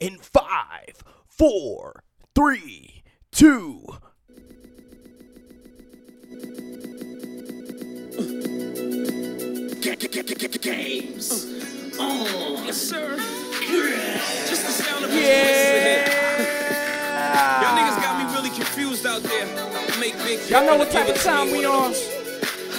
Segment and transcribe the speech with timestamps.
[0.00, 2.02] In five, four,
[2.34, 3.84] three, two.
[10.60, 11.46] Games.
[11.98, 13.16] Oh, yes, sir.
[14.48, 16.02] Just the sound of his voice Yeah.
[17.62, 19.46] Y'all niggas got me really confused out there.
[19.98, 21.92] Make big Y'all know what type of time we on.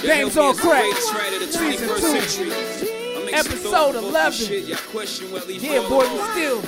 [0.01, 0.83] Games help me on crack.
[0.83, 1.97] greatest writer of the Season two.
[1.97, 2.51] century.
[2.53, 4.31] I make some Episode 11.
[4.31, 6.61] Shit, y'all question well, leave Yeah, boy, we still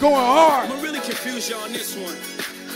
[0.00, 0.70] going hard.
[0.70, 2.16] I'ma really confuse y'all on this one.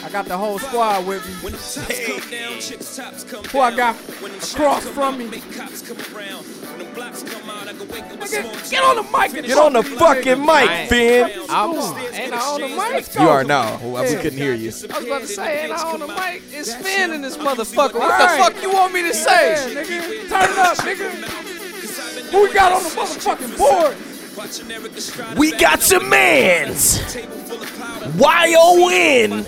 [0.05, 1.33] I got the whole squad with me.
[1.41, 5.19] When them tops come down, chicks tops come Who I got When across from out,
[5.19, 5.29] me.
[5.29, 6.45] Big cops come around.
[6.45, 9.33] When them blocks come out, I can wake up a Nigga, get on the mic
[9.35, 10.69] and Get on the talk to these fucking niggas.
[10.69, 11.47] mic, Fin.
[11.49, 13.23] I'm Upstairs, ain't I on the exchanged, mic?
[13.23, 13.77] You are now.
[13.79, 14.69] We couldn't hear you.
[14.69, 16.43] I was about to say, ain't I on the mic?
[16.53, 17.95] It's Fin in this I'm gonna see motherfucker.
[17.95, 18.39] what What the say.
[18.43, 19.75] fuck you want me to Yeah, say?
[19.75, 20.29] nigga.
[20.29, 22.31] Turn it up, nigga.
[22.31, 23.97] Who we got on the motherfucking board?
[25.37, 27.17] We got some mans.
[28.17, 29.45] Y-O-N.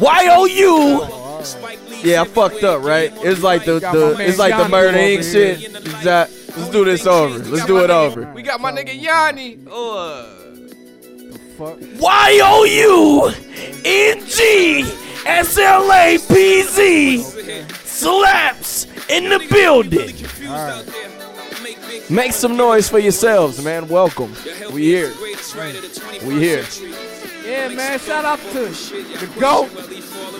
[0.00, 1.06] Y-O-U.
[2.02, 3.12] Yeah, I fucked up, right?
[3.16, 5.32] It's like the, the it's like the Yanni Murder over Inc.
[5.32, 5.58] here.
[5.58, 5.72] shit.
[6.04, 7.38] That- let's do this over.
[7.38, 8.32] Let's do it over.
[8.32, 9.58] We got my nigga Yanni.
[9.70, 10.32] Oh,
[11.58, 11.78] Fuck.
[12.00, 13.32] Y-O-U.
[13.84, 14.84] N-G.
[15.26, 17.18] S-L-A-P-Z.
[17.84, 20.14] Slapz in the building.
[22.10, 23.88] Make some noise for yourselves, man.
[23.88, 24.32] Welcome.
[24.72, 25.12] We here.
[26.24, 26.64] We here.
[27.44, 27.98] Yeah, man.
[27.98, 29.68] Shout out to the GOAT,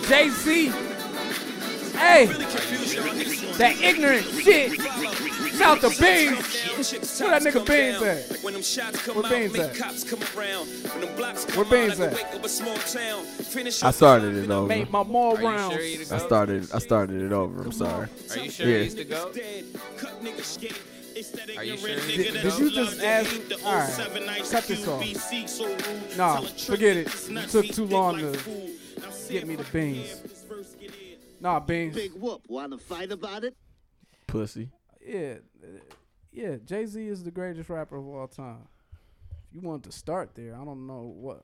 [0.07, 0.67] Jay Z.
[1.97, 2.25] Hey,
[3.57, 4.73] that ignorant shit.
[5.57, 7.19] Shout out to Beans.
[7.19, 8.43] Where that nigga Beans at?
[8.43, 9.75] When them shots come Where out, Beans at?
[9.75, 10.67] cops come around.
[10.67, 12.15] When them blocks Where out, Beans I at?
[12.17, 13.23] can wake up a small town.
[13.25, 14.67] Finish I started it five over.
[14.67, 15.73] Made my more rounds.
[15.73, 16.71] sure you to I started.
[16.71, 17.63] I started it over.
[17.63, 18.07] I'm sorry.
[18.31, 18.83] Are you sure Yeah.
[18.83, 19.31] he's to go?
[21.57, 21.95] Are you sure?
[21.95, 23.35] Did, did you just ask?
[23.65, 26.17] All right, cut this off.
[26.17, 27.29] Nah, forget it.
[27.29, 28.37] You took too long to
[29.29, 30.21] get me the beans.
[31.39, 31.95] Nah, beans.
[31.95, 32.41] Big whoop.
[32.47, 33.55] Want to fight about it?
[34.27, 34.69] Pussy.
[35.05, 35.35] Yeah,
[36.31, 36.57] yeah.
[36.65, 38.67] Jay Z is the greatest rapper of all time.
[39.49, 41.43] If you want to start there, I don't know what.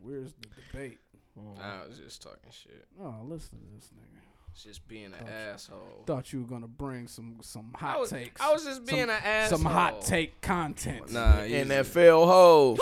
[0.00, 0.98] Where's the debate?
[1.36, 2.86] Oh, I was just talking shit.
[3.00, 4.13] Oh, listen to this nigga.
[4.62, 6.04] Just being an asshole.
[6.06, 8.40] Thought you were gonna bring some some I hot was, takes.
[8.40, 9.58] I was just being some, an asshole.
[9.58, 11.10] some hot take content.
[11.12, 12.78] Nah, he's- NFL hoes.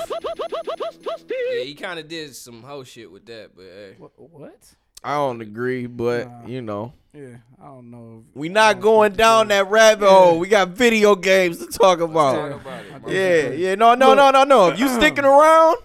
[1.54, 3.94] Yeah, he kind of did some hoe shit with that, but hey.
[3.98, 4.12] What?
[4.18, 4.74] What?
[5.04, 6.46] I don't agree, but Nah.
[6.46, 8.24] you know, Yeah, I don't know.
[8.34, 10.38] we not going down that rabbit hole.
[10.38, 12.52] We got video games to talk Talk about.
[12.60, 13.10] about it, I bro.
[13.10, 13.16] do.
[13.16, 13.74] Yeah, yeah.
[13.74, 14.68] No, no, no, no, no.
[14.68, 15.78] If you sticking around,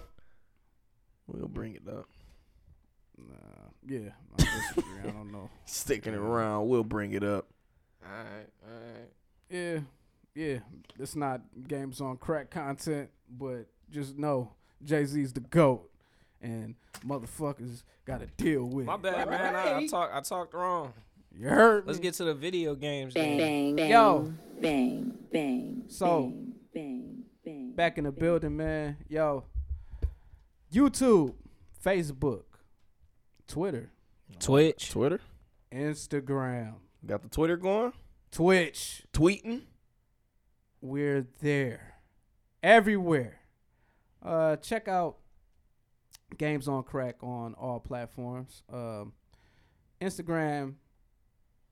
[1.26, 2.06] we'll bring it up.
[3.18, 3.34] Nah,
[3.88, 4.84] yeah, I disagree.
[5.02, 5.27] I don't know.
[5.70, 7.46] Sticking around, we'll bring it up.
[8.02, 9.10] Alright, alright.
[9.50, 9.80] Yeah,
[10.34, 10.58] yeah.
[10.98, 14.52] It's not games on Krack content, but just know
[14.82, 15.90] Jay Z's the goat,
[16.40, 16.74] and
[17.06, 18.86] motherfuckers got to deal with.
[18.86, 19.02] My it.
[19.02, 19.54] bad, man.
[19.54, 20.94] I, I talk I talked wrong.
[21.38, 22.04] You heard Let's me?
[22.04, 23.12] get to the video games.
[23.12, 23.76] Bang, then.
[23.76, 23.90] bang, bang.
[23.90, 24.32] Yo.
[24.62, 25.82] Bang, bang.
[25.88, 27.72] So, bang, bang, bang.
[27.72, 28.96] back in the building, man.
[29.08, 29.44] Yo,
[30.72, 31.34] YouTube,
[31.84, 32.44] Facebook,
[33.46, 33.90] Twitter,
[34.40, 34.90] Twitch.
[34.90, 35.20] Twitter.
[35.72, 36.74] Instagram,
[37.06, 37.92] Got the Twitter going.
[38.30, 39.02] Twitch.
[39.12, 39.62] Tweeting.
[40.80, 41.94] We're there.
[42.62, 43.40] Everywhere.
[44.22, 45.18] Uh check out
[46.36, 48.62] Games on Krack on all platforms.
[48.72, 49.12] Um
[50.00, 50.74] Instagram,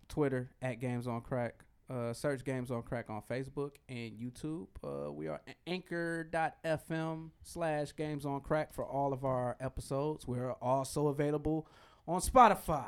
[0.09, 1.53] Twitter at Games on Krack.
[1.89, 4.67] Uh, search Games on Krack on Facebook and YouTube.
[4.83, 10.27] Uh, we are anchor.fm slash Games on Krack for all of our episodes.
[10.27, 11.69] We're also available
[12.09, 12.87] on Spotify,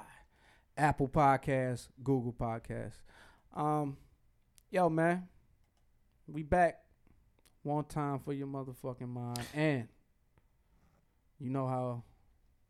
[0.78, 3.02] Apple Podcasts, Google Podcasts.
[3.54, 3.96] Um,
[4.70, 5.26] yo, man,
[6.28, 6.78] we back
[7.62, 9.42] one time for your motherfucking mind.
[9.52, 9.88] And
[11.40, 12.04] you know how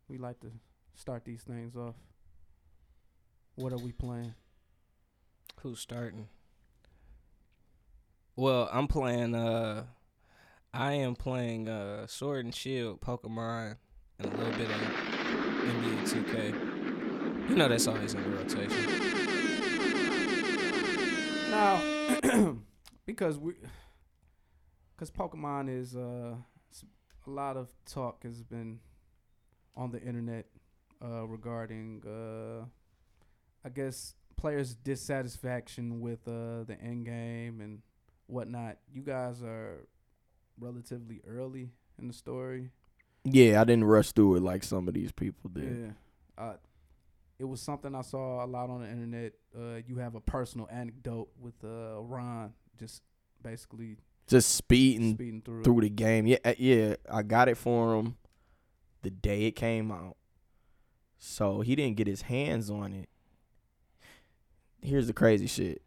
[0.09, 0.51] we like to
[0.95, 1.95] start these things off.
[3.57, 4.35] What are we playing?
[5.61, 6.29] Who's starting?
[8.37, 9.35] Well, I'm playing.
[9.35, 9.85] Uh,
[10.73, 13.77] I am playing uh, Sword and Shield, Pokemon,
[14.19, 16.68] and a little bit of NBA 2K.
[17.49, 18.69] You know that's always in the rotation.
[21.51, 22.57] Now,
[23.07, 23.55] because we,
[24.95, 26.35] because Pokemon is uh,
[26.73, 26.85] s-
[27.27, 28.81] a lot of talk has been
[29.77, 30.47] on the internet
[31.03, 32.65] uh, regarding, uh,
[33.65, 37.81] I guess, players' dissatisfaction with uh, the end game and
[38.27, 38.77] whatnot.
[38.93, 39.87] You guys are
[40.61, 42.71] relatively early in the story.
[43.25, 45.93] Yeah, I didn't rush through it like some of these people did.
[46.39, 46.43] Yeah.
[46.45, 46.55] Uh,
[47.39, 49.33] it was something I saw a lot on the internet.
[49.57, 53.03] Uh, you have a personal anecdote with uh, Ron, just
[53.43, 53.97] basically
[54.27, 55.65] just speeding speeding through.
[55.65, 56.27] through the game.
[56.27, 58.17] Yeah, uh, yeah, I got it for him
[59.03, 60.17] the day it came out.
[61.19, 63.09] So he didn't get his hands on it.
[64.81, 65.83] Here's the crazy shit.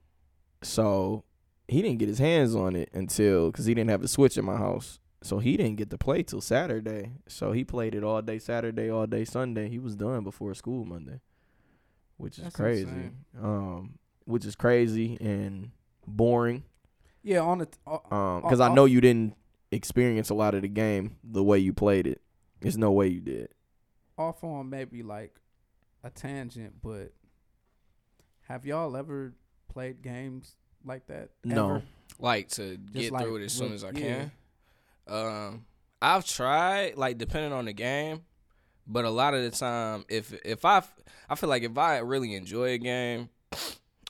[0.61, 1.23] So
[1.67, 4.45] he didn't get his hands on it until because he didn't have the switch in
[4.45, 4.99] my house.
[5.23, 7.13] So he didn't get to play till Saturday.
[7.27, 9.69] So he played it all day Saturday, all day Sunday.
[9.69, 11.21] He was done before school Monday,
[12.21, 12.83] which is That's crazy.
[12.83, 13.15] insane.
[13.41, 13.93] Um,
[14.25, 15.71] which is crazy and
[16.07, 16.63] boring.
[17.23, 19.35] Yeah, on the t- uh, Um, because Uh, I uh, know you didn't
[19.71, 22.21] experience a lot of the game the way you played it.
[22.61, 23.49] There's no way you did.
[24.17, 25.33] off on maybe like
[26.03, 27.11] a tangent, but
[28.47, 29.33] have y'all ever
[29.67, 31.29] played games like that?
[31.43, 31.69] No.
[31.69, 31.83] Ever?
[32.19, 33.99] like to get like through it as soon with- as I yeah.
[34.01, 34.31] can.
[35.07, 35.65] Um,
[36.01, 38.21] I've tried like depending on the game,
[38.87, 40.81] but a lot of the time, if if I
[41.29, 43.29] I feel like if I really enjoy a game,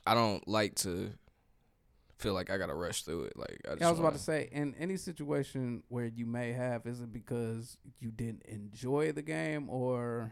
[0.05, 1.11] I don't like to
[2.17, 3.33] feel like I gotta rush through it.
[3.37, 6.53] Like I, just Yeah, I was about wanna- say, in any situation where you may
[6.53, 10.31] have, is it because you didn't enjoy the game or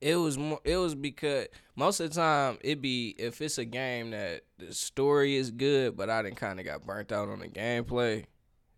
[0.00, 0.36] It was.
[0.64, 4.72] It was because most of the time it be if it's a game that the
[4.74, 8.24] story is good, but I didn't kind of got burnt out on the gameplay.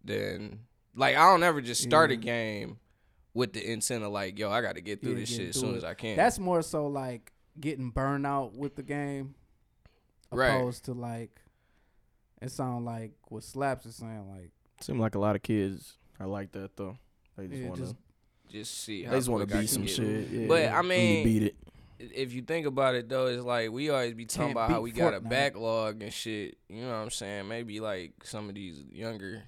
[0.05, 0.61] Then
[0.95, 2.79] like I don't ever just start a game
[3.35, 5.59] with the intent of like, yo, I got to get through Yeah, this shit as
[5.61, 5.79] soon it.
[5.79, 6.17] as I can.
[6.17, 9.35] that's more so like getting burned out with the game,
[10.31, 10.49] Right.
[10.49, 11.41] opposed to like
[12.41, 14.51] it sound like what slaps is saying like
[14.81, 16.97] Seem like a lot of kids are like that though.
[17.37, 17.83] They just Yeah, want to.
[17.85, 17.97] just-
[18.49, 19.07] just see.
[19.07, 20.29] They just want to beat some shit.
[20.29, 20.47] Yeah.
[20.47, 21.57] But, I mean, you beat it.
[21.99, 24.77] if you think about it though, it's like we always be talking Can't about how
[24.79, 26.59] beat we got a backlog and shit.
[26.69, 27.49] You know what I'm saying?
[27.49, 29.45] Maybe like some of these younger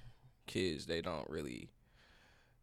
[0.47, 1.69] kids, they don't really,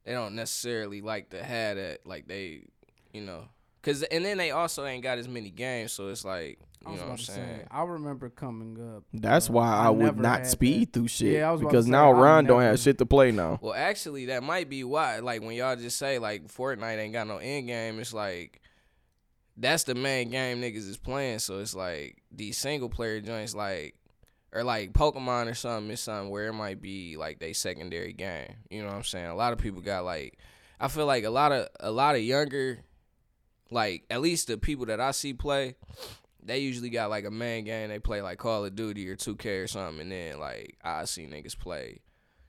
[0.05, 2.07] they don't necessarily like to have that.
[2.07, 2.65] Like they,
[3.13, 3.45] you know,
[3.83, 6.93] cause and then they also ain't got as many games, so it's like I you
[6.93, 7.59] was know what I'm saying.
[7.61, 7.67] say.
[7.71, 9.05] I remember coming up.
[9.13, 10.93] That's uh, why I, would not speed that.
[10.93, 11.35] through shit.
[11.35, 13.59] Yeah, I was because now I Ron don't have shit to play now.
[13.63, 15.21] Well, actually, that might be why.
[15.21, 18.61] Like when y'all just say like Fortnite ain't got no end game, it's like
[19.57, 21.39] that's the main game niggas is playing.
[21.39, 23.95] So it's like these single player joints, like
[24.53, 28.55] or like Pokemon or something, is something where it might be like they secondary game.
[28.71, 29.27] You know what I'm saying?
[29.27, 30.39] A lot of people got like,
[30.81, 32.79] I feel like a lot of a lot of younger,
[33.71, 35.77] like at least the people that I see play.
[36.45, 39.63] They usually got like a main game they play like Call of Duty or 2K
[39.63, 42.01] or something, and then like I see niggas play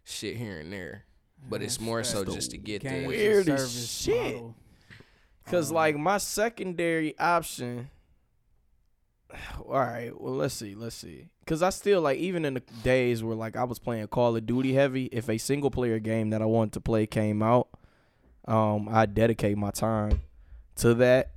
[0.04, 1.06] shit here and there.
[1.48, 4.34] But it's more so just to get Games the as Weirdest service shit.
[4.36, 4.56] model.
[5.46, 7.90] Cause Um, like my secondary option.
[9.68, 11.30] All right, well let's see, let's see.
[11.46, 14.46] Cause I still like even in the days where like I was playing Call of
[14.46, 17.68] Duty heavy, if a single player game that I wanted to play came out,
[18.48, 20.22] um, I dedicate my time
[20.78, 21.32] to that.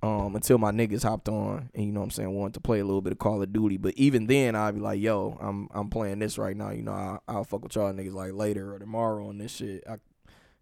[0.00, 2.78] Um, until my niggas hopped on and you know what I'm saying, wanted to play
[2.78, 3.78] a little bit of Call of Duty.
[3.78, 6.92] But even then I'd be like, yo, I'm I'm playing this right now, you know,
[6.92, 9.82] I I'll fuck with y'all niggas like later or tomorrow on this shit.
[9.90, 9.96] I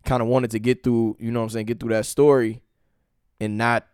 [0.06, 2.62] kinda wanted to get through, you know what I'm saying, get through that story
[3.38, 3.86] and not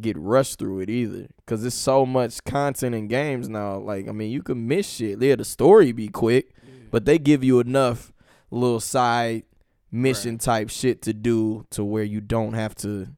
[0.00, 1.26] get rushed through it either.
[1.46, 3.78] Cause there's so much content in games now.
[3.78, 5.20] Like, I mean, you can miss shit.
[5.20, 6.50] Yeah, the story be quick,
[6.90, 8.12] but they give you enough
[8.50, 9.42] little side
[9.90, 13.08] mission type shit to do to where you don't have to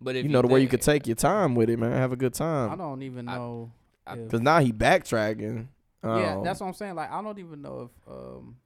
[0.00, 1.92] But if you know the way you could take your time with it, man.
[1.92, 2.70] Have a good time.
[2.72, 3.70] I don't even know.
[4.04, 5.68] Cause now he backtracking.
[6.04, 6.96] yeah, Um, that's what I'm saying.
[6.96, 8.56] Like, I don't even know if um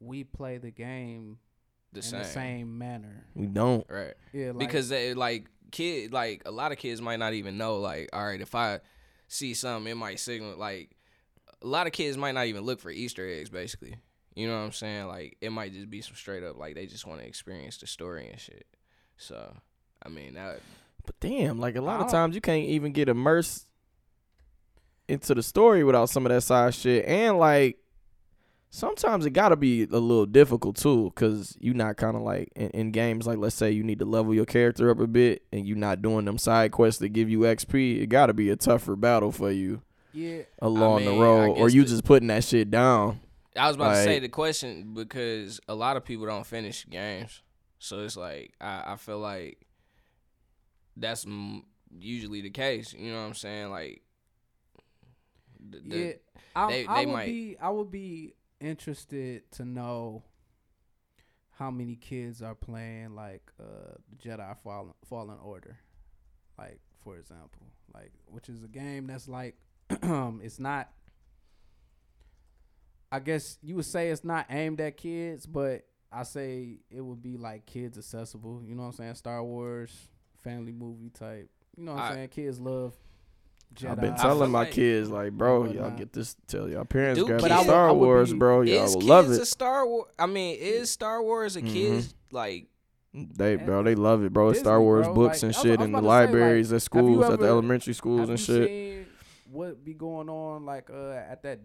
[0.00, 1.38] we play the game
[1.92, 2.18] the in same.
[2.18, 3.24] the same manner.
[3.34, 3.86] we don't.
[3.88, 4.14] right?
[4.32, 7.78] Yeah, like, because they like kid like a lot of kids might not even know
[7.78, 8.80] like all right if I
[9.26, 10.96] see something it might signal like
[11.62, 13.96] a lot of kids might not even look for Easter eggs basically.
[14.34, 15.08] You know what I'm saying?
[15.08, 17.86] Like it might just be some straight up like they just want to experience the
[17.86, 18.66] story and shit.
[19.16, 19.54] So
[20.02, 20.60] I mean that
[21.04, 22.10] But damn, like a lot of oh.
[22.10, 23.66] times you can't even get immersed
[25.08, 27.04] into the story without some of that side shit.
[27.06, 27.78] And like
[28.70, 32.70] sometimes it gotta be a little difficult too, cause you not kind of like in,
[32.70, 35.66] in games like let's say you need to level your character up a bit, and
[35.66, 38.02] you not doing them side quests that give you XP.
[38.02, 39.82] It gotta be a tougher battle for you
[40.12, 43.20] yeah, along mean, the road, or you the- just putting that shit down.
[43.56, 47.42] I was about to say the question because a lot of people don't finish games,
[47.78, 49.58] so it's like I, I feel like
[50.96, 51.64] that's m-
[51.98, 52.92] usually the case.
[52.92, 53.70] You know what I'm saying?
[53.70, 54.02] Like,
[55.58, 56.12] the, the- yeah.
[56.54, 57.56] I, they- I they would might- be.
[57.60, 60.22] I would be interested to know
[61.52, 65.78] how many kids are playing like uh Jedi Fallen Fallen Order,
[66.58, 67.62] like for example,
[67.94, 69.56] like which is a game that's like
[69.90, 70.88] it's not.
[73.10, 77.22] I guess you would say it's not aimed at kids, but I say it would
[77.22, 78.62] be like kids accessible.
[78.66, 79.14] You know what I'm saying?
[79.14, 80.08] Star Wars
[80.44, 81.48] family movie type.
[81.76, 82.28] You know what I'm I- saying?
[82.28, 82.94] Kids love
[83.74, 83.90] Jedi.
[83.90, 85.96] I've been telling my like- kids like, bro, y'all whatnot.
[85.98, 86.36] get this.
[86.48, 88.62] Tell y'all parents Dude, grab but the I Star I would Wars, be- bro.
[88.62, 89.44] Y'all will kids love a it.
[89.46, 90.10] Star Wars?
[90.18, 92.66] I mean, is Star Wars a kids like?
[93.14, 94.50] They, bro, they love it, bro.
[94.50, 95.14] It's Star Wars bro.
[95.14, 96.80] books Like, and shit was in the about to say, like, libraries, at have you
[96.80, 98.68] schools, at the elementary schools Have and you shit.
[98.68, 99.06] seen
[99.50, 101.60] what be going on like uh at that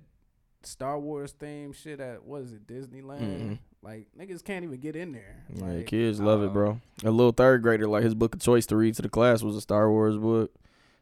[0.63, 3.19] Star Wars theme shit at what is it Disneyland?
[3.21, 3.59] Mhm.
[3.81, 5.43] Like niggas can't even get in there.
[5.53, 6.79] Yeah, Like, kids love uh, it, bro.
[7.03, 9.57] A little third grader, like his book of choice to read to the class was
[9.57, 10.51] a Star Wars book.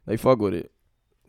[0.06, 0.72] They fuck with it.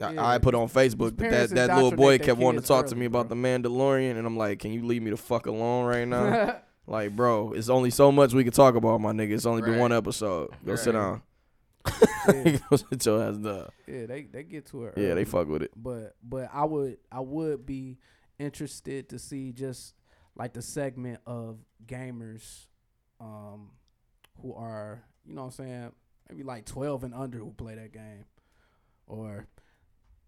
[0.01, 2.85] I, Yeah, I put on Facebook that that, that little boy kept wanting to talk
[2.87, 3.35] to early, me about bro.
[3.35, 6.59] the Mandalorian, and I'm like, can you leave me the fuck alone right now?
[6.87, 9.31] like, bro, it's only so much we can talk about, my nigga.
[9.31, 10.51] It's only been one episode.
[10.65, 11.21] Go sit down.
[12.27, 13.69] yeah, Go sit your ass down.
[13.87, 14.93] yeah, they they get to it.
[14.97, 15.71] Yeah, they fuck with it.
[15.75, 17.99] But but I would I would be
[18.39, 19.93] interested to see just
[20.35, 22.65] like the segment of gamers
[23.19, 23.71] um
[24.41, 25.91] who are, you know what I'm saying,
[26.29, 28.25] maybe like 12 and under who play that game.
[29.05, 29.47] Or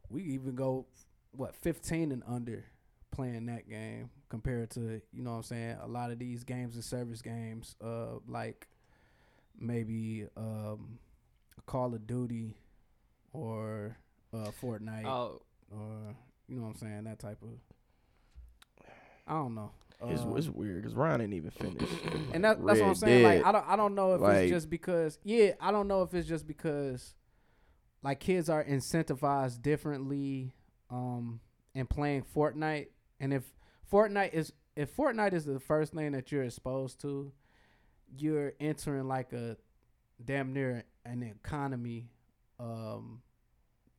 [0.09, 0.85] we even go
[1.31, 2.65] what 15 and under
[3.11, 6.75] playing that game compared to, you know what I'm saying, a lot of these games
[6.75, 8.67] and service games uh like
[9.59, 10.99] maybe um
[11.65, 12.55] Call of Duty
[13.33, 13.97] or
[14.33, 16.15] uh Fortnite Oh, or
[16.47, 17.49] you know what I'm saying, that type of.
[19.27, 19.71] I don't know.
[20.07, 21.91] It's, Uh, it's weird because Ryan ain't even finished.
[22.33, 23.23] and that, that's what I'm saying.
[23.23, 23.37] Dead.
[23.41, 26.03] Like I don't I don't know if Like- it's just because yeah I don't know
[26.03, 27.15] if it's just because
[28.05, 30.53] like kids are incentivized differently
[30.91, 31.39] um
[31.73, 32.89] in playing Fortnite.
[33.19, 33.43] And if
[33.91, 37.33] Fortnite is if Fortnite is the first thing that you're exposed to
[38.15, 39.57] you're entering like a
[40.23, 42.11] damn near an economy
[42.59, 43.23] um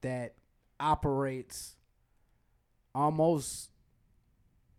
[0.03, 0.35] that
[0.79, 1.75] operates
[2.95, 3.71] almost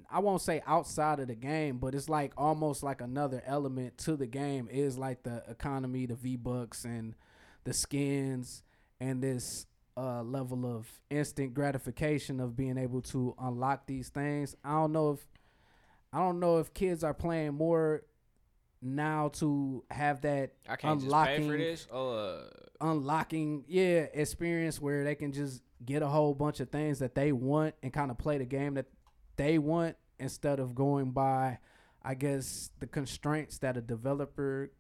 [0.10, 4.16] I won't say outside of the game, but it's like almost like another element to
[4.16, 7.14] the game is like the economy, the V Bucks and
[7.66, 8.64] the skins
[9.00, 14.56] and this uh, level of instant gratification of being able to unlock these things.
[14.64, 15.28] I don't know if
[16.14, 18.04] I don't know if kids are playing more
[18.82, 21.78] now to have that I can't just pay unlocking.
[21.92, 22.44] Oh, uh,
[22.80, 27.32] unlocking yeah experience where they can just get a whole bunch of things that they
[27.32, 28.86] want and kind of play the game that
[29.36, 31.58] they want instead of going by
[32.04, 34.72] i guess the constraints that a developer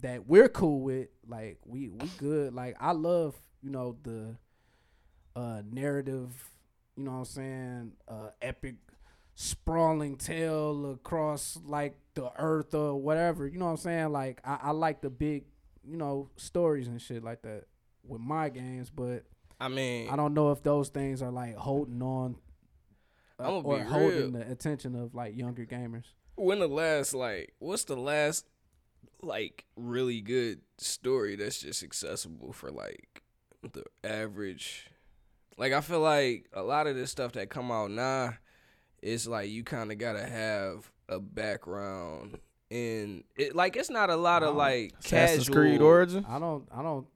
[0.00, 2.54] that we're cool with like we we good.
[2.54, 4.36] Like i love you know the
[5.36, 6.30] uh narrative
[6.96, 8.76] you know what i'm saying uh epic
[9.34, 13.46] sprawling tale across like the earth or whatever.
[13.46, 14.12] You know what i'm saying?
[14.12, 15.44] Like i, I like the big
[15.88, 17.64] you know stories and shit like that
[18.06, 19.24] with my games but
[19.60, 22.36] I mean, i don't know if those things are like holding on
[23.40, 24.30] uh, or be holding real.
[24.32, 26.04] the attention of like younger gamers.
[26.36, 28.46] When the last like, what's the last
[29.22, 33.22] like really good story that's just accessible for like
[33.72, 34.86] the average?
[35.56, 38.34] Like, I feel like a lot of this stuff that come out now
[39.02, 42.38] is like you kind of gotta have a background
[42.70, 43.56] in it.
[43.56, 45.54] Like, it's not a lot of like Assassin's casual.
[45.54, 46.24] Creed Origin.
[46.28, 47.06] i don't i don't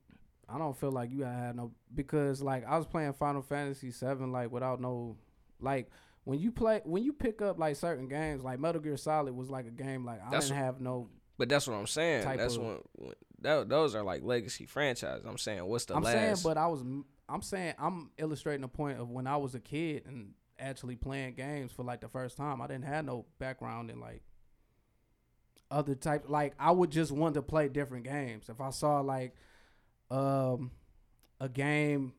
[0.48, 3.90] i don't feel like you gotta have no because like i was playing final fantasy
[3.90, 5.16] 7 like without no
[5.60, 5.88] like
[6.24, 9.50] when you play when you pick up like certain games like metal gear solid was
[9.50, 11.08] like a game like i That's- didn't have no
[11.42, 12.22] But that's what I'm saying.
[12.22, 12.78] type That's when
[13.40, 15.24] that, those are like legacy franchises.
[15.26, 15.98] I'm saying, what's the last.
[15.98, 16.42] I'm last?
[16.42, 16.84] saying, but I was,
[17.28, 21.34] I'm saying, I'm illustrating a point of when I was a kid and actually playing
[21.34, 22.62] games for like the first time.
[22.62, 24.22] I didn't have no background in like
[25.68, 26.26] other type.
[26.28, 28.48] Like I would just want to play different games.
[28.48, 29.34] If I saw like,
[30.12, 30.70] um,
[31.40, 32.12] a game,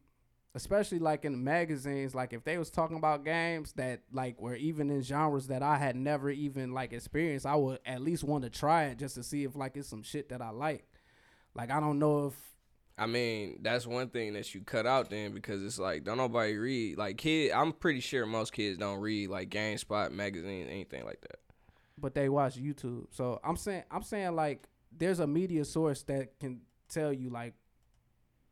[0.56, 4.56] especially like in the magazines, like if they was talking about games that like were
[4.56, 8.44] even in genres that I had never even like experienced, I would at least want
[8.44, 10.86] to try it just to see if like it's some shit that I like.
[11.56, 12.34] Like I don't know if
[12.96, 16.56] I mean, that's one thing that you cut out then because it's like don't nobody
[16.56, 17.52] read like kid.
[17.52, 21.40] I'm pretty sure most kids don't read like GameSpot magazine anything like that.
[21.98, 23.08] but they watch YouTube.
[23.10, 27.56] So I'm saying I'm saying like there's a media source that can tell you like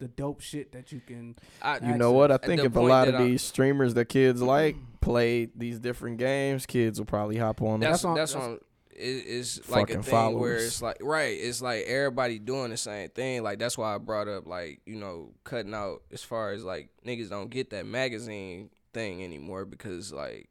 [0.01, 2.31] the dope shit that you can I, You know what?
[2.31, 4.49] I think if a lot of I- these streamers that kids mm-hmm.
[4.49, 7.79] like play these different games, kids will probably hop on.
[7.79, 8.15] That's them.
[8.15, 8.63] That's that's, what- what.
[8.93, 11.35] It's like a Fucking thing where it's like right.
[11.39, 13.41] It's like everybody doing the same thing.
[13.41, 16.89] Like that's why I brought up like you know cutting out as far as like
[17.05, 20.49] niggas don't get that magazine thing anymore because like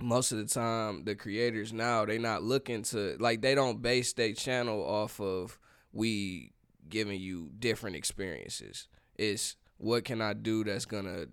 [0.00, 4.12] most of the time the creators now they not looking to like they don't base
[4.12, 5.58] their channel off of
[5.92, 6.51] we
[6.92, 8.86] giving you different experiences.
[9.16, 11.24] It's what can I do that's gonna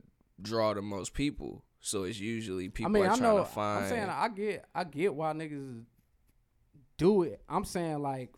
[0.41, 1.63] draw the most people.
[1.81, 3.83] So it's usually people I mean, are I trying know to find.
[3.83, 5.83] I'm saying I get I get why niggas
[6.97, 7.41] do it.
[7.47, 8.33] I'm saying like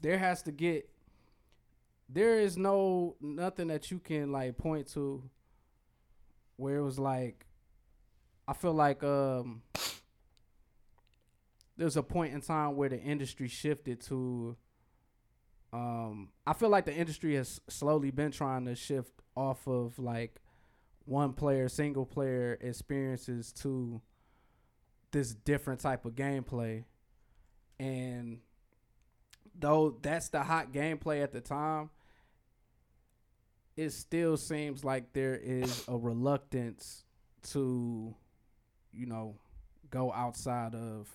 [0.00, 0.88] there has to get
[2.08, 5.22] there is no nothing that you can like point to
[6.56, 7.46] where it was like
[8.48, 9.62] I feel like um
[11.76, 14.56] there's a point in time where the industry shifted to
[15.74, 20.40] um I feel like the industry has slowly been trying to shift off of like
[21.04, 24.00] one player single player experiences to
[25.10, 26.84] this different type of gameplay.
[27.78, 28.38] And
[29.58, 31.90] though that's the hot gameplay at the time
[33.76, 37.04] it still seems like there is a reluctance
[37.42, 38.14] to
[38.92, 39.36] you know
[39.90, 41.08] go outside of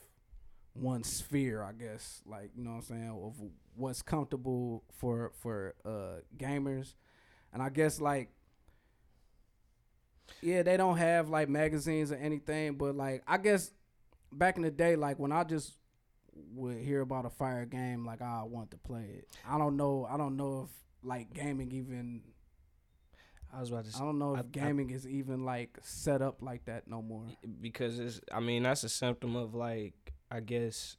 [0.80, 3.36] one sphere i guess like you know what i'm saying of
[3.76, 6.94] what's comfortable for for uh gamers
[7.54, 8.30] and i guess like
[10.42, 13.72] yeah they don't have like magazines or anything but like i guess
[14.32, 15.74] back in the day like when i just
[16.54, 20.08] would hear about a fire game like i want to play it i don't know
[20.10, 20.70] i don't know if
[21.08, 22.22] like gaming even
[23.52, 25.80] I was about to Say, I don't know if I- I- gaming is even like
[25.82, 27.26] set up like that no more.
[27.62, 28.22] because it's.
[28.32, 29.96] I mean, that's a symptom of like
[30.32, 30.98] I guess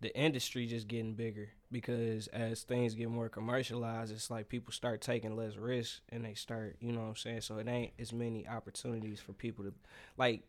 [0.00, 1.50] the industry just getting bigger.
[1.70, 6.34] Because as things get more commercialized, it's like people start taking less risks and they
[6.34, 7.42] start, you know what I'm saying.
[7.42, 9.74] So it ain't as many opportunities for people to
[10.16, 10.42] like.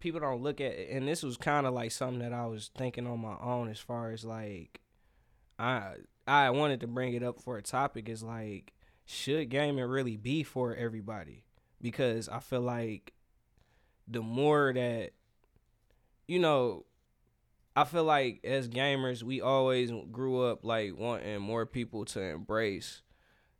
[0.00, 3.06] People don't look at, and this was kind of like something that I was thinking
[3.06, 4.80] on my own as far as like,
[5.60, 5.92] I
[6.26, 8.72] I wanted to bring it up for a topic is like,
[9.06, 11.44] should gaming really be for everybody?
[11.80, 13.12] Because I feel like
[14.08, 15.12] the more that
[16.26, 16.84] you know
[17.76, 23.02] i feel like as gamers we always grew up like wanting more people to embrace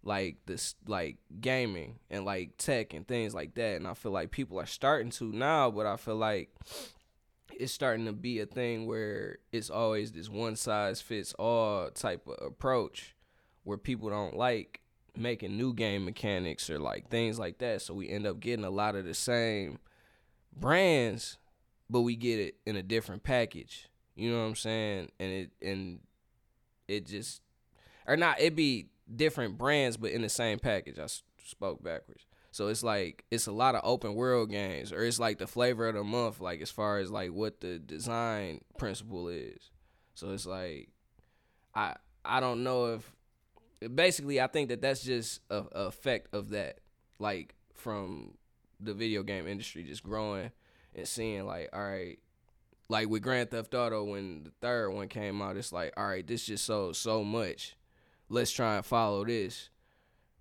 [0.04, 4.30] like this like gaming and like tech and things like that and i feel like
[4.30, 6.50] people are starting to now but i feel like
[7.54, 12.26] it's starting to be a thing where it's always this one size fits all type
[12.26, 13.14] of approach
[13.64, 14.80] where people don't like
[15.16, 18.70] making new game mechanics or like things like that so we end up getting a
[18.70, 19.78] lot of the same
[20.54, 21.38] brands,
[21.88, 23.88] but we get it in a different package.
[24.14, 25.10] You know what I'm saying?
[25.18, 26.00] And it and
[26.88, 27.42] it just
[28.06, 30.98] or not it be different brands but in the same package.
[30.98, 32.26] I s- spoke backwards.
[32.50, 35.88] So it's like it's a lot of open world games or it's like the flavor
[35.88, 39.70] of the month like as far as like what the design principle is.
[40.14, 40.88] So it's like
[41.74, 43.12] I I don't know if
[43.94, 46.80] basically I think that that's just a, a effect of that
[47.18, 48.34] like from
[48.80, 50.50] the video game industry just growing
[50.94, 52.18] and seeing like all right
[52.92, 56.26] like with Grand Theft Auto when the third one came out it's like all right
[56.26, 57.74] this just sold so much.
[58.28, 59.70] Let's try and follow this.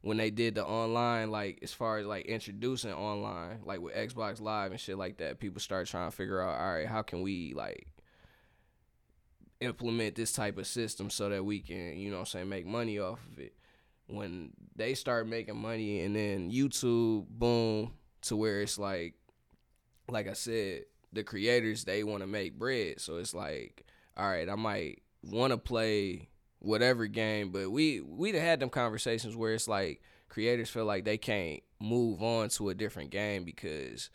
[0.02, 4.42] When they did the online like as far as like introducing online like with Xbox
[4.42, 7.22] Live and shit like that people start trying to figure out all right how can
[7.22, 7.88] we like
[9.62, 12.66] implement this type of system so that we can you know what I'm saying make
[12.66, 13.54] money off of it?
[14.08, 19.14] When they start making money and then YouTube boom to where it's like
[20.10, 20.82] like I said
[21.14, 23.86] the creators they want to make bread so it's like
[24.18, 28.70] all right I might want to play whatever game but we we done had them
[28.70, 33.44] conversations where it's like creators feel like they can't move on to a different game
[33.44, 34.10] because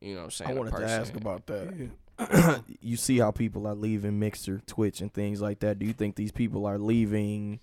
[0.00, 1.90] you know what I'm saying I wanted to ask about that.
[2.80, 5.78] you see how people are leaving Mixer, Twitch, and things like that.
[5.78, 7.60] Do you think these people are leaving?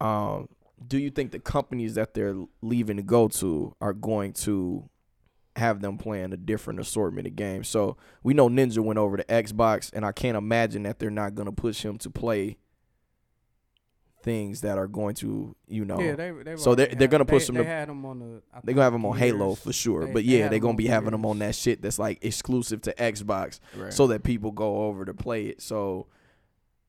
[0.00, 0.48] Um,
[0.86, 4.88] do you think the companies that they're leaving to go to are going to
[5.56, 7.68] have them playing a different assortment of games?
[7.68, 11.34] So we know Ninja went over to Xbox, and I can't imagine that they're not
[11.34, 12.56] going to push him to play
[14.22, 17.42] things that are going to, you know, Yeah, they they So they're- they're gonna push
[17.42, 18.42] they, them They to- had them on the.
[18.54, 20.62] I They gonna have them on Halo for sure, They- but yeah, had they 'em
[20.62, 23.92] gonna be having them on that shit that's like exclusive to Xbox, Right.
[23.92, 25.60] so that people go over to play it.
[25.60, 26.06] So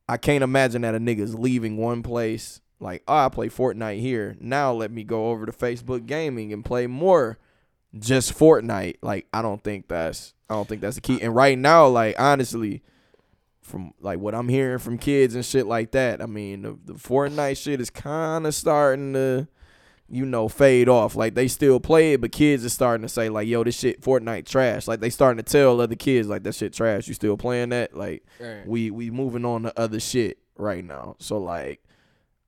[0.08, 4.38] I can't imagine that a nigga's leaving one place like, oh, I play Fortnite here.
[4.40, 7.38] Now let me go over to Facebook Gaming and play more
[8.00, 8.98] just Fortnite.
[9.02, 11.22] Like I don't think that's I don't think that's the key.
[11.22, 12.84] And right now, like honestly,
[13.62, 16.94] from like what I'm hearing from kids and shit like that, I mean the, the
[16.94, 19.48] Fortnite shit is kind of starting to
[20.08, 21.16] you know, fade off.
[21.16, 24.02] Like they still play it, but kids are starting to say like, "Yo, this shit
[24.02, 27.08] Fortnite trash." Like they starting to tell other kids like that shit trash.
[27.08, 27.98] You still playing that?
[27.98, 28.68] Like Right.
[28.68, 31.16] we we moving on to other shit right now.
[31.18, 31.82] So like,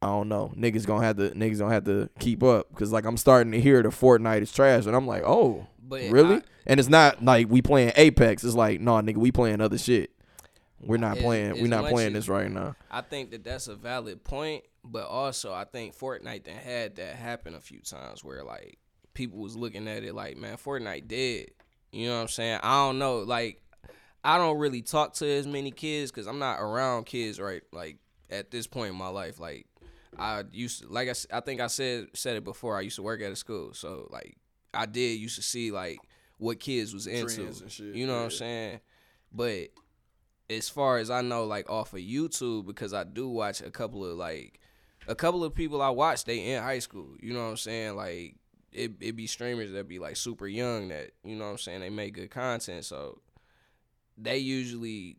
[0.01, 0.53] I don't know.
[0.55, 3.59] Niggas gonna have to niggas gonna have to keep up because like I'm starting to
[3.61, 6.35] hear the Fortnite is trash, and I'm like, oh, But really?
[6.37, 8.43] I- and it's not like we playing Apex.
[8.43, 10.11] It's like, no, nigga, we playing other shit.
[10.81, 11.53] We're not playing.
[11.61, 12.75] We're not playing this right now.
[12.91, 17.15] I think that that's a valid point, but also I think Fortnite done had that
[17.15, 18.77] happen a few times where like
[19.13, 21.47] people was looking at it like, man, Fortnite dead.
[21.91, 22.59] You know what I'm saying?
[22.61, 23.19] I don't know.
[23.19, 23.61] Like,
[24.23, 27.97] I don't really talk to as many kids because I'm not around kids right like
[28.29, 29.39] at this point in my life.
[29.39, 29.65] Like,
[30.19, 32.77] I used to, like I think I said said it before.
[32.77, 34.37] I used to work at a school, so like
[34.73, 35.99] I did used to see like
[36.37, 37.53] what kids was into.
[37.69, 38.79] Shit, You know what I'm saying?
[39.31, 39.69] But
[40.49, 44.05] as far as I know, like off of YouTube, because I do watch a couple
[44.05, 44.59] of like
[45.07, 46.23] a couple of people I watch.
[46.25, 47.15] They in high school.
[47.19, 47.95] You know what I'm saying?
[47.95, 48.35] Like
[48.71, 51.81] it it be streamers that be like super young that you know what I'm saying.
[51.81, 53.19] They make good content, so
[54.17, 55.17] they usually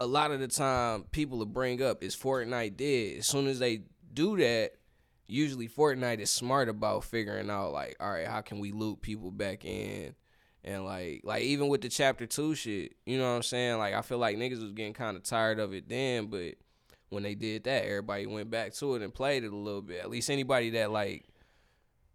[0.00, 3.18] a lot of the time people will bring up is Fortnite dead.
[3.18, 3.82] As soon as they
[4.14, 4.72] do that,
[5.26, 9.30] usually Fortnite is smart about figuring out like, all right, how can we loop people
[9.30, 10.14] back in?
[10.64, 13.78] And like like even with the chapter two shit, you know what I'm saying?
[13.78, 16.54] Like I feel like niggas was getting kind of tired of it then, but
[17.10, 20.00] when they did that, everybody went back to it and played it a little bit.
[20.00, 21.26] At least anybody that like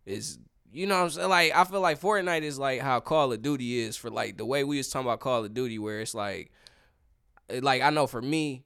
[0.06, 0.40] is
[0.72, 1.30] you know what I'm saying?
[1.30, 4.46] Like I feel like Fortnite is like how Call of Duty is for like the
[4.46, 6.52] way we was talking about Call of Duty where it's like
[7.62, 8.64] like I know for me,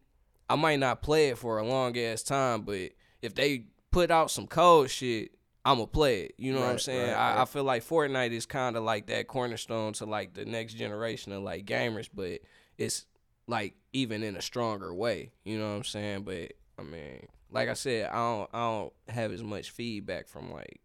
[0.49, 2.91] I might not play it for a long ass time, but
[3.23, 5.31] if they put out some cold shit,
[5.65, 6.35] I'ma play it.
[6.37, 7.11] You know what I'm saying?
[7.11, 10.45] right, I, I feel like Fortnite is kind of like that cornerstone to like the
[10.45, 12.41] next generation of like gamers, but
[12.77, 13.05] it's
[13.47, 15.31] like even in a stronger way.
[15.45, 16.23] You know what I'm saying?
[16.23, 20.51] But I mean, like I said, I don't I don't have as much feedback from
[20.51, 20.81] like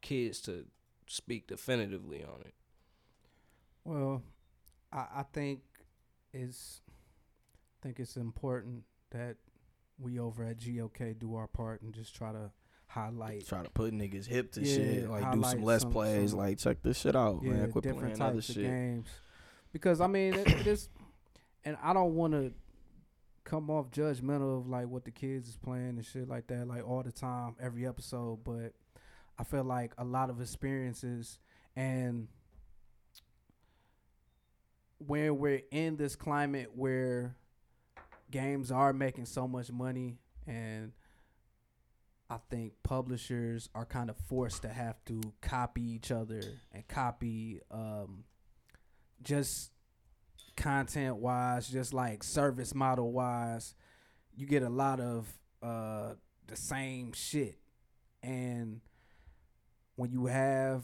[0.00, 0.64] kids to
[1.06, 2.54] speak definitively on it.
[3.84, 4.22] Well,
[4.92, 5.60] I, I think
[6.32, 9.36] it's I think it's important that
[9.98, 12.50] we over at GOK do our part and just try to
[12.86, 16.30] highlight Try to put niggas hip to Yeah, shit, like do some less some- plays,
[16.30, 17.72] some- like check this shit out, yeah, man.
[17.72, 18.64] Quit different playing other types of shit.
[18.64, 19.08] games.
[19.72, 20.88] Because I mean, it, it is,
[21.64, 22.52] and I don't want to
[23.44, 26.86] come off judgmental of like what the kids is playing and shit like that, like
[26.88, 28.44] all the time, every episode.
[28.44, 28.72] But
[29.38, 31.38] I feel like a lot of experiences
[31.76, 32.28] and
[34.98, 37.36] when we're in this climate where
[38.34, 40.90] games are making so much money and
[42.28, 46.42] I think publishers are kind of forced to have to copy each other
[46.72, 48.24] and copy um,
[49.22, 49.70] just
[50.56, 53.76] content wise, just like service model wise.
[54.34, 55.28] You get a lot of
[55.62, 56.14] uh,
[56.48, 57.60] the same shit.
[58.20, 58.80] And
[59.94, 60.82] when you have,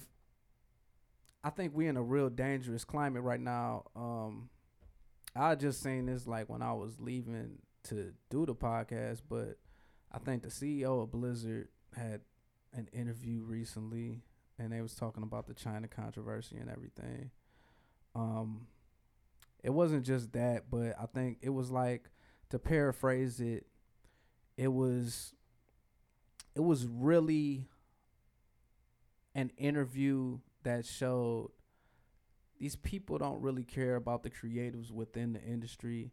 [1.43, 3.87] I think we're in a real dangerous climate right now.
[3.97, 4.51] Um,
[5.35, 9.59] I just seen this like when I was leaving to do the podcast, but
[10.13, 12.21] I think the CEO of Blizzard had
[12.73, 14.23] an interview recently,
[14.59, 17.31] and they was talking about the China controversy and everything.
[18.15, 18.67] Um,
[19.63, 22.11] it wasn't just that, but I think it was like
[22.51, 23.67] to paraphrase it,
[24.57, 25.35] it was
[26.55, 27.69] it was really
[29.35, 31.51] an interview that showed
[32.61, 36.13] these people don't really care about the creatives within the industry.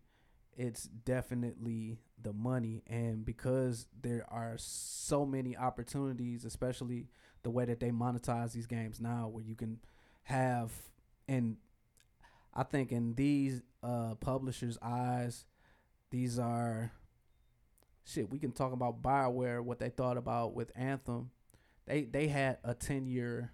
[0.55, 2.83] It's definitely the money.
[2.87, 7.09] And because there are so many opportunities, especially
[7.43, 9.79] the way that they monetize these games now, where you can
[10.23, 10.71] have,
[11.27, 11.57] and
[12.53, 15.45] I think in these uh, publishers' eyes,
[16.11, 16.93] these are
[18.05, 18.31] shit.
[18.31, 21.29] We can talk about Bioware, what they thought about with Anthem.
[21.85, 23.51] They they had a ten year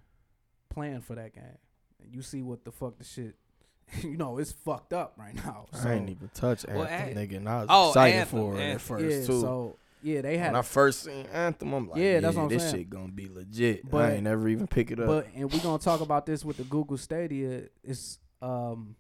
[0.69, 1.57] plan for that game.
[2.03, 3.35] And you see what the fuck the shit.
[4.03, 5.67] You know, it's fucked up right now.
[5.73, 8.39] So, I ain't even touch Well, Anthem, An- nigga, and I was Oh, excited Anthem,
[8.39, 9.41] for it at first yeah, too.
[9.41, 12.47] so yeah, they had when I first seen Anthem, I'm like, Yeah, yeah, what I'm
[12.49, 12.75] this saying.
[12.75, 13.89] shit gonna be legit.
[13.89, 15.07] But- I ain't never even pick it up.
[15.07, 17.63] But and we're gonna talk about this with the Google Stadia.
[17.83, 18.95] It's um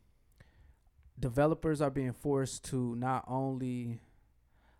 [1.19, 3.99] developers are being forced to not only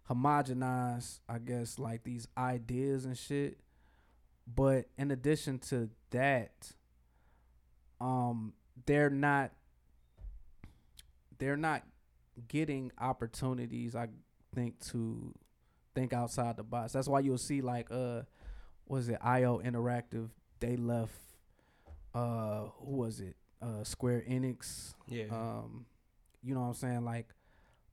[0.09, 3.57] homogenize, I guess, like these ideas and shit,
[4.53, 6.73] but in addition to that,
[8.03, 8.53] um,
[8.85, 9.51] they're not
[11.39, 11.83] they're not
[12.47, 13.95] getting opportunities.
[13.95, 14.07] I
[14.53, 15.33] think to
[15.95, 16.93] think outside the box.
[16.93, 18.23] That's why you'll see like uh
[18.85, 20.29] was it IO Interactive?
[20.59, 21.15] They left
[22.13, 23.35] uh who was it?
[23.61, 24.93] Uh Square Enix.
[25.07, 25.25] Yeah.
[25.31, 25.85] Um
[26.43, 27.05] you know what I'm saying?
[27.05, 27.27] Like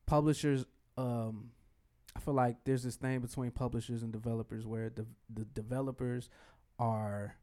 [0.07, 0.65] publishers
[0.97, 1.51] um
[2.17, 6.29] I feel like there's this thing between publishers and developers where the the developers
[6.79, 7.37] are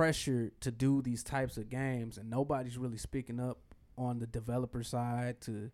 [0.00, 3.58] pressured to do these types of games and nobody's really speaking up
[3.98, 5.70] on the developer side to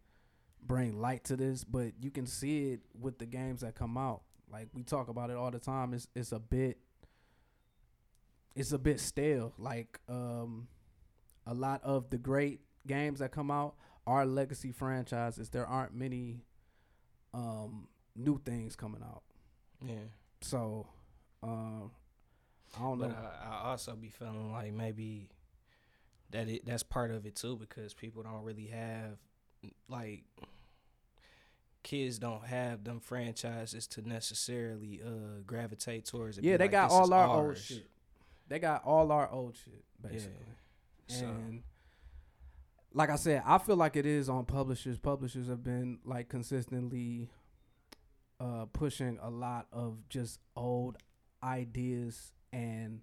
[0.60, 4.22] bring light to this, but you can see it with the games that come out.
[4.50, 5.94] Like we talk about it all the time.
[5.94, 6.78] It's it's a bit
[8.56, 9.52] it's a bit stale.
[9.58, 10.66] Like um
[11.46, 13.76] a lot of the great games that come out
[14.08, 15.50] are legacy franchises.
[15.50, 16.42] There aren't many
[17.32, 17.86] um
[18.16, 19.22] new things coming out.
[19.80, 20.08] yeah.
[20.40, 20.88] So
[21.44, 21.92] um
[22.76, 23.08] I don't know.
[23.08, 25.28] But I, I also be feeling like maybe
[26.30, 29.18] that it that's part of it too because people don't really have
[29.88, 30.24] like
[31.82, 36.36] kids don't have them franchises to necessarily uh gravitate towards.
[36.36, 37.88] and Yeah, they like, got all our old shit.
[38.48, 40.10] They got all our old shit, Yeah.
[40.10, 40.46] basically.
[41.08, 41.62] So And
[42.92, 44.98] like I said, I feel like it is on publishers.
[44.98, 47.28] Publishers have been like consistently
[48.40, 50.96] uh pushing a lot of just old
[51.42, 53.00] ideas and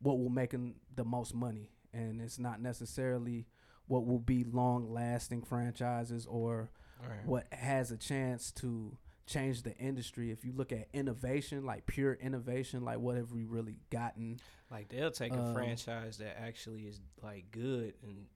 [0.00, 1.70] what will make them the most money.
[1.92, 3.46] And it's not necessarily
[3.86, 7.24] what will be long lasting franchises or Right.
[7.26, 10.30] what has a chance to change the industry.
[10.32, 14.40] If you look at innovation, like pure innovation, like what have we really gotten?
[14.70, 18.26] Like they'll take a Um, franchise that actually is like good and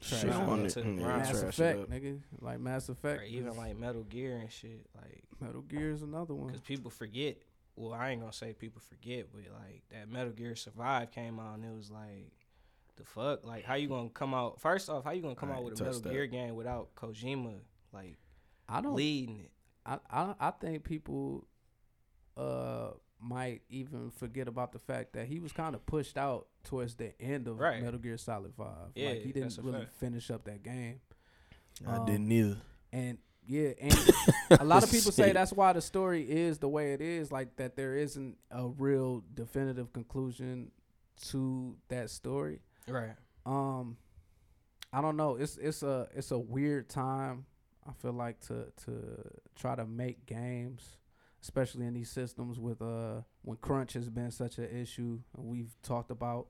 [0.00, 0.64] Shit Trash on it.
[0.66, 0.70] it.
[0.70, 1.06] to yeah.
[1.06, 1.88] Mass trash Effect, up.
[1.90, 4.86] nigga, like Mass Effect, or even like Metal Gear and shit.
[4.94, 6.48] Like Metal Gear is another one.
[6.48, 7.36] because people forget.
[7.76, 11.54] Well, I ain't gonna say people forget, but like that Metal Gear Survive came out
[11.56, 12.32] and it was like.
[12.96, 14.60] The fuck, like how you gonna come out?
[14.60, 16.12] First off, how you gonna come I out with a Metal that.
[16.12, 17.54] Gear game without Kojima
[17.92, 18.18] like
[18.68, 18.94] I don't.
[18.94, 19.50] leading it?
[19.84, 21.44] I, I I think people
[22.36, 26.94] uh might even forget about the fact that he was kind of pushed out towards
[26.94, 27.82] the end of Right.
[27.82, 28.90] Metal Gear Solid Five.
[28.94, 29.94] Yeah, like he didn't really fact.
[29.98, 31.00] finish up that game.
[31.84, 32.58] I Um, didn't either.
[32.92, 34.10] And yeah, and
[34.60, 37.56] a lot of people say that's why the story is the way it is, like
[37.56, 40.70] that there isn't a real definitive conclusion
[41.28, 42.60] to that story.
[42.88, 43.14] Right.
[43.46, 43.96] Um
[44.92, 45.36] I don't know.
[45.36, 47.46] It's it's a it's a weird time.
[47.86, 48.92] I feel like to to
[49.54, 50.96] try to make games,
[51.42, 55.74] especially in these systems with uh when crunch has been such an issue and we've
[55.82, 56.46] talked about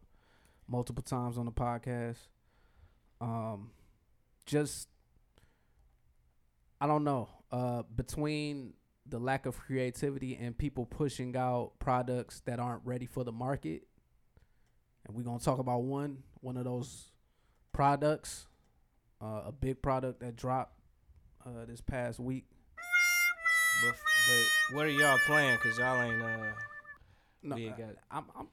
[0.68, 2.28] multiple times on the podcast.
[3.20, 3.70] Um
[4.46, 4.88] just
[6.80, 7.28] I don't know.
[7.50, 8.74] Uh between
[9.06, 13.82] the lack of creativity and people pushing out products that aren't ready for the market.
[15.06, 17.10] And we're gonna talk about one one of those
[17.72, 18.46] products,
[19.20, 20.78] uh, a big product that dropped
[21.44, 22.44] uh, this past week.
[23.82, 23.94] But
[24.28, 25.58] but what are y'all playing?
[25.58, 26.52] Cause y'all ain't uh.
[27.42, 27.88] No, we uh, ain't got.
[28.10, 28.48] I'm, I'm,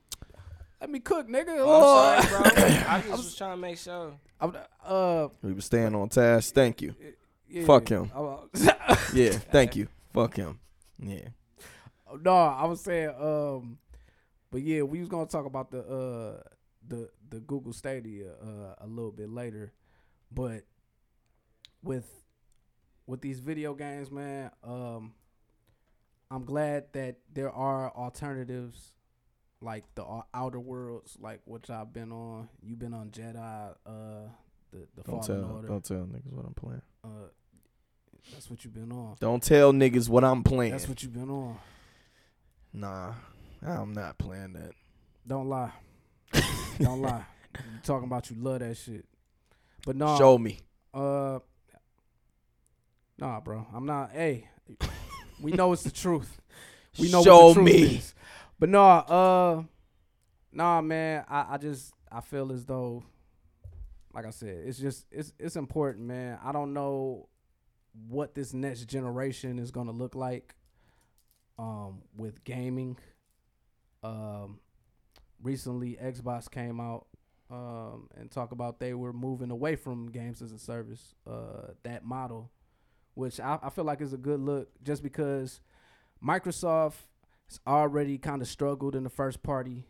[0.81, 1.55] let me cook, nigga.
[1.59, 2.61] Oh, I'm sorry, bro.
[2.87, 4.13] I just was trying to make sure.
[4.41, 6.53] I'm, uh, We were staying on task.
[6.53, 6.95] Thank you.
[7.51, 8.11] Yeah, Fuck him.
[9.13, 9.87] Yeah, thank you.
[10.13, 10.59] Fuck him.
[10.99, 11.29] Yeah.
[12.21, 13.77] no, I was saying, um,
[14.51, 16.43] but yeah, we was gonna talk about the uh
[16.87, 19.73] the the Google Stadia uh a little bit later,
[20.31, 20.63] but
[21.83, 22.09] with
[23.07, 25.13] with these video games, man, um,
[26.29, 28.93] I'm glad that there are alternatives
[29.61, 32.47] like the Outer Worlds, like which I've been on.
[32.61, 33.35] You've been on Jedi,
[33.85, 34.29] uh,
[34.71, 35.51] the the Don't Fallen tell.
[35.55, 35.67] Order.
[35.67, 36.81] Don't tell niggas what I'm playing.
[37.03, 37.27] Uh,
[38.33, 39.15] that's what you've been on.
[39.19, 40.71] Don't tell niggas what I'm playing.
[40.71, 41.57] That's what you've been on.
[42.73, 43.13] nah,
[43.65, 44.71] I'm not playing that.
[45.27, 45.71] Don't lie.
[46.79, 47.25] Don't lie.
[47.55, 49.05] You talking about you love that shit.
[49.85, 50.59] But no, Show me.
[50.93, 51.39] uh,
[53.17, 53.65] nah, bro.
[53.73, 54.11] I'm not.
[54.11, 54.47] Hey,
[55.41, 56.39] we know it's the truth.
[56.99, 57.95] We know Show what the truth me.
[57.97, 58.13] is.
[58.59, 59.63] But no, uh,
[60.51, 61.25] nah, man.
[61.27, 63.03] I, I just I feel as though,
[64.13, 66.37] like I said, it's just it's it's important, man.
[66.43, 67.27] I don't know
[68.07, 70.55] what this next generation is gonna look like,
[71.57, 72.97] um, with gaming.
[74.03, 74.59] Um,
[75.41, 77.07] recently Xbox came out
[77.49, 82.05] um, and talk about they were moving away from games as a service, uh, that
[82.05, 82.49] model,
[83.13, 85.59] which I, I feel like is a good look just because
[86.23, 86.95] Microsoft
[87.49, 89.85] has already kind of struggled in the first party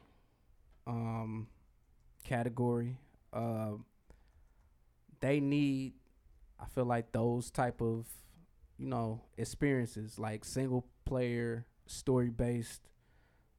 [0.88, 1.48] um,
[2.24, 2.98] category.
[3.32, 3.86] Um,
[5.20, 5.94] they need,
[6.62, 8.08] I feel like those type of,
[8.78, 12.82] you know, experiences like single player, story based.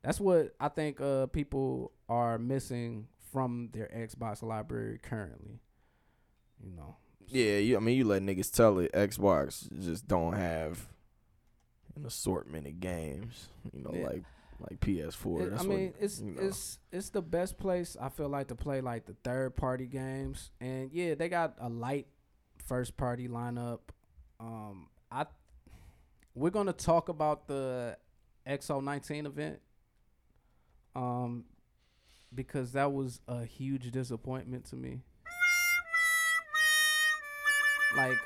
[0.03, 5.61] That's what I think uh, people are missing from their Xbox library currently.
[6.65, 8.93] You know, Yeah, you, I mean, you let niggas tell it.
[8.93, 10.88] Xbox just don't have
[11.97, 13.49] an assortment of games.
[13.73, 14.07] You know, Yeah.
[14.07, 14.23] like
[14.71, 15.41] like PS4.
[15.47, 16.43] It- I what, mean, it's you know.
[16.43, 20.53] it's it's the best place I feel like to play like the third party games,
[20.61, 22.07] and yeah, they got a light
[22.66, 23.81] first party lineup.
[24.40, 25.27] Um, I
[26.35, 27.96] we're gonna talk about the
[28.46, 29.61] X019 event,
[30.94, 31.44] um,
[32.35, 35.01] because that was a huge disappointment to me.
[37.96, 38.18] Like,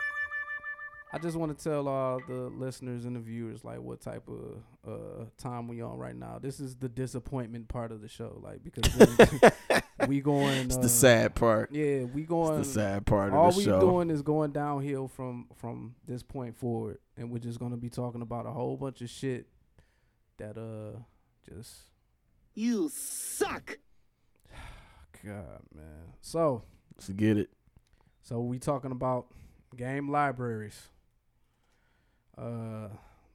[1.13, 4.63] I just want to tell all the listeners and the viewers like what type of
[4.87, 6.39] uh time we on right now.
[6.41, 10.67] This is the disappointment part of the show, like because we, we going.
[10.67, 11.73] it's uh, the sad part.
[11.73, 12.59] Yeah, we going.
[12.59, 13.81] It's the sad part all of the we show.
[13.81, 18.23] doing is going downhill from from this point forward, and we're just gonna be talking
[18.23, 19.47] about a whole bunch of shit
[20.39, 20.99] that uh
[21.49, 21.83] just
[22.55, 23.79] You suck!
[25.25, 26.13] God man.
[26.21, 26.63] So
[26.97, 27.51] Let's get it.
[28.23, 29.27] so we talking about
[29.77, 30.89] game libraries.
[32.39, 32.89] Uh,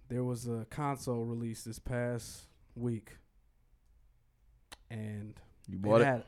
[0.09, 2.43] there was a console release this past
[2.75, 3.17] week,
[4.89, 5.33] and
[5.67, 6.05] You bought it.
[6.05, 6.23] had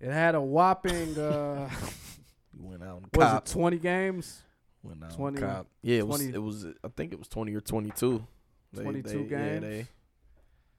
[0.00, 1.68] it had a whopping uh,
[2.58, 4.42] You went out and was it twenty games?
[4.82, 5.66] Went out 20 and cop.
[5.82, 6.22] Yeah, it was.
[6.22, 6.64] It was.
[6.84, 8.24] I think it was twenty or twenty-two.
[8.72, 9.60] They- 22 they- Yeah, games.
[9.62, 9.86] they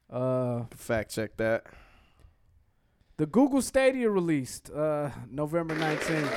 [0.10, 1.66] Uh, fact check that.
[3.18, 6.32] the Google Stadia released uh, November nineteenth.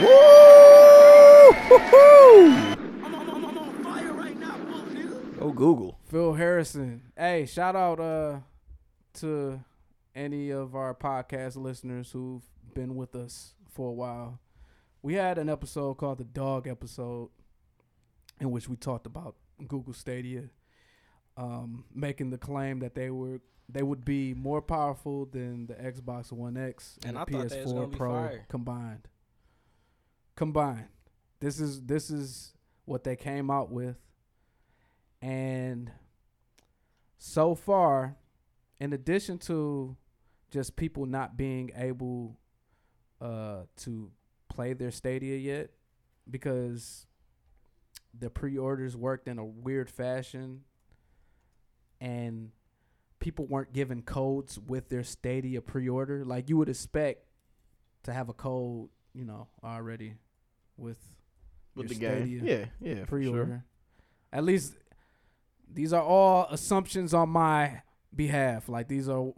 [0.00, 0.06] Woo!
[5.38, 5.98] Go Google.
[6.08, 7.02] Phil Harrison.
[7.16, 8.38] Hey, shout out uh
[9.14, 9.60] to
[10.14, 14.38] any of our podcast listeners who've been with us for a while.
[15.02, 17.28] We had an episode called the Dog episode
[18.40, 19.34] in which we talked about
[19.68, 20.44] Google Stadia
[21.36, 26.32] um making the claim that they were they would be more powerful than the Xbox
[26.32, 29.08] One X and, And the I thought they was gonna PS4 Pro combined.
[30.40, 30.86] Combined.
[31.40, 32.54] This is this is
[32.86, 33.98] what they came out with.
[35.20, 35.92] And
[37.18, 38.16] so far,
[38.78, 39.98] in addition to
[40.50, 42.38] just people not being able
[43.20, 44.12] uh, to
[44.48, 45.72] play their Stadia yet,
[46.30, 47.04] because
[48.18, 50.62] the pre-orders worked in a weird fashion,
[52.00, 52.50] and
[53.18, 56.24] people weren't given codes with their Stadia pre-order.
[56.24, 57.26] Like you would expect
[58.04, 60.14] to have a code, you know, already
[60.80, 60.98] with
[61.74, 62.40] With the game.
[62.42, 63.00] Yeah, yeah.
[63.00, 63.46] for pre-order.
[63.46, 63.64] Sure.
[64.32, 64.74] At least
[65.72, 67.82] these are all assumptions on my
[68.14, 68.68] behalf.
[68.68, 69.32] Like these are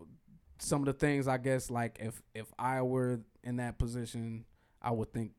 [0.58, 4.44] some of the things I guess like if if I were in that position,
[4.80, 5.32] I would think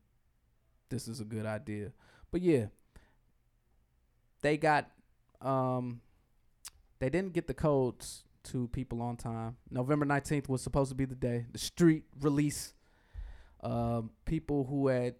[0.90, 1.92] this is a good idea.
[2.30, 2.66] But yeah,
[4.42, 4.90] they got
[5.40, 6.00] um
[6.98, 9.56] they didn't get the codes to people on time.
[9.70, 12.74] November 19th was supposed to be the day, the street release.
[13.62, 15.14] Um people who had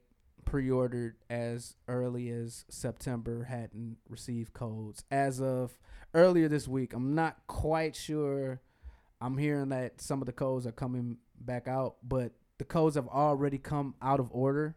[0.55, 5.77] pre-ordered as early as September hadn't received codes as of
[6.15, 6.93] earlier this week.
[6.93, 8.61] I'm not quite sure.
[9.21, 13.09] I'm hearing that some of the codes are coming back out, but the codes have
[13.09, 14.77] already come out of order.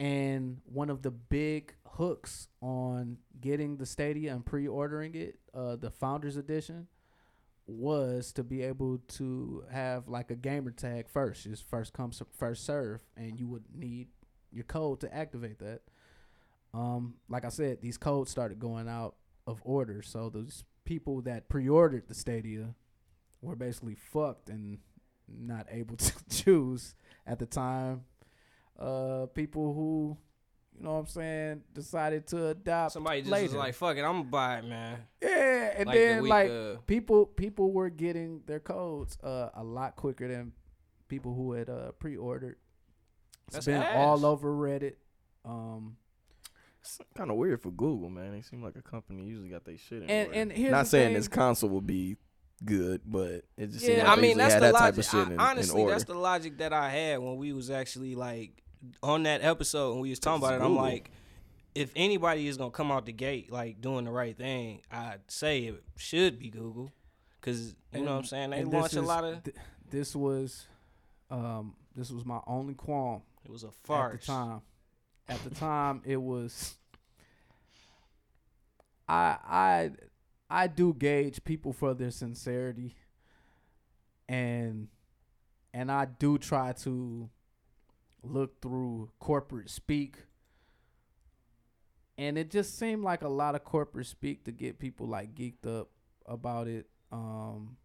[0.00, 5.92] And one of the big hooks on getting the Stadia and pre-ordering it, uh, the
[5.92, 6.88] Founders Edition,
[7.70, 11.46] was to be able to have like a gamer tag first.
[11.46, 14.08] It's first come first serve, and you would need
[14.52, 15.80] your code to activate that.
[16.72, 21.48] Um, like I said, these codes started going out of order, so those people that
[21.48, 22.74] pre-ordered the Stadia
[23.42, 24.78] were basically fucked and
[25.28, 26.94] not able to choose
[27.26, 28.02] at the time.
[28.78, 30.16] Uh, people who,
[30.80, 33.44] you know what I'm saying, decided to adopt Somebody just later.
[33.48, 36.30] was like, "Fuck it, I'm gonna buy it, man." Yeah, and Like the then week
[36.30, 40.52] like of- people people were getting their codes uh, a lot quicker than
[41.08, 42.56] people who had uh, pre-ordered.
[43.48, 43.94] It's That's been ass.
[43.94, 44.94] all over Reddit.
[45.44, 45.96] Um,
[46.80, 48.32] It's kind of weird for Google, man.
[48.32, 50.40] They seem like a company usually got their shit in And- order.
[50.40, 52.16] and here's not the saying thing- this console will be
[52.64, 54.80] good, but it just Yeah, seems like I they mean, that's had the that type
[54.96, 54.98] logic.
[54.98, 55.92] of shit I- in, honestly, in order.
[55.94, 58.62] that's the logic that I had when we was actually like
[59.02, 60.64] on that episode and we was talking about it.
[60.64, 61.10] I'm like,
[61.74, 65.60] if anybody is gonna come out the gate like doing the right thing, I'd say
[65.60, 66.90] it should be Google,
[67.40, 68.50] because you know what I'm saying.
[68.50, 69.44] They and launch a lot of.
[69.44, 69.56] th-
[69.90, 70.66] this was,
[71.30, 74.14] um, this was my only qualm It was a farce.
[74.14, 74.60] at the time.
[75.28, 76.74] At the time, it was.
[79.08, 79.90] I I
[80.48, 82.96] I do gauge people for their sincerity,
[84.28, 84.88] and
[85.72, 87.28] and I do try to
[88.22, 90.16] look through corporate speak.
[92.18, 95.66] And it just seemed like a lot of corporate speak to get people like geeked
[95.66, 95.88] up
[96.26, 96.86] about it.
[97.10, 97.76] Um,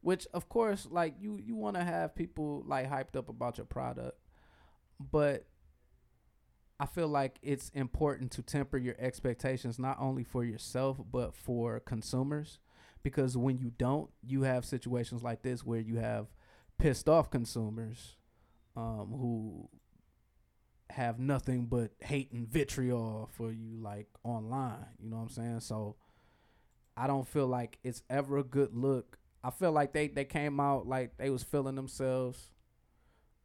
[0.00, 3.66] which of course, like you you want to have people like hyped up about your
[3.66, 4.18] product,
[4.98, 5.46] but
[6.80, 11.78] I feel like it's important to temper your expectations not only for yourself but for
[11.80, 12.58] consumers
[13.02, 16.28] because when you don't, you have situations like this where you have
[16.78, 18.16] pissed off consumers
[18.76, 19.68] um, who
[20.90, 25.60] have nothing but hate and vitriol for you like online, you know what I'm saying?
[25.60, 25.96] So
[26.96, 29.18] I don't feel like it's ever a good look.
[29.42, 32.50] I feel like they they came out like they was feeling themselves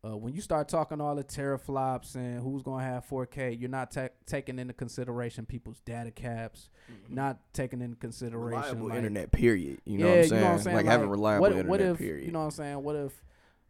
[0.05, 3.91] uh, when you start talking all the teraflops and who's gonna have 4K, you're not
[3.91, 6.69] ta- taking into consideration people's data caps,
[7.09, 9.31] not taking into consideration reliable like- internet.
[9.31, 9.79] Period.
[9.85, 10.33] You know, yeah, what I'm saying?
[10.33, 10.75] you know what I'm saying?
[10.75, 11.69] Like, having reliable what, internet.
[11.69, 12.25] What if period.
[12.25, 12.83] you know what I'm saying?
[12.83, 13.23] What if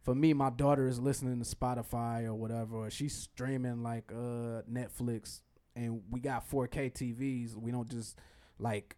[0.06, 4.62] for me, my daughter is listening to Spotify or whatever, or she's streaming like uh
[4.70, 5.40] Netflix,
[5.74, 7.56] and we got 4K TVs.
[7.56, 8.16] We don't just
[8.58, 8.96] like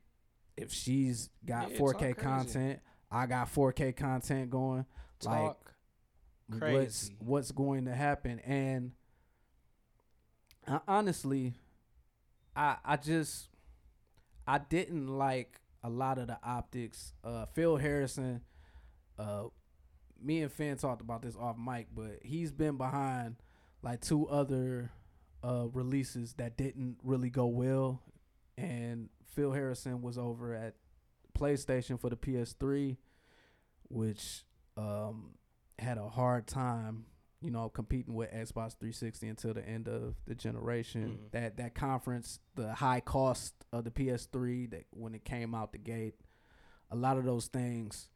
[0.59, 2.81] if she's got Yeah, 4K content,
[3.11, 4.85] I got 4K content going.
[5.25, 5.75] Like Talk.
[6.49, 7.17] what's Crazy.
[7.21, 8.93] what's going to happen and
[10.67, 11.55] I, honestly
[12.55, 13.49] I I just
[14.47, 17.15] I didn't like a lot of the optics.
[17.25, 18.43] Uh, Phil Harrison,
[19.19, 19.45] uh,
[20.21, 23.37] me and Fin talked about this off mic, but he's been behind
[23.83, 24.91] like two other
[25.43, 28.03] uh, releases that didn't really go well,
[28.57, 30.75] and Phil Harrison was over at
[31.39, 32.97] PlayStation for the PS3,
[33.89, 34.45] which
[34.77, 35.35] um,
[35.79, 37.05] had a hard time,
[37.41, 41.19] you know, competing with Xbox 360 until the end of the generation.
[41.27, 41.31] Mhm.
[41.31, 45.79] That that conference, the high cost of the PS3 that when it came out the
[45.79, 46.17] gate,
[46.91, 48.09] a lot of those things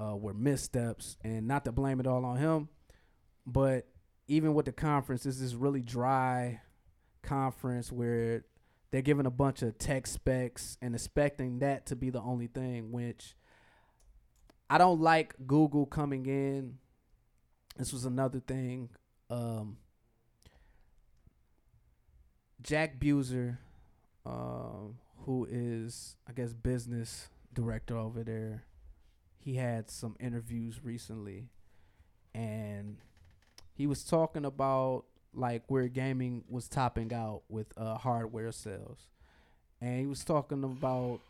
[0.00, 2.68] uh, were missteps, and not to blame it all on him,
[3.46, 3.86] but
[4.28, 6.60] even with the conference, this is really dry
[7.22, 8.44] conference where
[8.90, 12.92] they're giving a bunch of tech specs and expecting that to be the only thing,
[12.92, 13.34] which
[14.68, 16.78] I don't like Google coming in.
[17.76, 18.90] This was another thing.
[19.28, 19.78] Um,
[22.62, 23.58] Jack Buser,
[24.26, 28.64] um, who is I guess business director over there,
[29.40, 31.48] he had some interviews recently,
[32.34, 32.98] and
[33.74, 39.08] he was talking about like where gaming was topping out with uh, hardware sales,
[39.80, 41.20] and he was talking about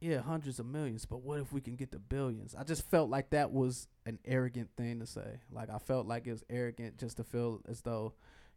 [0.00, 2.54] yeah hundreds of millions, but what if we can get to billions?
[2.54, 5.40] I just felt like that was an arrogant thing to say.
[5.52, 8.14] Like I felt like it was arrogant just to feel as though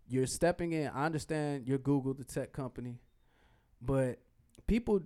[0.07, 0.87] you're stepping in.
[0.87, 2.97] I understand you're Google, the tech company,
[3.79, 4.17] but
[4.65, 5.01] people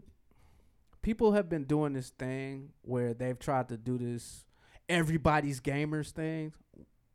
[1.05, 4.43] people have been doing this thing where they've tried to do this
[4.89, 6.51] everybody's gamers thing.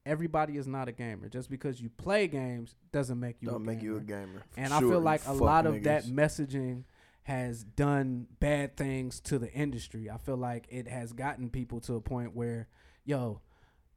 [0.07, 1.29] Everybody is not a gamer.
[1.29, 4.27] Just because you play games doesn't make you Don't a make you a gamer.
[4.27, 4.43] gamer.
[4.57, 6.85] And I feel like a lot of that messaging
[7.25, 10.09] has done bad things to the industry.
[10.09, 12.69] I feel like it has gotten people to a point where,
[13.05, 13.41] yo,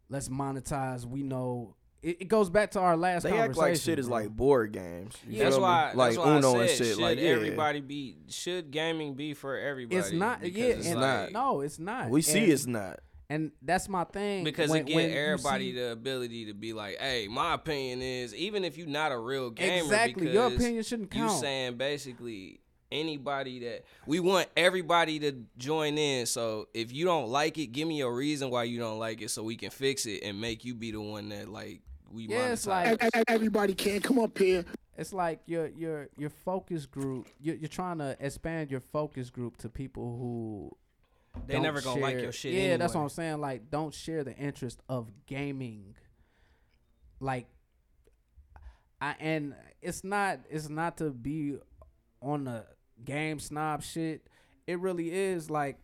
[0.10, 1.06] let's monetize.
[1.06, 4.30] We know it, it goes back to our last They act like shit is like
[4.30, 5.16] board games.
[5.28, 5.64] You that's feel me?
[5.64, 5.92] why.
[5.94, 6.88] like that's why Uno I and said, shit.
[6.96, 7.30] Should like yeah.
[7.30, 8.18] everybody be?
[8.30, 9.96] Should gaming be for everybody?
[9.98, 10.42] it's not.
[10.42, 11.32] Because Yeah, it's and not.
[11.32, 12.10] no, it's not.
[12.10, 13.00] We see And- it's not.
[13.30, 14.44] and that's my thing.
[14.44, 17.54] because when, it get when you everybody see- the ability to be like, "Hey, my
[17.54, 21.24] opinion is," even if you're not a real gamer, exactly your opinion shouldn't count.
[21.24, 21.42] You count.
[21.42, 22.60] saying basically
[22.92, 26.26] anybody that we want everybody to join in.
[26.28, 29.32] So if you don't like it, give me a reason why you don't like it,
[29.32, 31.82] so we can fix it and make you be the one that like
[32.14, 34.64] we Yeah, it's like- Everybody can't come up here.
[34.98, 37.28] it's like your your your focus group.
[37.42, 40.78] You're, you're trying to expand your focus group to people who
[41.48, 42.54] they never gonna like your shit.
[42.54, 43.02] Yeah, that's what.
[43.02, 43.42] I'm saying.
[43.42, 45.96] Like, don't share the interest of gaming.
[47.20, 47.48] Like,
[49.02, 51.58] I and it's not it's not to be
[52.22, 52.66] on the
[53.04, 54.28] game snob shit.
[54.68, 55.78] It really is like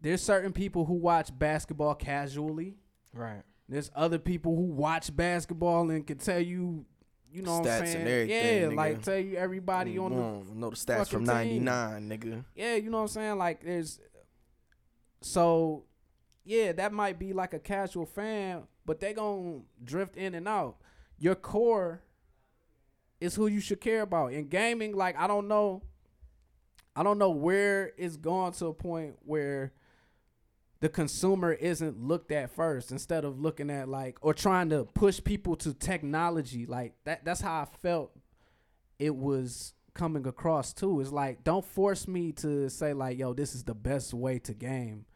[0.00, 2.74] there's certain people who watch basketball casually.
[3.14, 3.42] Right.
[3.72, 6.84] There's other people who watch basketball and can tell you,
[7.32, 8.06] you know what I'm and saying?
[8.06, 8.76] everything, yeah, nigga.
[8.76, 12.44] like tell you everybody on the Mm, know the stats from '99, nigga.
[12.54, 13.38] yeah, you know what I'm saying?
[13.38, 13.98] Like there's
[15.22, 15.84] so
[16.44, 20.76] yeah, that might be like a casual fan, but they gonna drift in and out.
[21.18, 22.02] Your core
[23.22, 24.34] is who you should care about.
[24.34, 25.82] In gaming, like I don't know
[26.94, 29.72] I don't know where it's gone to a point where
[30.82, 35.22] the consumer isn't looked at first instead of looking at like or trying to push
[35.22, 36.66] people to technology.
[36.66, 38.10] Like that that's how I felt
[38.98, 41.00] it was coming across too.
[41.00, 44.54] It's like don't force me to say like, yo, this is the best way to
[44.54, 45.06] game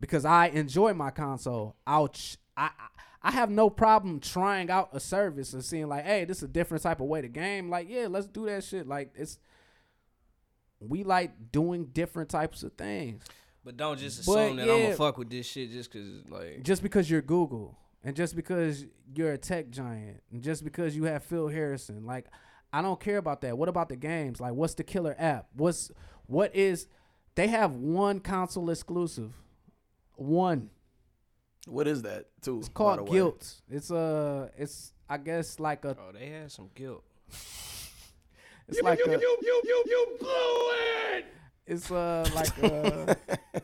[0.00, 1.76] because I enjoy my console.
[1.86, 2.36] Ouch.
[2.56, 2.70] I-
[3.24, 6.48] I have no problem trying out a service and seeing like, hey, this is a
[6.48, 7.70] different type of way to game.
[7.70, 8.88] Like, yeah, let's do that shit.
[8.88, 9.38] Like it's
[10.80, 13.22] we like doing different types of things.
[13.64, 14.82] But don't just But, assume that I'm yeah.
[14.84, 18.84] gonna fuck with this shit just cause like Just because you're Google and just because
[19.14, 22.26] you're a tech giant and just because you have Phil Harrison, like
[22.72, 23.56] I don't care about that.
[23.56, 24.40] What about the games?
[24.40, 25.46] Like what's the killer app?
[25.54, 25.90] What's
[26.26, 26.88] what is
[27.34, 29.32] they have one console exclusive.
[30.16, 30.70] One.
[31.66, 32.58] What is that too?
[32.58, 33.60] It's called Gylt.
[33.70, 37.04] It's a it's I guess like a oh they had some guilt.
[38.68, 40.70] it's like a you, you, you blew
[41.16, 41.26] it!
[41.66, 43.16] It's uh like a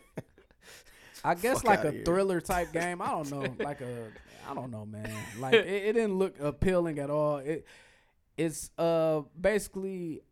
[1.24, 2.04] I guess Fuck like a here.
[2.04, 3.02] thriller type game.
[3.02, 4.06] I don't know, like a
[4.48, 5.10] I don't know, man.
[5.38, 7.38] Like it, it didn't look appealing at all.
[7.38, 7.66] It
[8.36, 10.22] it's uh basically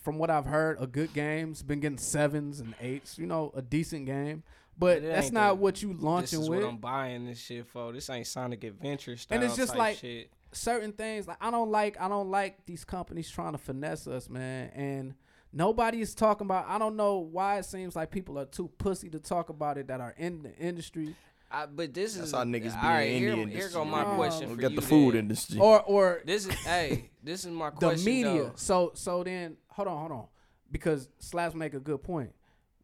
[0.00, 1.50] from what I've heard, a good game.
[1.50, 3.18] It's been getting sevens and eights.
[3.18, 4.42] You know, a decent game.
[4.78, 6.62] But it that's not the- what you This launching is with.
[6.62, 7.92] what I'm buying this shit for.
[7.92, 10.30] This ain't Sonic Adventure style And it's just like- shit.
[10.52, 14.30] certain things like I don't like I don't like these companies trying to finesse us,
[14.30, 14.70] man.
[14.70, 15.14] And
[15.52, 19.08] nobody is talking about I don't know why it seems like people are too pussy
[19.10, 21.14] to talk about it that are in the industry.
[21.50, 23.42] I, but this is That's is how niggas be all right, in here, the here
[23.44, 23.72] industry.
[23.72, 24.76] go my question We for got you.
[24.76, 25.20] the food then.
[25.20, 25.58] industry.
[25.58, 28.24] Or or This is hey, this is my the media.
[28.44, 28.52] though.
[28.56, 30.26] So so then hold on, hold on.
[30.70, 32.34] Because Slapz make a good point.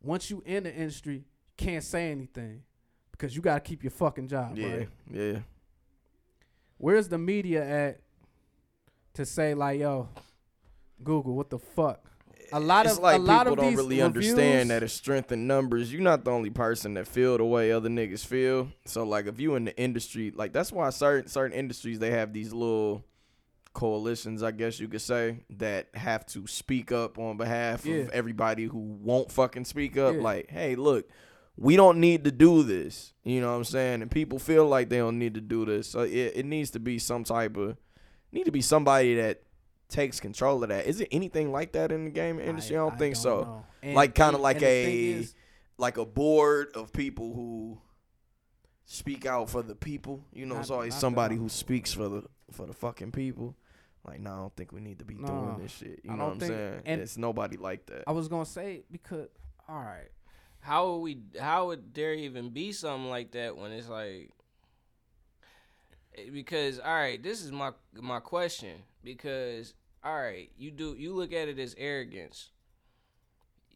[0.03, 1.25] Once you in the industry,
[1.59, 2.63] can't say anything.
[3.11, 4.89] Because you gotta keep your fucking job, yeah, right?
[5.13, 5.39] yeah.
[6.79, 8.01] Where's the media at
[9.15, 10.09] to say like, yo,
[11.03, 12.11] Google, what the fuck?
[12.57, 14.93] A lot it's of like a lot people of don't really reviews, understand that it's
[14.93, 15.93] strength in numbers.
[15.93, 18.69] You're not the only person that feel the way other niggas feel.
[18.85, 22.33] So like if you in the industry, like that's why certain certain industries they have
[22.33, 23.05] these little
[23.73, 27.97] coalitions, I guess you could say, that have to speak up on behalf Yeah.
[27.97, 30.15] of everybody who won't fucking speak up.
[30.15, 30.21] Yeah.
[30.23, 31.09] Like, hey, look,
[31.57, 33.15] we don't need to do this.
[33.25, 34.03] You know what I'm saying?
[34.03, 35.89] And people feel like they don't need to do this.
[35.89, 37.77] So it, it needs to be some type of
[38.31, 39.43] need to be somebody that
[39.89, 40.87] takes control of that.
[40.87, 42.77] Is it anything like that in the game industry?
[42.77, 43.41] I, don't think so.
[43.43, 43.67] know.
[43.83, 45.35] And- Like kind of like and the thing a is,
[45.79, 47.79] like a board of people who
[48.85, 50.25] speak out for the people.
[50.33, 52.23] You know, it's always somebody who speaks for the
[52.53, 53.55] for the fucking people.
[54.07, 56.01] Like, no, I don't think we need to be No, doing this shit.
[56.05, 56.83] You I know what I'm think- saying?
[56.85, 58.05] and- it's nobody like that.
[58.07, 59.29] I was gonna say because
[59.69, 60.11] all right,
[60.61, 61.19] How would we?
[61.41, 64.31] How would there even be something like that when it's like?
[66.17, 68.83] eh, Because all right, this is my my question.
[69.05, 72.51] Because all right, you do you look at it as arrogance.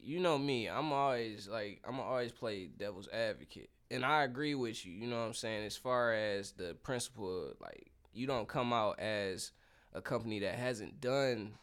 [0.00, 4.84] You know me, I'm always like I'm always play devil's advocate, and I agree with
[4.84, 4.92] you.
[4.92, 5.64] You know what I'm saying?
[5.64, 9.52] As far as the principle, like you don't come out as
[9.94, 11.54] a company that hasn't done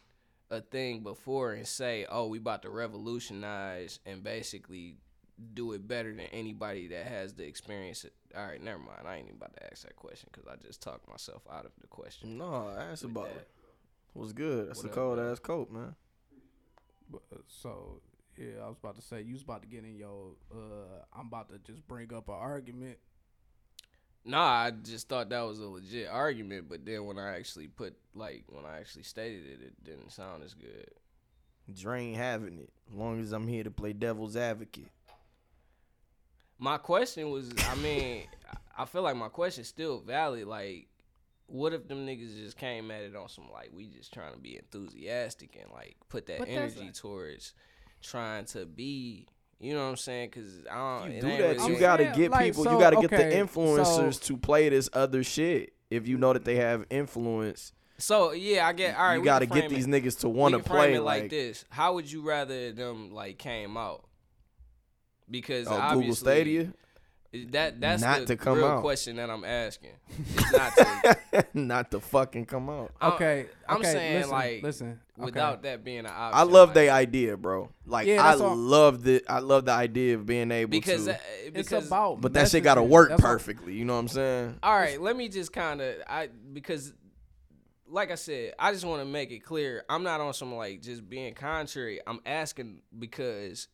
[0.50, 4.96] a thing before and say, "Oh, we about to revolutionize and basically
[5.54, 8.04] do it better than anybody that has the experience."
[8.36, 9.06] All right, never mind.
[9.06, 11.72] I ain't even about to ask that question because I just talked myself out of
[11.80, 12.36] the question.
[12.36, 13.36] no, ask about that.
[13.36, 13.48] it.
[14.16, 14.68] What's good?
[14.68, 15.94] That's What a cold ass coat, man.
[17.10, 18.00] but, uh, so
[18.38, 20.32] yeah, I was about to say you was about to get in your.
[20.52, 22.98] uh I'm about to just bring up an argument.
[24.24, 27.94] Nah, I just thought that was a legit argument, but then when I actually put
[28.14, 30.90] like when I actually stated it, it didn't sound as good.
[31.74, 32.70] Drain having it.
[32.88, 34.90] As long as I'm here to play devil's advocate.
[36.58, 40.46] My question was, I mean, I- I feel like my question's still valid.
[40.46, 40.88] Like,
[41.48, 44.38] what if them niggas just came at it on some like we just trying to
[44.38, 47.54] be enthusiastic and like put that But energy not- towards
[48.02, 49.26] trying to be,
[49.60, 50.30] you know what I'm saying?
[50.30, 51.12] Because I don't.
[51.12, 52.64] you do that, really you I'm gotta get like, people.
[52.64, 55.72] so, you gotta get okay, the influencers so- to play this other shit.
[55.88, 58.96] If you know that they have influence, So yeah, I get.
[58.96, 59.90] All right, you gotta get frame these it.
[59.90, 61.64] niggas to want to play it like, like, this.
[61.70, 64.04] How would you rather them like came out?
[65.30, 66.72] Because oh, Google obviously, Stadia.
[67.50, 68.80] That that's Not the to come real out.
[68.82, 69.90] question that I'm asking.
[70.36, 72.92] It's not to, not to fucking come out.
[73.00, 75.00] I'm- Okay, I'm okay, saying, listen, like, listen.
[75.18, 75.24] okay.
[75.24, 76.38] without that being an option.
[76.38, 77.68] I love like, the idea, bro.
[77.84, 81.14] Like Yeah, I all- love the I love the idea of being able because to.
[81.14, 81.18] uh,
[81.54, 83.74] It's about, but that shit got to work That's all- perfectly.
[83.74, 84.58] You know what I'm saying?
[84.62, 86.92] all right, let me just kind of I because
[87.88, 89.84] like I said, I just want to make it clear.
[89.88, 92.00] I'm not on some like just being contrary.
[92.06, 93.68] I'm asking because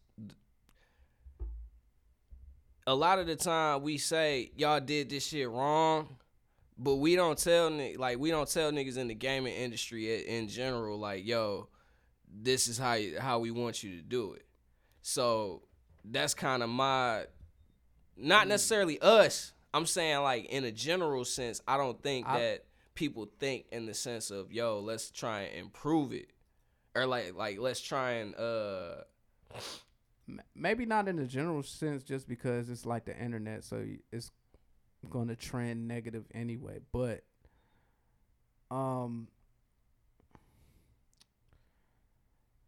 [2.86, 6.16] a lot of the time we say y'all did this shit wrong,
[6.78, 10.98] but we don't tell like we don't tell niggas in the gaming industry in general
[10.98, 11.68] like yo,
[12.28, 14.44] this is how you, how we want you to do it.
[15.02, 15.62] So
[16.04, 17.24] that's kind of my
[18.16, 19.52] not necessarily us.
[19.74, 22.64] I'm saying like in a general sense, I don't think I- that
[22.94, 26.30] people think in the sense of yo, let's try and improve it.
[26.94, 28.94] Or like like let's try and uh
[30.54, 34.30] maybe not in the general sense just because it's like the internet so it's
[35.10, 37.24] going to trend negative anyway but
[38.70, 39.26] um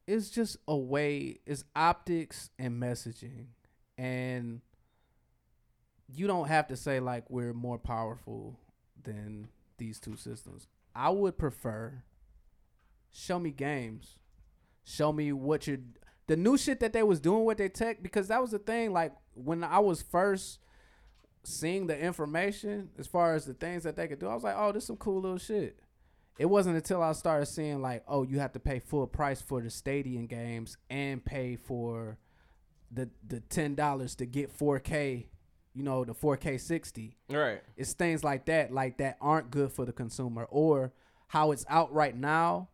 [0.06, 3.46] it's just a way it's optics and messaging
[3.96, 4.60] and
[6.12, 8.58] you don't have to say like we're more powerful
[9.02, 9.48] than
[9.78, 10.66] these two systems.
[10.94, 12.02] I would prefer
[13.10, 14.18] show me games.
[14.84, 15.78] Show me what you're
[16.26, 18.92] the new shit that they was doing with their tech because that was the thing
[18.92, 20.58] like when i was first
[21.42, 24.56] seeing the information as far as the things that they could do i was like
[24.56, 25.78] oh this some cool little shit
[26.38, 29.60] it wasn't until i started seeing like oh you have to pay full price for
[29.60, 32.18] the Stadia games and pay for
[32.90, 35.26] the the $10 to get 4k
[35.74, 37.60] you know the 4k 60 right.
[37.76, 40.92] it's things like that like that aren't good for the consumer or
[41.28, 42.68] how it's out right now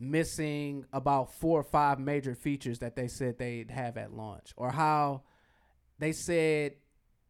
[0.00, 4.70] missing about four or five major features that they said they'd have at launch or
[4.70, 5.22] how
[5.98, 6.74] they said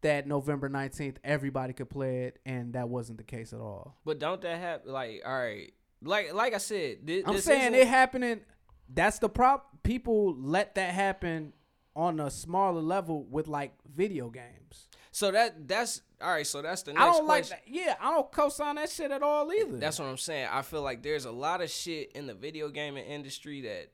[0.01, 3.97] that November 19th everybody could play it and that wasn't the case at all.
[4.05, 4.91] But don't that happen?
[4.91, 8.41] Like, all right, like like I said, thi- I'm this saying isn't- it happening
[8.91, 11.53] that's the prop people let that happen
[11.95, 14.87] on a smaller level with like video games.
[15.11, 16.45] So that that's all right.
[16.45, 17.09] So that's the next one.
[17.09, 17.61] I don't like that.
[17.65, 19.77] Yeah, I don't co-sign that shit at all either.
[19.77, 20.49] That's what I'm saying.
[20.51, 23.91] I feel like there's a lot of shit in the video gaming industry that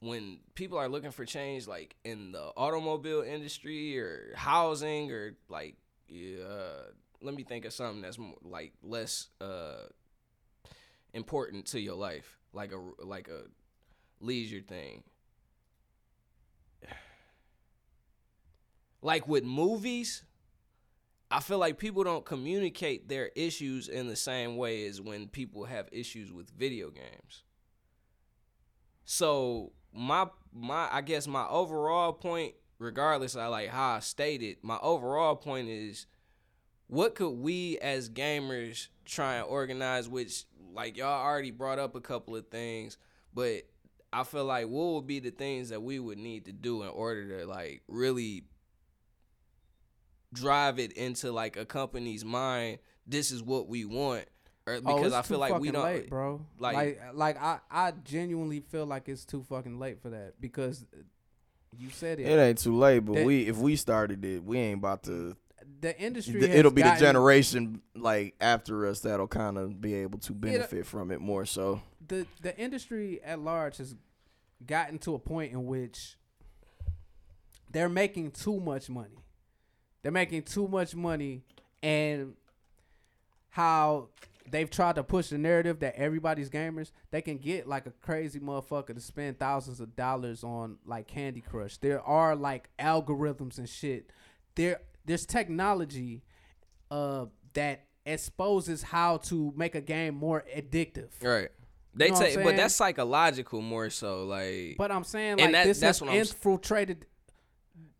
[0.00, 5.76] when people are looking for change, like in the automobile industry or housing or like,
[6.10, 6.90] uh,
[7.22, 9.86] let me think of something that's more, like less uh,
[11.14, 13.42] important to your life, like a like a
[14.20, 15.02] leisure thing.
[19.02, 20.22] Like with movies,
[21.34, 25.64] I feel like people don't communicate their issues in the same way as when people
[25.64, 27.42] have issues with video games.
[29.04, 34.78] So my my I guess my overall point, regardless of like how I stated, my
[34.80, 36.06] overall point is
[36.86, 42.00] what could we as gamers try and organize, which like y'all already brought up a
[42.00, 42.96] couple of things,
[43.34, 43.64] but
[44.12, 46.90] I feel like what would be the things that we would need to do in
[46.90, 48.44] order to like really
[50.34, 52.78] drive it into like a company's mind.
[53.06, 54.24] This is what we want,
[54.66, 55.82] or Oh, because it's I feel like we don't.
[55.84, 56.44] late, bro.
[56.58, 60.84] like- Like, like, I, I genuinely feel like it's too fucking late for that because
[61.78, 62.26] you said it.
[62.26, 65.36] It ain't too late, but That- we if we started it, we ain't about to.
[65.80, 66.34] the industry.
[66.40, 70.32] th- has it'll be the generation like after us that'll kind of be able to
[70.32, 71.44] benefit from it more.
[71.46, 73.94] So the the industry at large has
[74.66, 76.16] gotten to a point in which
[77.70, 79.18] they're making too much money.
[80.04, 81.42] They're making too much money
[81.82, 82.34] and
[83.48, 84.08] how
[84.50, 88.38] they've tried to push the narrative that everybody's gamers, they can get like a crazy
[88.38, 91.78] motherfucker to spend thousands of dollars on like Candy Crush.
[91.78, 94.10] There are like algorithms and shit.
[94.54, 96.22] There there's technology
[96.90, 97.24] uh
[97.54, 101.08] that exposes how to make a game more addictive.
[101.22, 101.48] Right.
[101.94, 104.24] They You know say, but that's psychological more so.
[104.24, 107.06] Like, But I'm saying like that- this that's has infiltrated.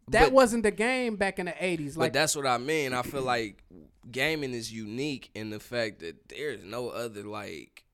[0.09, 1.95] That But- wasn't the game back in the '80s.
[1.95, 2.93] but Like that's what I mean.
[2.93, 3.65] I feel like
[4.11, 7.85] gaming is unique in the fact that there's no other like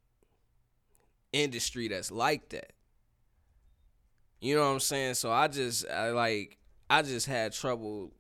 [1.33, 2.73] industry that's like that.
[4.41, 5.15] You know what I'm saying?
[5.15, 6.57] So I just I like
[6.89, 8.13] I just had trouble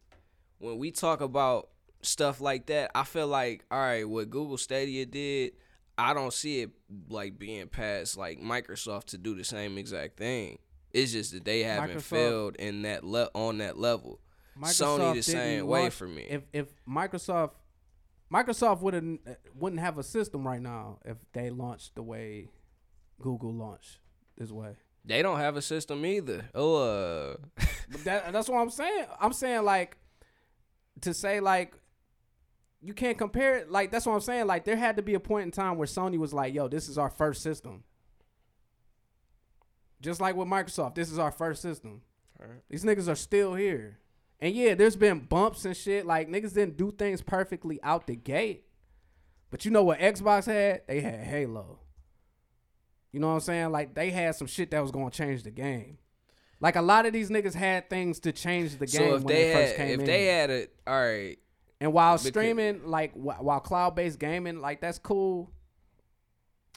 [0.58, 1.70] when we talk about
[2.02, 2.90] stuff like that.
[2.94, 5.54] I feel like all right, what Google Stadia did,
[5.98, 6.70] I don't see it
[7.08, 10.58] like being past like Microsoft to do the same exact thing.
[10.92, 14.20] It's just that they haven't Microsoft- failed in that le- on that level.
[14.58, 16.26] Microsoft Sony the same way for me.
[16.28, 17.52] If if Microsoft
[18.32, 19.20] Microsoft wouldn't
[19.54, 22.48] wouldn't have a system right now if they launched the way
[23.20, 23.98] Google launched
[24.36, 24.76] this way.
[25.04, 26.44] They don't have a system either.
[26.54, 27.36] Oh, uh,
[28.04, 29.06] that, that's what I'm saying.
[29.18, 29.96] I'm saying like
[31.00, 31.74] to say like
[32.82, 33.70] you can't compare it.
[33.70, 34.46] Like that's what I'm saying.
[34.46, 36.88] Like there had to be a point in time where Sony was like, "Yo, this
[36.88, 37.84] is our first system."
[40.00, 42.02] Just like with Microsoft, this is our first system.
[42.68, 43.98] These niggas are still here.
[44.40, 46.06] And yeah, there's been bumps and shit.
[46.06, 48.64] Like niggas didn't do things perfectly out the gate.
[49.50, 50.82] But you know what Xbox had?
[50.86, 51.80] They had Halo.
[53.12, 53.72] You know what I'm saying?
[53.72, 55.98] Like they had some shit that was gonna change the game.
[56.60, 59.52] Like a lot of these niggas had things to change the game so when they
[59.52, 60.00] first came if in.
[60.00, 61.38] If they had it, all right.
[61.80, 65.50] And while streaming, like while cloud based gaming, like that's cool.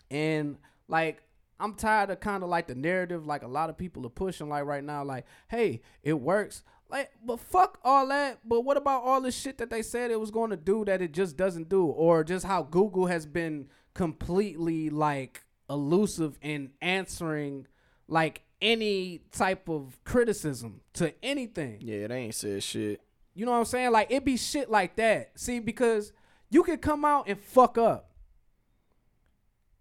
[0.09, 0.57] And
[0.88, 1.22] like
[1.59, 4.49] I'm tired of kind of like the narrative, like a lot of people are pushing,
[4.49, 6.63] like right now, like, hey, it works.
[6.89, 8.39] Like, but fuck all that.
[8.45, 11.01] But what about all the shit that they said it was going to do that
[11.01, 17.67] it just doesn't do, or just how Google has been completely like elusive in answering
[18.07, 21.79] like any type of criticism to anything.
[21.81, 23.01] yeah, they ain't said shit.
[23.33, 23.91] You know what I'm saying?
[23.91, 25.31] Like it be shit like that.
[25.35, 26.13] See, because
[26.49, 28.11] you could come out and fuck up.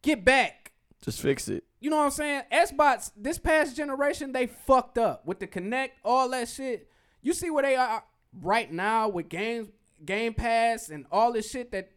[0.03, 0.62] Get back.
[1.03, 1.65] Just fix it.
[1.81, 2.43] You know what I'm saying?
[2.53, 6.89] Xbox, this past generation, they fucked up with the Kinect, all that shit.
[7.23, 8.05] You see where they are
[8.41, 9.69] right now with games,
[10.05, 11.91] Game Pass, and all this shit that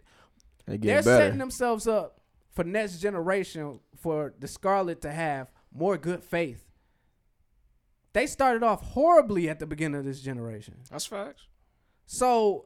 [0.65, 2.19] They they're get setting themselves up
[2.51, 6.63] for next generation for the Scarlett to have more good faith.
[8.13, 10.77] They started off horribly at the beginning of this generation.
[10.89, 11.43] That's facts.
[12.05, 12.65] So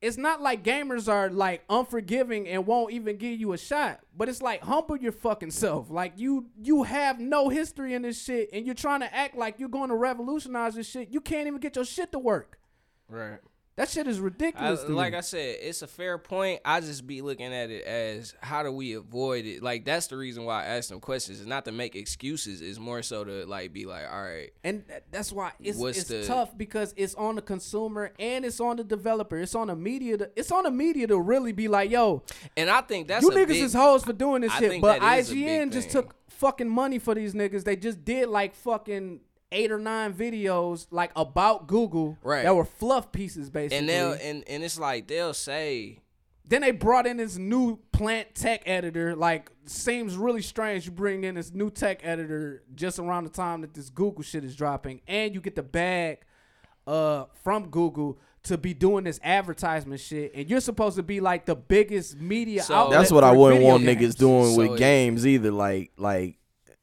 [0.00, 4.00] it's not like gamers are like unforgiving and won't even give you a shot.
[4.16, 5.90] But it's like humble your fucking self.
[5.90, 9.58] Like you you have no history in this shit and you're trying to act like
[9.58, 11.10] you're going to revolutionize this shit.
[11.10, 12.58] You can't even get your shit to work.
[13.08, 13.40] Right.
[13.76, 14.82] That shit is I, ridiculous.
[14.82, 15.18] to like me.
[15.18, 16.60] I said, it's a fair point.
[16.64, 19.62] I just be looking at it as how do we avoid it?
[19.62, 21.40] Like that's the reason why I ask them questions.
[21.40, 22.60] Is not to make excuses.
[22.60, 26.26] It's more so to like be like, all right, and that's why it's, it's the-
[26.26, 29.38] tough because it's on the consumer and it's on the developer.
[29.38, 30.18] It's on the media.
[30.18, 32.22] To, it's on the media to really be like, yo,
[32.56, 34.80] and I think that's you niggas big, is hoes for doing this I shit.
[34.82, 37.64] But that is a big IGN just took fucking money for these niggas.
[37.64, 39.20] They just did like fucking
[39.52, 42.44] eight or nine videos like about Google Right.
[42.44, 43.78] that were fluff pieces basically.
[43.78, 45.98] and they'll and, and it's like they'll say
[46.46, 49.14] then they brought in this new plant tech editor.
[49.14, 50.84] Like seems really strange.
[50.84, 54.42] You bring in this new tech editor just around the time that this Google shit
[54.44, 56.18] is dropping, and you get the bag
[56.88, 61.44] uh from Google to be doing this advertisement shit, and you're supposed to be like
[61.46, 62.98] the biggest media So- outlet.
[62.98, 64.14] That's what I wouldn't want games.
[64.14, 65.52] niggas doing So with it- games either.
[65.52, 66.36] Like, like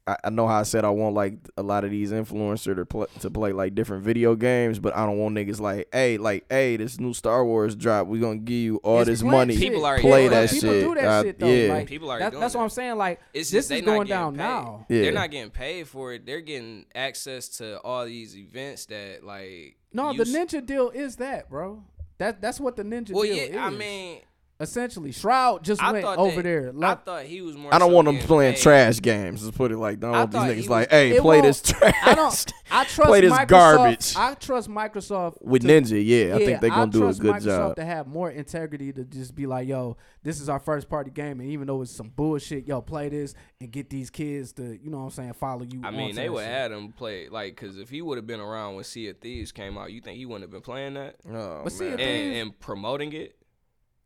[0.08, 2.86] I, I know how I said I want like a lot of these influencers to
[2.86, 6.46] play to play like different video games, but I don't want niggas like, hey, like,
[6.48, 9.54] hey, this new Star Wars drop, we gonna give you all It's this money.
[9.54, 9.62] shit.
[9.64, 10.84] People already play doing that people shit.
[10.84, 11.46] do that Uh, shit though.
[11.46, 11.72] yeah.
[11.74, 12.62] Like, People already that- doing That's what.
[12.62, 12.96] I'm saying.
[12.96, 14.38] Like it's this just they is going down paid.
[14.38, 14.86] now.
[14.88, 15.02] Yeah.
[15.02, 16.24] They're not getting paid for it.
[16.26, 20.90] They're getting access to all these events that like No, you the s- ninja deal
[20.90, 21.84] is that, bro.
[22.18, 23.28] That that's what the ninja deal is.
[23.28, 24.20] Well, deal yeah, I mean,
[24.60, 26.68] essentially, Shroud just I went thought over that- there.
[26.68, 27.72] I Like, thought he was more.
[27.74, 28.62] I don't so want them getting playing paid.
[28.62, 29.44] trash games.
[29.44, 31.10] Let's put it like, I don't I want these thought niggas he like, was- hey,
[31.16, 31.94] It play won't- this trash.
[32.04, 32.52] I don't.
[32.70, 33.46] I trust play this Microsoft.
[33.48, 34.14] garbage.
[34.16, 36.04] I trust Microsoft with to- Ninja.
[36.04, 37.76] Yeah, I think they're gonna do a trust good Microsoft job.
[37.76, 41.40] to have more integrity to just be like, yo, this is our first party game,
[41.40, 44.90] and even though it's some bullshit, yo, play this and get these kids to, you
[44.90, 45.80] know, what I'm saying, follow you.
[45.82, 46.48] I mean, onto they that would shit.
[46.52, 49.50] have him play like because if he would have been around when Sea of Thieves
[49.50, 52.00] came out, you think he wouldn't have been playing that Oh, But Sea of man.
[52.00, 53.36] and, Thieves- and promoting it?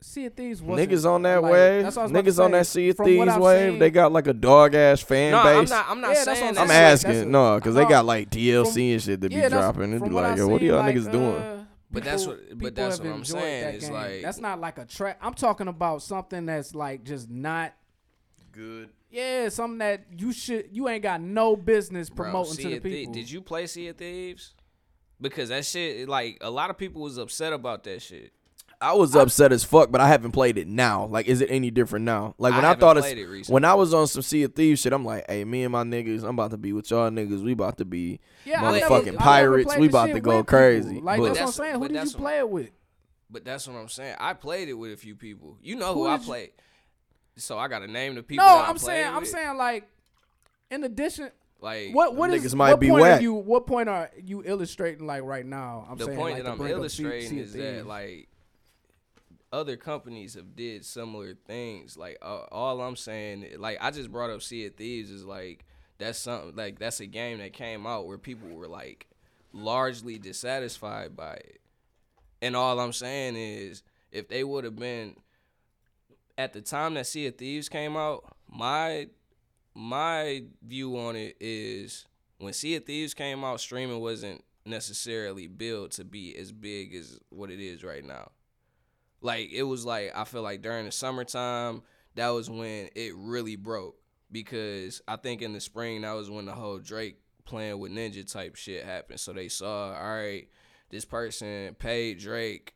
[0.02, 2.30] Sea of Thieves wasn't Niggas on that like, wave, that's what I was about to
[2.30, 5.00] niggas on that Sea of From Thieves wave, seen- they got like a dog ass
[5.00, 5.70] fan No, I'm base.
[5.70, 5.86] not.
[5.88, 6.60] I'm not Yeah, saying I'm that.
[6.62, 6.68] I'm.
[6.68, 9.92] That's asking, a- no, because they got like DLC and shit that Yeah, be dropping.
[9.94, 11.34] It'd be like, yo, what are y'all like, niggas doing?
[11.36, 13.92] uh, But that's what- but that's what I'm enjoyed saying, that is game.
[13.92, 15.18] like- that's not like a track.
[15.20, 17.72] I'm talking about something that's like just not
[18.52, 18.90] Good.
[19.10, 22.82] Yeah, something that you should you ain't got no business promoting Sea to the of
[22.82, 23.14] Thie- people.
[23.14, 24.54] Did you play Sea of Thieves?
[25.20, 28.32] Because that shit, like a lot of people was upset about that shit.
[28.82, 31.06] I was upset as fuck, but I haven't played it now.
[31.06, 32.34] Like, is it any different now?
[32.36, 33.54] Like when I, haven't thought played it recently.
[33.54, 35.84] when I was on some Sea of Thieves shit, I'm like, hey, me and my
[35.84, 37.42] niggas, I'm about to be with y'all niggas.
[37.42, 39.76] We about to be Yeah, motherfucking never pirates.
[39.76, 40.88] We about to go crazy.
[40.94, 41.04] people.
[41.04, 41.74] Like But- that's, what I'm saying.
[41.80, 42.70] Who did you play it with?
[43.30, 44.16] But that's what I'm saying.
[44.18, 45.56] I played it with a few people.
[45.62, 46.50] You know Who who, I did you- played.
[47.36, 48.44] So I got to name the people.
[48.44, 49.30] No, that I I'm saying played I'm with.
[49.30, 49.88] saying like
[50.70, 51.30] in addition
[51.60, 53.20] like what what is niggas might what be point whack.
[53.20, 55.86] are you what point are you illustrating like right now?
[55.88, 58.28] I'm the saying, point like, that I'm bring up Sea- illustrating is that like
[59.52, 61.96] other companies have did similar things.
[61.96, 65.64] Like uh, all I'm saying, like I just brought up Sea of Thieves is like
[65.98, 69.06] that's something like that's a game that came out where people were like
[69.52, 71.60] largely dissatisfied by it.
[72.40, 75.16] And all I'm saying is if they would have been
[76.38, 79.08] at the time that Sea of Thieves came out, my
[79.74, 82.06] my view on it is
[82.38, 87.18] when Sea of Thieves came out, streaming wasn't necessarily built to be as big as
[87.30, 88.30] what it is right now.
[89.22, 91.82] Like it was like I feel like during the summertime,
[92.16, 93.96] that was when it really broke
[94.30, 98.30] because I think in the spring that was when the whole Drake playing with Ninja
[98.30, 99.20] type shit happened.
[99.20, 100.48] So they saw, all right,
[100.90, 102.74] this person paid Drake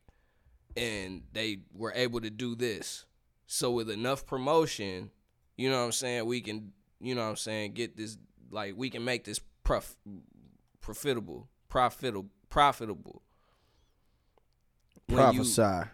[0.76, 3.04] and they were able to do this.
[3.46, 5.10] So with enough promotion,
[5.56, 8.18] you know what I'm saying, we can, you know what I'm saying, get this
[8.50, 9.96] like we can make this prof-
[10.80, 13.22] profitable, profitable, profitable.
[15.08, 15.88] Prophesy.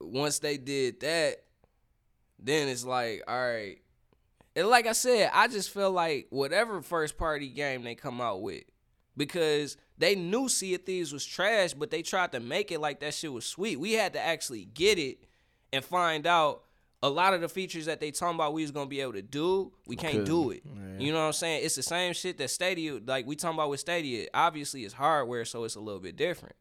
[0.00, 1.44] Once they did that,
[2.38, 3.78] then it's like, all right.
[4.56, 8.42] And like I said, I just feel like whatever first party game they come out
[8.42, 8.64] with,
[9.16, 13.00] because they knew Sea of Thieves was trash, but they tried to make it like
[13.00, 13.78] that shit was sweet.
[13.78, 15.18] We had to actually get it
[15.72, 16.64] and find out
[17.02, 19.22] a lot of the features that they talking about we was gonna be able to
[19.22, 20.62] do, we can't do it.
[20.98, 21.64] You know what I'm saying?
[21.64, 24.28] It's the same shit that Stadia, like we talking about with Stadia.
[24.34, 26.56] Obviously, it's hardware, so it's a little bit different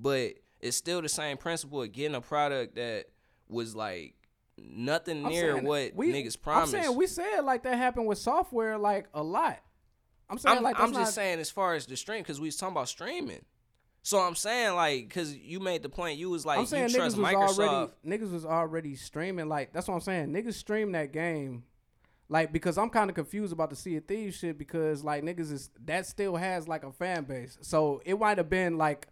[0.00, 3.06] but it's still the same principle of getting a product that
[3.48, 4.14] was like
[4.58, 6.74] nothing I'm near what we, niggas promised.
[6.74, 9.58] I'm saying we said like that happened with software like a lot.
[10.30, 12.56] I'm saying I'm, like I'm just saying as far as the stream because we was
[12.56, 13.44] talking about streaming.
[14.02, 16.96] So I'm saying like because you made the point you was like I'm saying you
[16.96, 17.58] trust niggas was Microsoft.
[17.58, 20.32] already niggas was already streaming like that's what I'm saying.
[20.32, 21.64] Niggas stream that game.
[22.30, 25.50] Like because I'm kind of confused about the Sea of Thieves shit because like niggas
[25.52, 27.58] is that still has like a fan base.
[27.62, 29.08] So it might have been like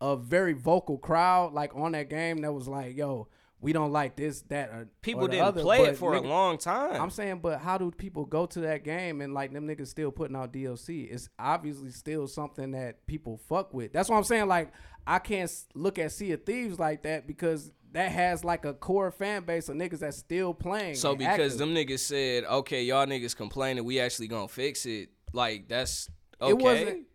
[0.00, 3.28] a very vocal crowd like on that game that was like, yo,
[3.60, 6.20] we don't like this, that, or People or didn't other, play but it for a
[6.20, 7.00] long time.
[7.02, 10.12] I'm saying, but how do people go to that game and like them niggas still
[10.12, 11.10] putting out DLC?
[11.12, 13.92] It's obviously still something that people fuck with.
[13.92, 14.46] That's what I'm saying.
[14.46, 14.70] Like,
[15.06, 19.10] I can't look at Sea of Thieves like that because that has like a core
[19.10, 20.94] fan base of niggas that's still playing.
[20.94, 21.58] So because active.
[21.58, 25.08] them niggas said, okay, y'all niggas complaining, we actually gonna fix it.
[25.32, 26.08] Like that's
[26.40, 26.62] It okay.
[26.62, 27.06] wasn't-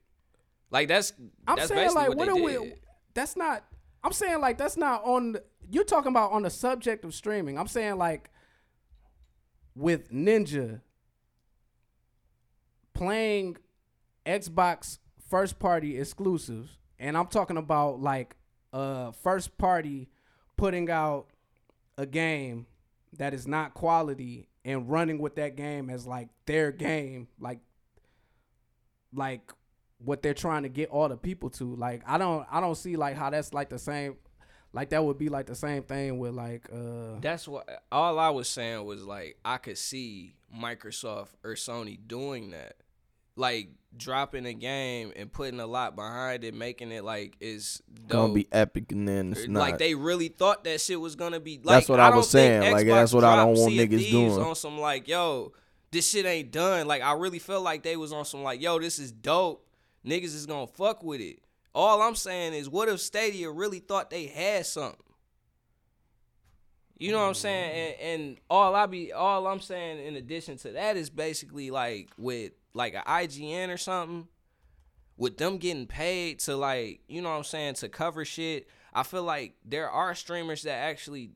[0.73, 1.13] like that's
[1.47, 2.43] I'm that's saying like what, what, are did.
[2.43, 2.73] we?
[3.13, 3.63] That's not.
[4.03, 5.37] I'm saying like that's not on.
[5.69, 7.59] You're talking about on the subject of streaming.
[7.59, 8.31] I'm saying like
[9.75, 10.81] with Ninja
[12.95, 13.57] playing
[14.25, 14.97] Xbox
[15.29, 18.35] first party exclusives, and I'm talking about like
[18.73, 20.09] uh first party
[20.57, 21.27] putting out
[21.99, 22.65] a game
[23.19, 27.59] that is not quality and running with that game as like their game, like
[29.13, 29.53] like
[30.03, 31.75] what they're trying to get all the people to.
[31.75, 34.15] Like I don't I don't see like how that's like the same
[34.73, 38.29] like that would be like the same thing with like uh That's what all I
[38.29, 42.75] was saying was like I could see Microsoft or Sony doing that.
[43.35, 48.27] Like dropping a game and putting a lot behind it, making it like is Gonna
[48.27, 48.35] dope.
[48.35, 49.59] be epic and then it's not.
[49.59, 51.57] Like they really thought that shit was gonna be.
[51.63, 52.73] Like, That's what I don't was think saying.
[52.73, 54.39] Like, that's what I don't want niggas doing.
[54.39, 55.53] On some like, yo,
[55.91, 56.87] this shit ain't done.
[56.87, 59.65] Like I really felt like they was on some like, yo, this is dope.
[60.05, 61.39] Niggas is gonna fuck with it.
[61.75, 64.99] All I'm saying is, what if Stadia really thought they had something?
[66.97, 67.95] You know what I'm saying?
[67.99, 72.09] And, and all I be, all I'm saying in addition to that is basically like
[72.17, 74.27] with like a IGN or something
[75.17, 79.03] with them getting paid to like you know what i'm saying to cover shit i
[79.03, 81.31] feel like there are streamers that actually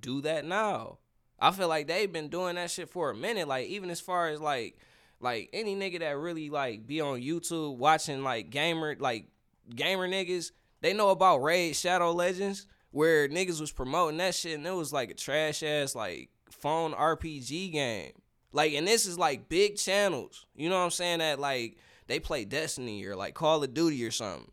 [0.00, 0.98] do that now
[1.40, 4.28] i feel like they've been doing that shit for a minute like even as far
[4.28, 4.76] as like
[5.22, 9.26] like any nigga that really like be on youtube watching like gamer like
[9.74, 14.66] gamer niggas they know about raid shadow legends where niggas was promoting that shit and
[14.66, 18.12] it was like a trash ass like phone rpg game
[18.52, 22.20] like and this is like big channels you know what i'm saying that like they
[22.20, 24.50] play Destiny or like Call of Duty or something.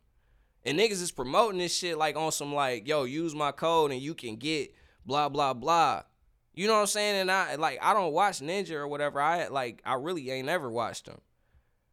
[0.65, 4.01] And niggas is promoting this shit like on some like, yo, use my code and
[4.01, 4.73] you can get
[5.05, 6.03] blah blah blah.
[6.59, 7.15] You know what I'm saying?
[7.21, 9.21] And I like I don't watch Ninja or whatever.
[9.21, 11.21] I like I really ain't never watched him.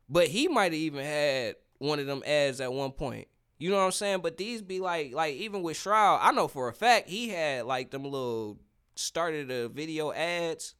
[0.08, 3.28] But he might have even had one of them ads at one point.
[3.58, 4.22] You know what I'm saying?
[4.22, 7.64] But these be like like even with Shroud, I know for a fact he had
[7.64, 8.58] like them little
[8.96, 10.74] started a video ads.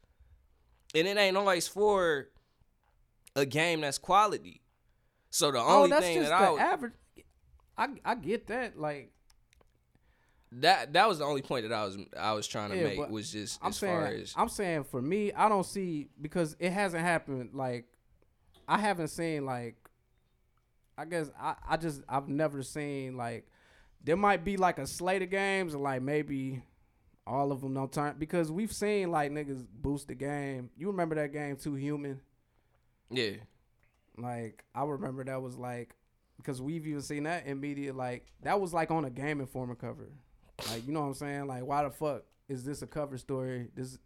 [0.93, 2.27] And it ain't always for
[3.37, 4.63] a game that's quality.
[5.31, 6.93] So the oh only that's thing that the I would, average.
[7.79, 9.13] I I get that like
[10.53, 13.11] that that was the only point that I was I was trying to Yeah, make
[13.11, 16.57] was just I'm as saying far as I'm saying for me, I don't see because
[16.59, 17.51] it hasn't happened.
[17.53, 17.87] Like
[18.69, 19.77] I haven't seen like
[20.97, 23.47] I guess I I just I've never seen like
[24.05, 26.63] there might be like a slate of games and like maybe
[27.27, 30.71] all of them don't turn because we've seen like niggas boost the game.
[30.77, 32.21] You remember that game Too Human?
[33.11, 33.33] yeah.
[34.17, 35.95] Like I remember that was like
[36.39, 37.93] because we've even seen that in media.
[37.93, 40.09] Like that was like on a Game Informer cover.
[40.71, 41.47] Like you know what I'm saying?
[41.47, 43.69] Like why the fuck is this a cover story?
[43.75, 43.99] This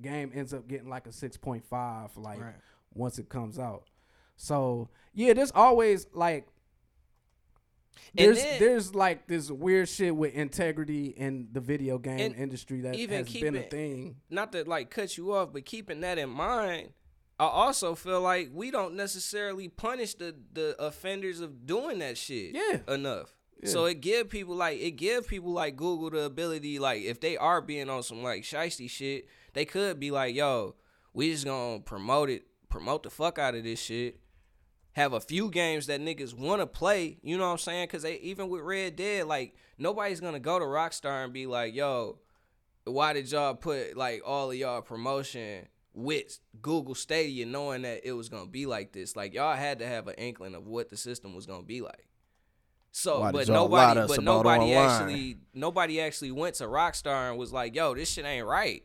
[0.00, 2.16] game ends up getting like a six point five.
[2.16, 2.54] Like Right.
[2.94, 3.84] once it comes out.
[4.36, 6.48] So yeah, there's always like
[8.14, 12.94] there's then- there's like this weird shit with integrity in the video game industry that
[12.96, 14.16] even has been a thing.
[14.30, 16.92] Not to like cut you off, but keeping that in mind,
[17.38, 22.54] I also feel like we don't necessarily punish the the offenders of doing that shit
[22.54, 22.80] Yeah.
[22.92, 23.34] enough.
[23.64, 27.36] So it give people like it give people like Google the ability like if they
[27.36, 30.74] are being on some like shisty shit, they could be like, yo,
[31.14, 34.18] we just gonna promote it, promote the fuck out of this shit.
[34.94, 37.88] Have a few games that niggas want to play, you know what I'm saying?
[37.88, 41.72] Cause they even with Red Dead, like nobody's gonna go to Rockstar and be like,
[41.74, 42.18] yo,
[42.84, 48.12] why did y'all put like all of y'all promotion with Google Stadia knowing that it
[48.12, 49.14] was gonna be like this?
[49.14, 52.08] Like y'all had to have an inkling of what the system was gonna be like.
[52.94, 57.74] So, Why but nobody, but nobody actually, nobody actually went to Rockstar and was like,
[57.74, 58.84] "Yo, this shit ain't right."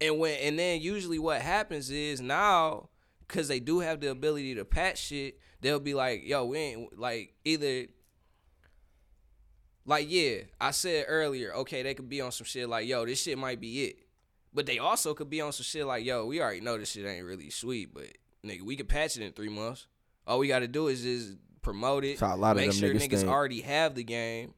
[0.00, 2.88] And when, and then usually what happens is now,
[3.28, 6.98] cause they do have the ability to patch shit, they'll be like, "Yo, we ain't
[6.98, 7.86] like either."
[9.86, 13.22] Like yeah, I said earlier, okay, they could be on some shit like, "Yo, this
[13.22, 13.98] shit might be it,"
[14.52, 17.06] but they also could be on some shit like, "Yo, we already know this shit
[17.06, 18.08] ain't really sweet, but
[18.44, 19.86] nigga, we could patch it in three months.
[20.26, 22.70] All we got to do is just promote it, That's how a lot of make
[22.70, 24.54] them sure niggas niggas already have the game,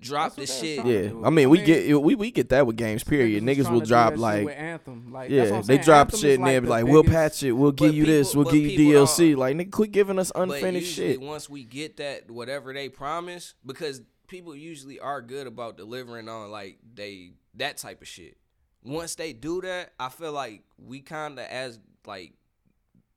[0.00, 1.24] drop the That's what they're shit." trying to Yeah, do.
[1.24, 3.04] I mean, we get we we get that with games.
[3.04, 3.42] Period.
[3.44, 5.12] Niggas Niggas will drop like Anthem.
[5.12, 5.80] Like, yeah, they saying.
[5.82, 7.84] drop Anthem shit and like they be the like, we'll biggest- patch it, we'll but
[7.84, 9.30] give you this, we'll give you DLC.
[9.30, 11.20] don't- Like nigga, quit giving us unfinished shit.
[11.20, 16.50] once we get that whatever they promise, because people usually are good about delivering on
[16.50, 18.36] like they that type of shit.
[18.82, 22.32] Once they do that, I feel like we kind of as like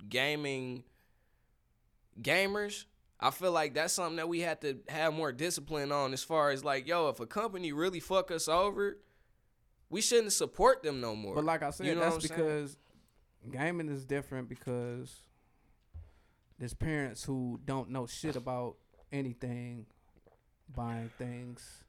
[0.10, 0.84] gaming
[2.22, 2.86] gamers.
[3.24, 6.52] I feel like that's something that we have to have more discipline on as far
[6.52, 8.98] as like, yo, if a company really fuck us over,
[9.90, 11.36] we shouldn't support them no more.
[11.36, 12.42] But like I said, You know that's I'm saying?
[12.42, 12.78] because
[13.50, 15.16] gaming is different because
[16.60, 18.76] there's parents who don't know shit about
[19.12, 19.86] anything,
[20.76, 21.86] buying things.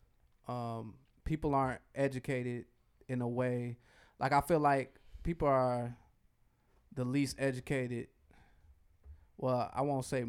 [0.46, 2.66] Um, people aren't educated
[3.08, 3.78] in a way.
[4.20, 5.96] Like I feel like people are
[6.94, 8.06] the least educated
[9.36, 10.24] well, I won't say.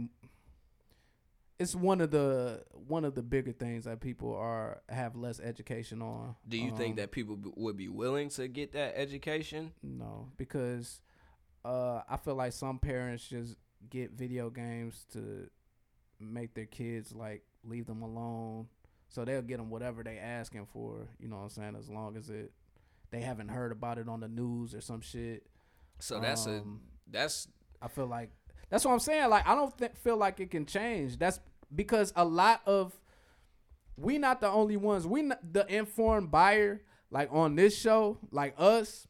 [1.57, 6.01] It's one of the one of the bigger things that people are have less education
[6.01, 6.35] on.
[6.47, 9.71] Do you think Um, that people b- would be willing to get that education?
[9.81, 11.01] No, because
[11.63, 13.55] uh, I feel like some parents just
[13.89, 15.49] get video games to
[16.19, 18.67] make their kids like leave them alone,
[19.07, 21.07] so they'll get them whatever they asking for.
[21.19, 21.75] You know what I'm saying?
[21.77, 22.51] As long as it
[23.11, 25.47] they haven't heard about it on the news or some shit.
[25.99, 27.47] So that's a Um, that's
[27.81, 28.31] I feel like
[28.69, 29.29] that's what I'm saying.
[29.29, 31.17] Like I don't th- feel like it can change.
[31.17, 31.39] That's
[31.73, 32.93] because a lot of
[33.97, 35.07] we not the only ones.
[35.07, 36.81] We not the informed buyer.
[37.11, 39.07] Like on this show, like us,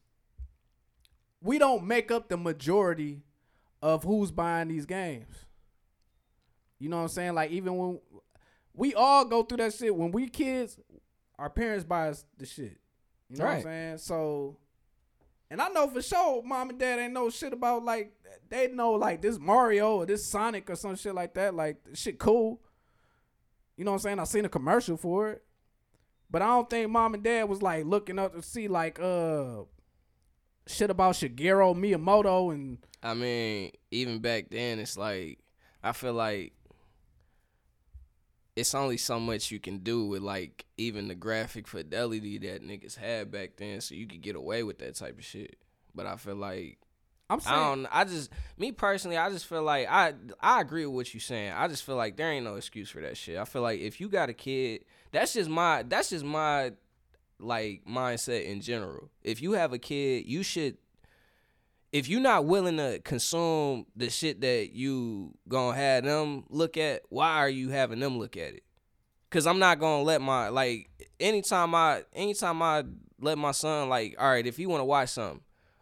[1.40, 3.22] we don't make up the majority
[3.82, 5.34] of who's buying these games.
[6.78, 7.34] You know what I'm saying?
[7.34, 8.00] Like even when
[8.74, 10.78] we all go through that shit when we kids,
[11.38, 12.78] our parents buy us the shit.
[13.28, 13.98] You know what I'm saying?
[13.98, 14.58] So
[15.50, 18.12] and I know for sure mom and dad ain't know shit about like
[18.48, 21.54] they know like this Mario or this Sonic or some shit like that.
[21.54, 22.60] Like shit cool.
[23.76, 24.18] You know what I'm saying?
[24.20, 25.42] I seen a commercial for it.
[26.30, 29.62] But I don't think mom and dad was like looking up to see like uh
[30.66, 35.38] shit about Shigeru Miyamoto and I mean, even back then, it's like
[35.82, 36.52] I feel like
[38.56, 42.96] it's only so much you can do with like even the graphic fidelity that niggas
[42.96, 45.56] had back then, so you could get away with that type of shit.
[45.94, 46.78] But I feel like
[47.28, 47.86] I'm saying I don't.
[47.90, 51.52] I just me personally, I just feel like I I agree with what you're saying.
[51.52, 53.38] I just feel like there ain't no excuse for that shit.
[53.38, 56.72] I feel like if you got a kid, that's just my that's just my
[57.38, 59.10] like mindset in general.
[59.22, 60.76] If you have a kid, you should.
[61.92, 67.02] If you're not willing to consume the shit that you gonna have them look at,
[67.08, 68.62] why are you having them look at it?
[69.30, 72.84] Cause I'm not gonna let my like anytime I anytime I
[73.20, 75.40] let my son like, all right, if you want to watch something,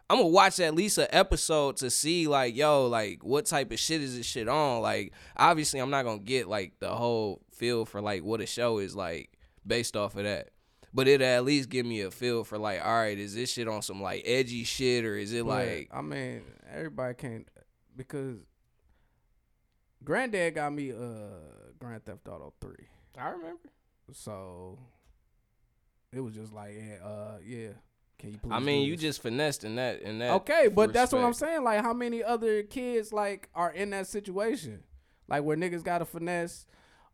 [0.09, 3.79] I'm gonna watch at least an episode to see like, yo, like what type of
[3.79, 4.81] shit is this shit on?
[4.81, 8.77] Like, obviously, I'm not gonna get like the whole feel for like what a show
[8.77, 9.31] is like
[9.65, 10.49] based off of that.
[10.93, 13.67] But it'll at least give me a feel for like, all right, is this shit
[13.67, 17.47] on some like edgy shit or is it But, like I mean, everybody can't
[17.95, 18.37] because
[20.03, 22.87] Granddad got me uh Grand Theft Auto three,
[23.17, 23.69] I remember.
[24.13, 24.77] so
[26.13, 27.69] it was just like, yeah, uh, yeah.
[28.17, 28.51] Can you please?
[28.51, 30.31] I mean, you just finessed in that in that.
[30.35, 31.63] okay, but that's what I'm saying.
[31.63, 34.83] Like, how many other kids like are in that situation,
[35.27, 36.65] like where niggas got to finesse,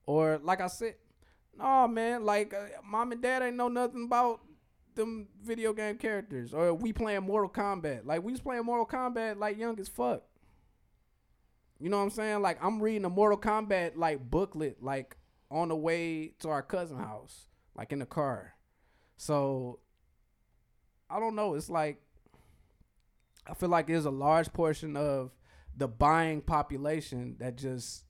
[0.05, 0.95] or like I said,
[1.57, 4.41] no man, like uh, mom and dad ain't know nothing about
[4.95, 8.05] them video game characters, or we playing Mortal Kombat.
[8.05, 10.23] Like we was playing Mortal Kombat like young as fuck.
[11.79, 12.41] You know what I'm saying?
[12.41, 15.17] Like I'm reading a Mortal Kombat like booklet like
[15.49, 18.53] on the way to our cousin house, like in the car.
[19.17, 19.79] So
[21.11, 21.55] I don't know.
[21.55, 22.01] It's like
[23.47, 25.31] I feel like there's a large portion of
[25.75, 28.05] the buying population that just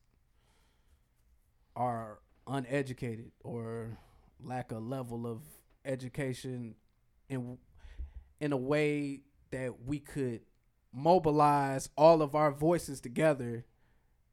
[1.76, 3.98] are uneducated or
[4.44, 5.42] lack a level of
[5.86, 6.76] education
[7.30, 7.58] in
[8.40, 9.22] in a way
[9.52, 10.42] that we could
[10.94, 13.64] mobilize all of our voices together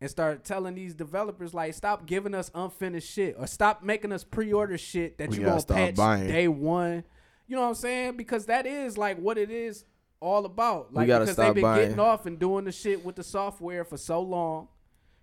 [0.01, 4.25] and start telling these developers like stop giving us unfinished shit or stop making us
[4.25, 6.27] pre-order shit that We you gonna patch buying.
[6.27, 7.05] day one.
[7.49, 8.17] You know what I'm saying?
[8.17, 9.85] Because that is like what it is
[10.21, 10.93] all about.
[10.93, 11.83] Like because they've been buying.
[11.83, 14.69] getting off and doing the shit with the software for so long.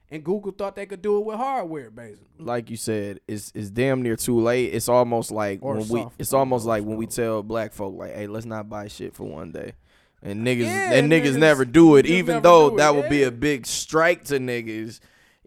[0.09, 2.27] And Google thought they could do it with hardware, basically.
[2.37, 4.73] like you said, it's it's damn near too late.
[4.73, 8.13] It's almost like Or when we it's almost like when we tell black folk like,
[8.13, 9.73] hey, let's not buy shit for one day.
[10.21, 13.23] And niggas Yeah, and niggas, niggas never do it, even though it, that would be
[13.23, 14.99] a big strike to niggas.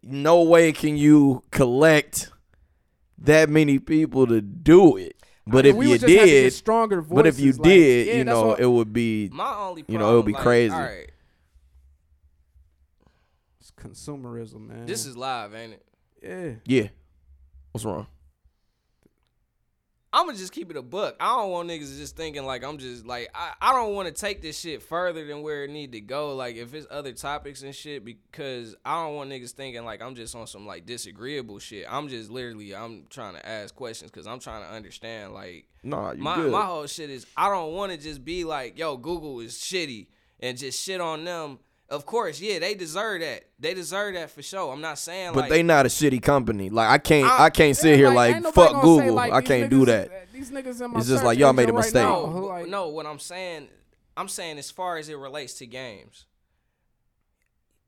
[0.03, 2.31] No way can you collect
[3.19, 5.17] that many people to do it.
[5.51, 7.15] But I mean, if we you would just have to get did, stronger voices.
[7.17, 9.85] but if you like- did, yeah, you know, what- it would be My only problem,
[9.93, 10.75] You know, it would be like, crazy.
[10.75, 11.11] All right,
[13.61, 14.87] it's consumerism, man.
[14.87, 15.85] this is live, ain't it?
[16.23, 16.53] yeah.
[16.83, 16.89] yeah.
[17.73, 18.07] What's wrong?
[20.19, 21.15] I'm gonna just keep it a buck.
[21.21, 24.13] I don't want niggas just thinking like I'm just like I, I don't want to
[24.13, 26.35] take this shit further than where it need to go.
[26.35, 30.17] Like if it's other topics and shit, because I don't want niggas thinking like I'm
[30.17, 31.87] just on some like disagreeable shit.
[31.89, 36.11] I'm just literally I'm trying to ask questions because I'm trying to understand like Nah,
[36.11, 36.51] you my good.
[36.51, 40.09] my whole shit is I don't want to just be like yo Google is shitty
[40.41, 41.61] and just shit on them.
[41.91, 43.45] Of course, yeah, they deserve that.
[43.59, 44.71] They deserve that for sure.
[44.73, 46.69] I'm not saying but like they not a shitty company.
[46.69, 48.99] Like I can't I- I, can't sit here ain't like, fuck Google.
[48.99, 50.31] say, like, I can't do that.
[50.33, 51.95] These niggas in my It's just like, y'all made a mistake.
[52.03, 53.69] now, No, like- no, what I'm saying,
[54.19, 56.27] I'm saying as far as it relates to games.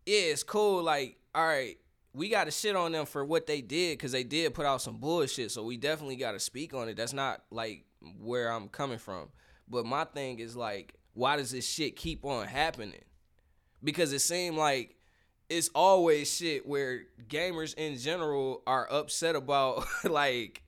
[0.06, 0.82] Yeah, it's cool.
[0.82, 1.76] Like, all right,
[2.14, 4.80] we got to shit on them for what they did because they did put out
[4.80, 5.50] some bullshit.
[5.50, 6.96] So we definitely got to speak on it.
[6.96, 7.84] That's not like
[8.18, 9.28] where I'm coming from.
[9.68, 13.02] But my thing is like, why does this shit keep on happening?
[13.82, 14.96] Because it seemed like
[15.48, 20.62] it's always shit where gamers in general are upset about like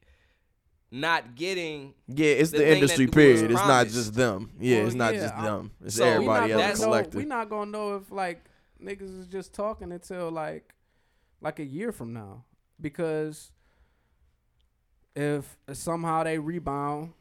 [0.91, 3.07] not getting Yeah, it's the the, industry.
[3.07, 3.51] Period.
[3.51, 4.51] It's not just them.
[4.61, 5.71] Yeah, Well, it's not yeah, just I- them.
[5.85, 7.15] It's So, everybody we else not that's- gonna collective.
[7.15, 8.45] we not gonna know if like
[8.83, 10.75] niggas is just talking until like
[11.41, 12.45] like a year from now
[12.81, 13.51] because
[15.15, 17.13] if somehow they rebound,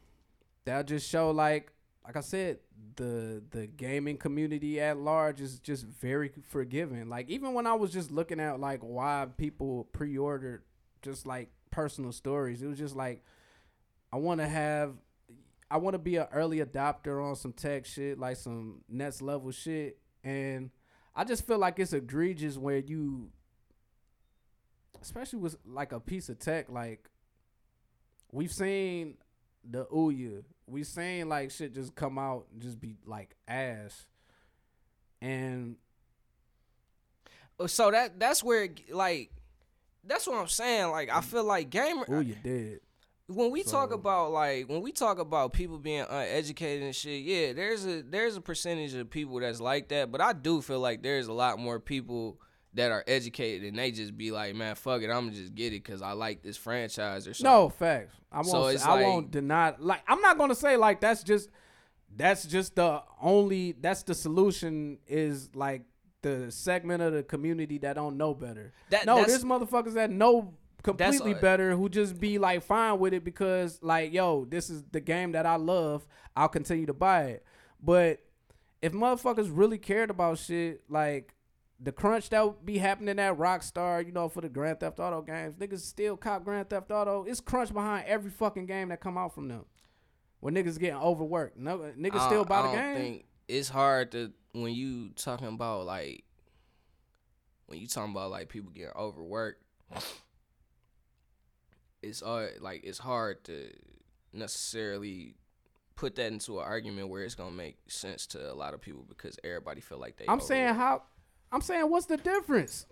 [0.64, 1.72] that'll just show like
[2.06, 2.58] like I said,
[2.96, 7.08] the the gaming community at large is just very forgiving.
[7.08, 10.62] Like even when I was just looking at like why people pre-ordered
[11.02, 13.24] just like personal stories, it was just like
[14.12, 14.94] I want to have
[15.70, 19.50] I want to be an early adopter on some tech shit, like some next level
[19.52, 20.70] shit, and
[21.14, 23.30] I just feel like it's egregious where you,
[25.00, 27.08] especially with like a piece of tech, like
[28.30, 29.16] we've seen
[29.64, 30.42] the Ouya,
[30.72, 34.06] we've seen like shit just come out and just be like ass,
[35.20, 35.76] and
[37.60, 39.30] uh, so that that's where it, like
[40.04, 40.90] that's what I'm saying.
[40.90, 42.80] Like I feel like gamer Oh, you did.
[43.28, 47.52] when we talk about like when we talk about people being uneducated and shit, yeah,
[47.52, 51.02] there's a there's a percentage of people that's like that, but I do feel like
[51.02, 52.40] there's a lot more people
[52.74, 55.72] that are educated and they just be like, man, fuck it, I'm gonna just get
[55.72, 57.52] it because I like this franchise or something.
[57.52, 58.14] No facts.
[58.30, 58.48] I won't.
[58.48, 59.74] So say- I like- won't deny.
[59.78, 61.50] Like I'm not gonna say like that's just
[62.16, 65.82] that's just the only that's the solution is like
[66.22, 68.72] the segment of the community that don't know better.
[68.90, 73.22] That- no, there's motherfuckers that know completely better who just be like fine with it
[73.24, 76.06] because like yo, this is the game that I love.
[76.34, 77.44] I'll continue to buy it.
[77.82, 78.20] But
[78.80, 81.34] if motherfuckers really cared about shit like
[81.82, 85.20] the crunch that would be happening at Rockstar, you know, for the Grand Theft Auto
[85.22, 87.24] games, niggas still cop Grand Theft Auto.
[87.24, 89.64] It's crunch behind every fucking game that come out from them.
[90.40, 92.96] When niggas getting overworked, no niggas still buy I the don't game.
[92.96, 96.24] Think it's hard to when you talking about like
[97.66, 99.62] when you talking about like people getting overworked.
[102.02, 103.70] It's hard, like it's hard to
[104.32, 105.36] necessarily
[105.94, 109.04] put that into an argument where it's gonna make sense to a lot of people
[109.08, 110.24] because everybody feel like they.
[110.28, 111.02] I'm saying how.
[111.52, 112.86] I'm saying what's the difference?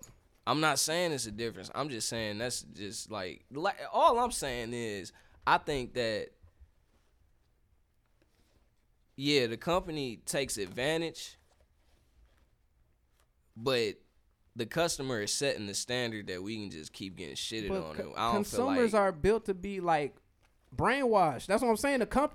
[0.46, 1.70] I'm not saying it's a difference.
[1.74, 5.12] I'm just saying that's just like, like all I'm saying is
[5.46, 6.28] I think that
[9.16, 11.36] yeah, the company takes advantage,
[13.56, 13.96] but
[14.56, 17.94] the customer is setting the standard that we can just keep getting shitted But on.
[17.94, 20.16] co- I don't feel consumers like are built to be like
[20.74, 21.46] brainwashed.
[21.46, 22.00] That's what I'm saying.
[22.00, 22.34] The comp.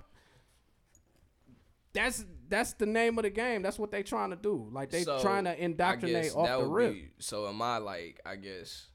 [1.93, 3.61] That's that's the name of the game.
[3.61, 4.69] That's what they trying to do.
[4.71, 6.93] Like they So, trying to indoctrinate off the rip.
[6.93, 8.87] be- so am I like I guess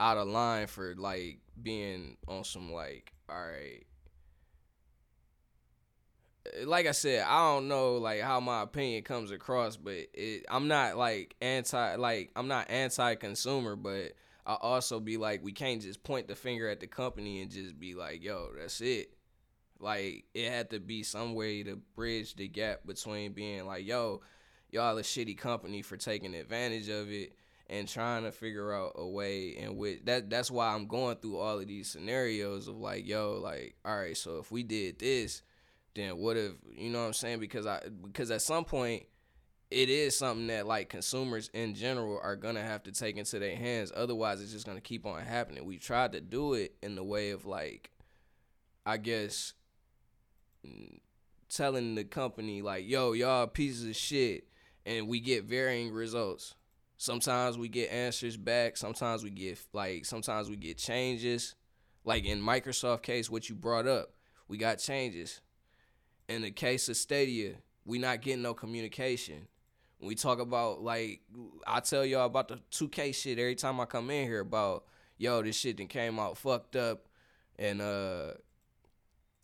[0.00, 3.84] out of line for like being on some like all right.
[6.66, 10.68] Like I said, I don't know like how my opinion comes across, but it, I'm
[10.68, 14.12] not like anti like I'm not anti-consumer, but
[14.46, 17.80] I also be like we can't just point the finger at the company and just
[17.80, 19.10] be like, yo, that's it.
[19.84, 24.22] Like it had to be some way to bridge the gap between being like, yo,
[24.70, 27.34] y'all a shitty company for taking advantage of it
[27.68, 31.36] and trying to figure out a way in which that that's why I'm going through
[31.36, 35.42] all of these scenarios of like, yo, like, all right, so if we did this,
[35.94, 37.40] then what if you know what I'm saying?
[37.40, 39.02] Because I because at some point
[39.70, 43.56] it is something that like consumers in general are gonna have to take into their
[43.56, 43.92] hands.
[43.94, 45.66] Otherwise it's just gonna keep on happening.
[45.66, 47.90] We tried to do it in the way of like
[48.86, 49.52] I guess
[51.48, 54.48] telling the company like, "Yo, y'all pieces of shit,"
[54.86, 56.54] and we get varying results.
[56.96, 58.76] Sometimes we get answers back.
[58.76, 61.54] Sometimes we get like, sometimes we get changes.
[62.04, 64.14] Like in Microsoft case, what you brought up,
[64.48, 65.40] we got changes.
[66.28, 67.54] In the case of Stadia,
[67.84, 69.48] we not getting no communication.
[69.98, 71.20] When we talk about like,
[71.66, 74.84] I tell y'all about the 2K shit every time I come in here about,
[75.18, 77.06] yo, this shit that came out fucked up,
[77.58, 78.32] and uh,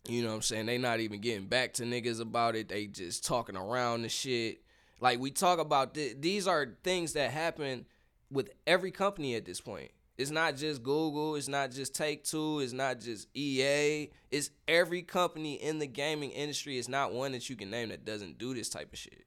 [0.07, 0.65] you know what I'm saying?
[0.65, 2.69] They not even getting back to niggas about it.
[2.69, 4.63] They just talking around the shit.
[4.99, 7.85] Like we talk about th- these are things that happen
[8.31, 9.91] with every company at this point.
[10.17, 14.09] It's not just Google, it's not just Take Two, it's not just EA.
[14.29, 16.77] It's every company in the gaming industry.
[16.77, 19.25] It's not one that you can name that doesn't do this type of shit.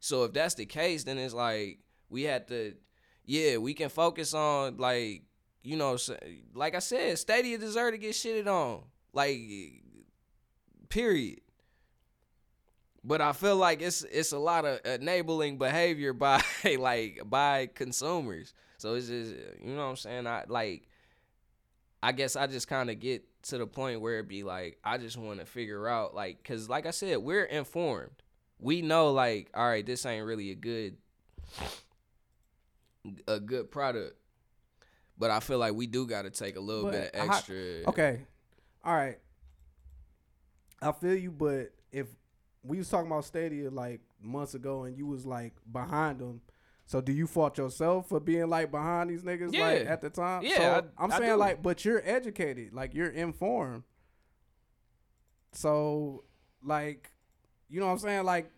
[0.00, 2.74] So if that's the case, then it's like we had to
[3.26, 5.22] yeah, we can focus on like
[5.62, 5.96] you know,
[6.54, 8.82] like I said, Stadia deserve to get shitted on.
[9.14, 9.38] Like,
[10.90, 11.40] period.
[13.02, 16.42] But I feel like it's it's a lot of enabling behavior by
[16.78, 18.54] like by consumers.
[18.78, 19.32] So it's just
[19.62, 20.26] you know what I'm saying.
[20.26, 20.88] I like.
[22.02, 24.98] I guess I just kind of get to the point where it be like I
[24.98, 28.10] just want to figure out like because like I said we're informed.
[28.58, 30.96] We know like all right this ain't really a good
[33.28, 34.16] a good product.
[35.18, 37.36] But I feel like we do got to take a little bit But of how-
[37.36, 37.56] extra.
[37.88, 38.20] Okay.
[38.84, 39.18] All right.
[40.82, 42.06] I feel you, but if
[42.62, 46.42] we was talking about Stadia like months ago and you was like behind them,
[46.86, 49.54] so do you fault yourself for being like behind these niggas like
[49.84, 49.92] Yeah.
[49.92, 50.42] at the time?
[50.42, 53.84] Yeah, So I- I'm I saying like, but you're educated, like you're informed.
[55.52, 56.24] So
[56.62, 57.10] like,
[57.68, 58.24] you know what I'm saying?
[58.24, 58.50] Like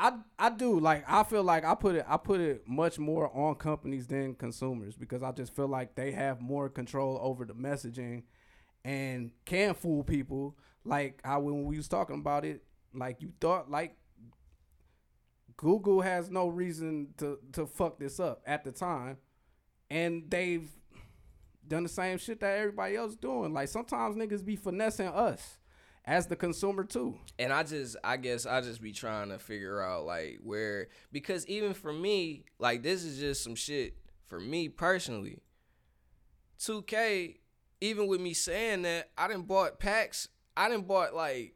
[0.00, 3.30] I I do like I feel like I put it I put it much more
[3.36, 7.52] on companies than consumers because I just feel like they have more control over the
[7.52, 8.22] messaging
[8.82, 10.56] and can fool people.
[10.86, 12.62] Like how when we was talking about it
[12.94, 13.98] like you thought like
[15.58, 19.18] Google has no reason to to fuck this up at the time
[19.90, 20.70] and they've
[21.68, 23.52] done the same shit that everybody else doing.
[23.52, 25.58] Like sometimes niggas be finessing us
[26.06, 29.82] as the consumer too and I just I guess I just be trying to figure
[29.82, 33.96] out like where because even for me, like this is just some shit
[34.26, 35.38] for me personally.
[36.60, 37.38] 2K,
[37.80, 40.28] even with me saying that, I didn't bought packs.
[40.54, 41.54] I didn't bought like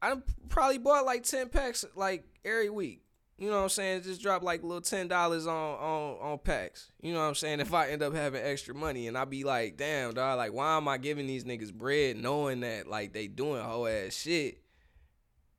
[0.00, 0.14] I
[0.48, 3.03] probably bought like 10 packs like every week.
[3.36, 4.02] You know what I'm saying?
[4.02, 6.92] Just drop like a little ten dollars on on on packs.
[7.00, 7.60] You know what I'm saying?
[7.60, 10.76] If I end up having extra money and I be like, damn dog, like why
[10.76, 14.60] am I giving these niggas bread knowing that like they doing whole ass shit?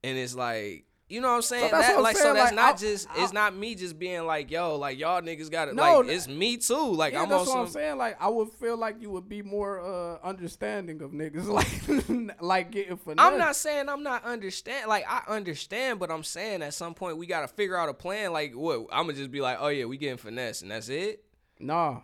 [0.02, 1.70] And it's like you know what I'm saying?
[1.70, 3.96] that's That- I'm like so that's like, not I- just I- it's not me just
[3.98, 5.74] being like, yo, like y'all niggas got it.
[5.74, 6.74] No, like it's me too.
[6.92, 7.96] Like yeah, I'm that's what I'm saying.
[7.96, 11.46] Like, I would feel like you would be more uh, understanding of niggas,
[12.38, 13.24] like, like getting finesse.
[13.24, 14.88] I'm not saying I'm not understand.
[14.88, 18.32] Like I understand, but I'm saying at some point we gotta figure out a plan.
[18.32, 18.86] Like what?
[18.90, 21.22] I'm gonna just be like, oh yeah, we getting finesse, and that's it.
[21.60, 22.00] Nah,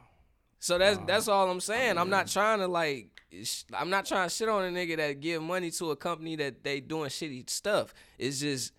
[0.61, 1.99] So that's that's all I'm saying.
[1.99, 3.09] I'm not trying to like.
[3.73, 6.63] I'm not trying to shit on a nigga that give money to a company that
[6.63, 7.95] they doing shitty stuff.
[8.19, 8.73] It's just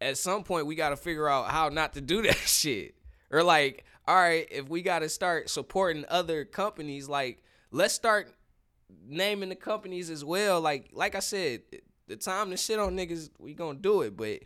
[0.00, 2.94] at some point we got to figure out how not to do that shit.
[3.30, 8.32] Or like, all right, if we got to start supporting other companies, like let's start
[9.06, 10.60] naming the companies as well.
[10.60, 11.62] Like like I said,
[12.06, 14.40] the time to shit on niggas, we gonna do it, but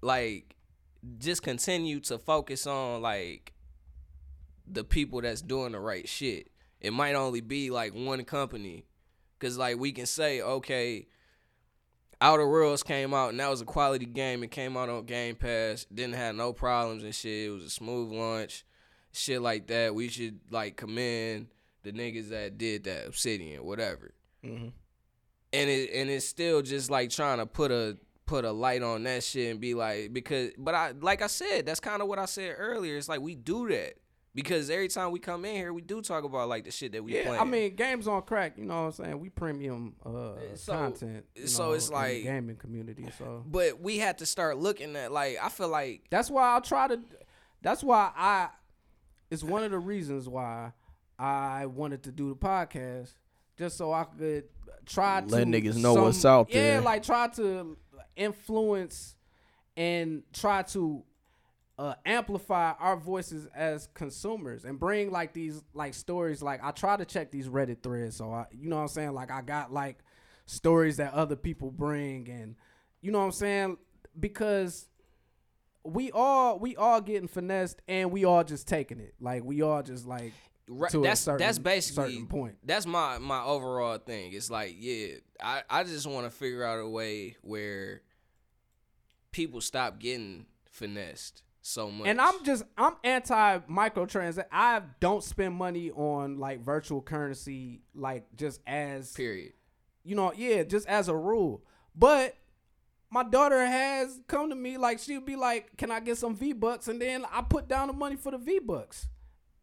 [0.00, 0.56] like
[1.18, 3.52] just continue to focus on like
[4.66, 6.48] the people that's doing the right shit.
[6.80, 8.86] It might only be like one company.
[9.38, 11.06] Cause like we can say, okay,
[12.20, 14.42] Outer Worlds came out and that was a quality game.
[14.42, 17.46] It came out on Game Pass, didn't have no problems and shit.
[17.48, 18.64] It was a smooth launch,
[19.12, 19.94] shit like that.
[19.94, 21.48] We should like commend
[21.82, 24.12] the niggas that did that, Obsidian, whatever.
[24.44, 24.72] Mhm.
[25.52, 29.02] And it and it's still just like trying to put a put a light on
[29.04, 32.18] that shit and be like because but I like I said, that's kind of what
[32.18, 32.96] I said earlier.
[32.96, 33.94] It's like we do that.
[34.32, 37.02] Because every time we come in here, we do talk about like the shit that
[37.02, 37.24] we yeah.
[37.24, 37.40] playing.
[37.40, 38.56] I mean, games on Krack.
[38.56, 39.20] You know what I'm saying?
[39.20, 41.24] We premium uh, So- content.
[41.46, 43.06] so know, it's in the like- gaming community.
[43.18, 46.60] So but we had to start looking at like I feel like that's why I
[46.60, 47.00] try to.
[47.62, 48.48] That's why I.
[49.30, 50.72] It's one of the reasons why
[51.18, 53.12] I wanted to do the podcast,
[53.56, 54.44] just so I could
[54.86, 56.74] try Let to let niggas know what's out there.
[56.74, 57.76] Yeah, like try to
[58.16, 59.16] influence
[59.76, 61.02] and try to
[61.80, 66.42] uh, amplify our voices as consumers and bring like these like stories.
[66.42, 69.12] Like I try to check these Reddit threads, so I, you know what I'm saying.
[69.14, 70.00] Like I got like
[70.44, 72.54] stories that other people bring, and
[73.00, 73.78] you know what I'm saying
[74.18, 74.88] because
[75.82, 79.14] we all we all getting finessed and we all just taking it.
[79.18, 80.34] Like we all just like
[80.68, 82.58] Right, to a that's certain- that's basically certain point.
[82.62, 84.34] That's my my overall thing.
[84.34, 88.02] It's like, yeah, I I just want to figure out a way where
[89.32, 92.08] people stop getting finessed so much.
[92.08, 94.46] And I'm just I'm anti microtransaction.
[94.52, 99.52] I don't spend money on like virtual currency like just as period.
[100.04, 101.62] you know, yeah, just as a rule.
[101.94, 102.34] But
[103.10, 106.52] my daughter has come to me like she'll be like, "Can I get some V
[106.52, 109.08] bucks?" And then I put down the money for the V bucks.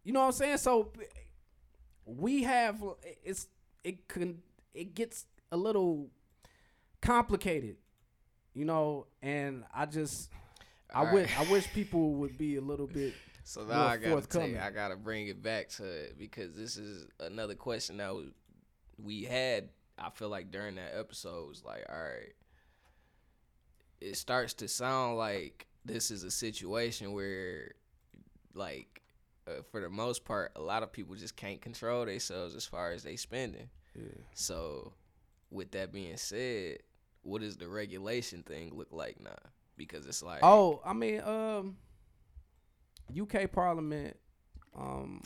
[0.03, 0.57] You know what I'm saying?
[0.57, 0.91] So
[2.05, 2.83] we have
[3.23, 3.47] it's
[3.83, 4.41] it can
[4.73, 6.09] it gets a little
[7.01, 7.77] complicated,
[8.53, 9.07] you know.
[9.21, 10.29] And I just
[10.93, 11.31] I All wish.
[11.37, 13.13] I wish people would be a little bit
[13.47, 14.65] So more now I gotta.
[14.65, 18.33] I gotta bring it back to it because this is another question that we,
[19.01, 19.69] we had.
[19.97, 22.33] I feel like during that episode was like, all right,
[24.01, 27.71] it starts to sound like this is a situation where,
[28.53, 29.01] like,
[29.47, 32.91] uh, for the most part, a lot of people just can't control themselves as far
[32.91, 33.69] as they spending.
[33.95, 34.03] Yeah.
[34.33, 34.91] So,
[35.51, 36.79] with that being said,
[37.21, 39.39] what does the regulation thing look like now?
[39.77, 41.77] Because it's like, Oh, I mean, um,
[43.19, 44.17] UK Parliament,
[44.77, 45.21] um,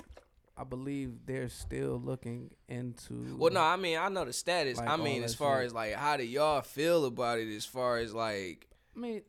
[0.58, 3.36] I believe they're still looking into.
[3.38, 4.78] Well, no, I mean I know the status.
[4.78, 5.68] Like, I mean, as far shit.
[5.68, 7.54] as like, how do y'all feel about it?
[7.56, 9.22] As far as like, I mean,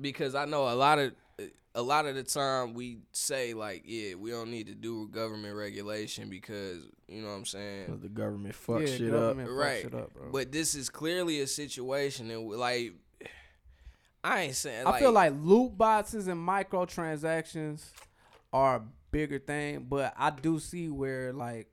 [0.00, 1.12] because I know a lot of
[1.74, 5.56] a lot of the time we say like, yeah, we don't need to do government
[5.56, 7.98] regulation because you know what I'm saying.
[8.02, 9.82] the government fuck yeah, shit government fuck Right.
[9.82, 10.30] shit up, bro.
[10.30, 12.92] But this is clearly a situation and like,
[14.24, 14.86] I ain't saying.
[14.86, 17.82] I feel like loot boxes and microtransactions
[18.52, 21.70] are a bigger thing, but I do see where like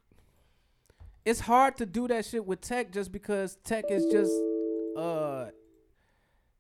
[1.26, 4.32] it's hard to do that shit with tech just because tech is just
[4.98, 5.48] uh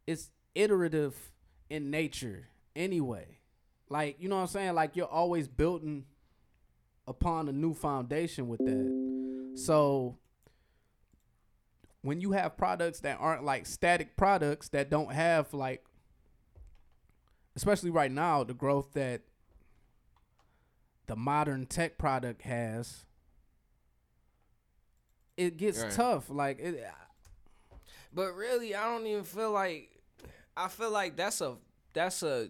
[0.05, 1.15] it's iterative
[1.69, 3.39] in nature anyway.
[3.89, 4.75] Like, you know what I'm saying?
[4.75, 6.05] Like you're always building
[7.07, 9.55] upon a new foundation with that.
[9.55, 10.18] So
[12.01, 15.83] when you have products that aren't like static products that don't have like
[17.55, 19.21] especially right now the growth that
[21.07, 23.05] the modern tech product has
[25.37, 25.91] it gets Right.
[25.91, 26.83] tough like it
[28.13, 29.89] But really, I don't even feel like.
[30.57, 31.55] I feel like that's a
[31.93, 32.49] that's a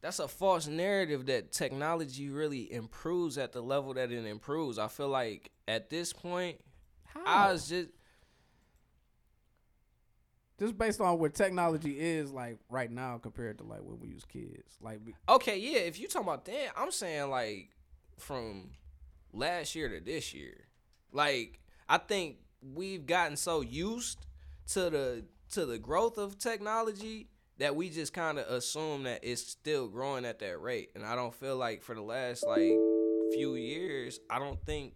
[0.00, 4.78] that's a false narrative that technology really improves at the level that it improves.
[4.78, 6.60] I feel like at this point,
[7.26, 7.88] I was just
[10.58, 14.24] just based on where technology is like right now compared to like when we was
[14.24, 15.56] kids like we- okay.
[15.58, 17.70] Yeah, if you talking about that, I'm saying like
[18.18, 18.70] from
[19.32, 20.64] last year to this year.
[21.12, 22.38] Like I think
[22.74, 24.26] we've gotten so used
[24.68, 27.28] to the to the growth of technology
[27.58, 30.90] that we just kind of assume that it's still growing at that rate.
[30.94, 32.82] And I don't feel like for the last like
[33.28, 34.94] few years, I don't think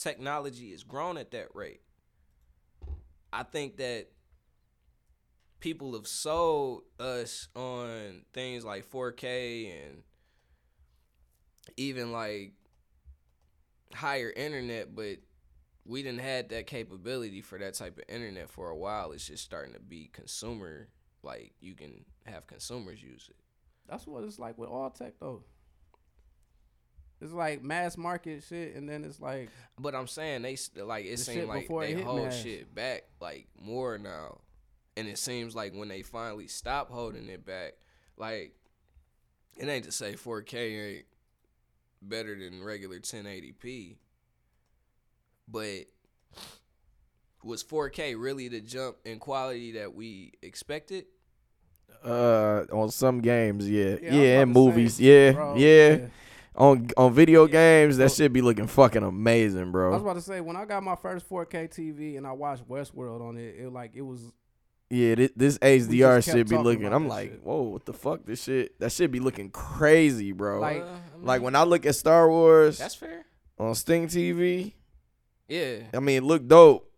[0.00, 1.82] technology has grown at that rate.
[3.32, 4.08] I think that
[5.60, 10.02] people have sold us on things like 4K and
[11.76, 12.54] even like
[13.94, 15.18] higher internet, but
[15.84, 19.12] we didn't had that capability for that type of internet for a while.
[19.12, 20.88] It's just starting to be consumer
[21.22, 23.36] like you can have consumers use it.
[23.88, 25.42] that's what it's like with all tech though
[27.20, 31.12] it's like mass market shit and then it's like But I'm saying they like it
[31.12, 32.40] The seems like they hold mass.
[32.40, 34.38] shit back like more now,
[34.96, 37.74] and it seems like when they finally stop holding it back,
[38.16, 38.54] like
[39.56, 40.54] it ain't to say 4K
[40.96, 41.04] ain't
[42.02, 43.96] better than regular 1080p,
[45.48, 45.84] but
[47.42, 51.06] was 4K really the jump in quality that we expected?
[52.04, 56.06] Uh, on some games, yeah, Yeah, yeah, and to say, movies, yeah, bro, yeah.
[56.60, 59.88] On on video games, that should be looking fucking amazing, bro.
[59.88, 62.68] I was about to say when I got my first 4K TV and I watched
[62.68, 64.20] Westworld on it, it like it was
[64.90, 66.92] Yeah, this, this HDR just should be looking.
[66.92, 67.42] I'm like, shit.
[67.42, 68.26] whoa, what the fuck?
[68.26, 70.60] This shit, that should be looking crazy, bro.
[70.60, 73.24] Like- Like, Uh, I mean, when I look at Star Wars that's fair.
[73.58, 74.74] on Sting TV,
[75.48, 75.84] Yeah.
[75.94, 76.92] I mean, it look dope,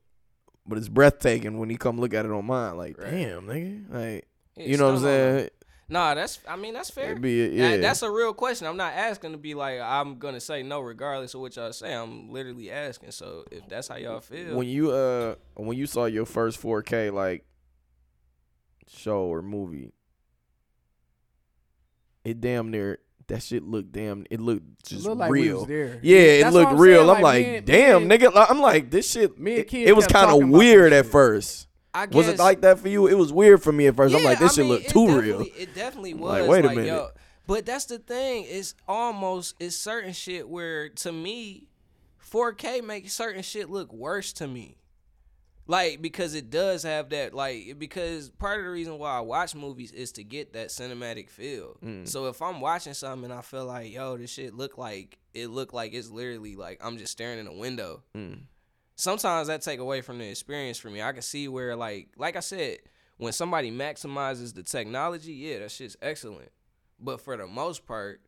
[0.66, 2.76] but it's breathtaking when you come look at it on mine.
[2.76, 3.10] Like, Right.
[3.12, 4.26] damn, nigga, like,
[4.56, 5.38] Yeah, you know what I'm still don't know.
[5.38, 5.50] saying?
[5.88, 6.38] Nah, that's.
[6.48, 7.10] I mean, that's fair.
[7.10, 8.66] It'd be, That- that's a real question.
[8.66, 11.92] I'm not asking to be like I'm gonna say no regardless of what y'all say.
[11.92, 13.10] I'm literally asking.
[13.10, 17.12] So if that's how y'all feel, when you uh when you saw your first 4K
[17.12, 17.44] like
[18.88, 19.92] show or movie,
[22.24, 22.98] it damn near
[23.28, 25.58] that shit looked damn it looked it just looked like we real.
[25.60, 25.98] was there.
[26.02, 26.98] Yeah, it That's what looked I'm real.
[27.06, 28.46] saying, I'm like, like, damn, and- nigga.
[28.50, 29.38] I'm like, this shit.
[29.38, 31.12] Me and it, it was kind of weird that at shit.
[31.12, 31.66] first.
[31.94, 33.06] I guess, Was it like that for you?
[33.06, 34.14] It was weird for me at first.
[34.14, 35.44] I'm like, this I shit mean, look too real.
[35.58, 36.40] It definitely was.
[36.40, 36.88] Like, wait a like, minute.
[36.88, 37.08] Yo,
[37.46, 38.46] but that's the thing.
[38.48, 41.68] It's almost it's certain shit where to me,
[42.30, 44.76] 4K makes certain shit look worse to me.
[45.66, 49.54] Like because it does have that like because part of the reason why I watch
[49.54, 51.76] movies is to get that cinematic feel.
[51.84, 52.06] Mm.
[52.06, 55.48] So if I'm watching something and I feel like yo this shit look like it
[55.48, 58.02] look like it's literally like I'm just staring in a window.
[58.16, 58.40] Mm.
[59.02, 61.02] Sometimes that take away from the experience for me.
[61.02, 62.78] I can see where like like I said
[63.16, 66.52] when somebody maximizes the technology, yeah, that shit's excellent.
[67.00, 68.20] But for the most part,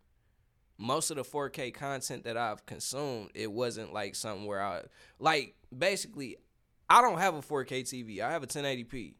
[0.76, 4.82] most of the 4K content that I've consumed, it wasn't like something where I
[5.20, 6.38] like basically
[6.90, 8.18] I don't have a 4K TV.
[8.18, 9.14] I have a 1080p.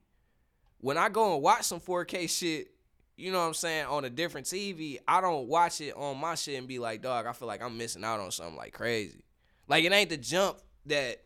[0.78, 2.72] When I go and watch some 4K shit,
[3.16, 6.34] you know what I'm saying, on a different TV, I don't watch it on my
[6.34, 9.22] shit and be like, dog, I feel like I'm missing out on something like crazy.
[9.68, 11.20] Like it ain't the jump that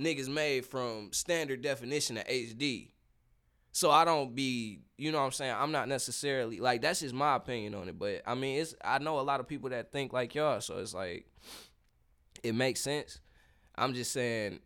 [0.00, 2.90] niggas made from standard definition to HD.
[3.72, 5.54] So I don't be, you know what I'm saying?
[5.56, 8.98] I'm not necessarily like that's just my opinion on it, but I mean, it's I
[8.98, 11.26] know a lot of people that think like y'all, so it's like
[12.42, 13.20] it makes sense.
[13.74, 14.60] I'm just saying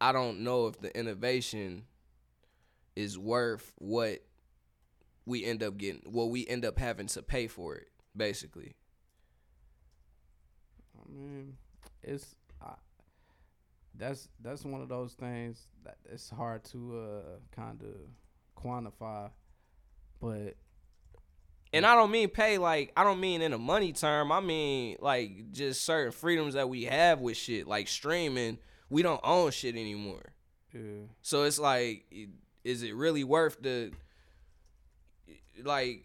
[0.00, 1.84] I don't know if the innovation
[2.94, 4.20] is worth what
[5.26, 8.76] we end up getting, what we end up having to pay for it, basically.
[10.96, 11.56] I mean,
[12.02, 12.36] it's
[13.96, 19.30] that's that's one of those things that it's hard to uh kind of quantify
[20.20, 20.56] but
[21.72, 24.30] And I don't mean pay like I don't mean in a money term.
[24.32, 28.58] I mean like just certain freedoms that we have with shit like streaming.
[28.90, 30.34] We don't own shit anymore.
[30.72, 31.06] yeah.
[31.22, 32.04] So it's like,
[32.62, 33.90] is it really worth the
[35.64, 36.04] like?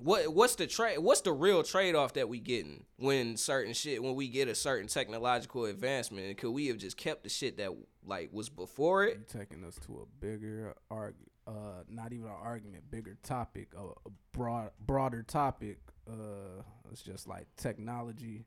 [0.00, 0.98] What what's the trade?
[0.98, 4.54] What's the real trade off that we getting when certain shit when we get a
[4.54, 6.38] certain technological advancement?
[6.38, 7.72] Could we have just kept the shit that
[8.06, 9.18] like was before it?
[9.18, 11.14] You taking us to a bigger arg
[11.46, 15.78] uh not even an argument, bigger topic, a, a broad broader topic.
[16.08, 16.62] Uh
[16.92, 18.46] it's just like technology,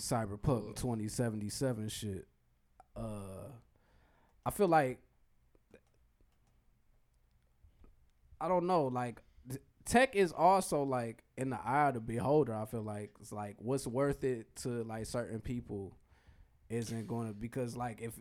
[0.00, 2.26] cyberpunk twenty seventy seven shit.
[2.96, 3.50] Uh
[4.46, 5.00] I feel like
[8.40, 9.20] I don't know, like
[9.86, 12.54] tech is also like in the eye of the beholder.
[12.54, 15.96] I feel like it's like what's worth it to like certain people
[16.68, 18.12] isn't going to because like if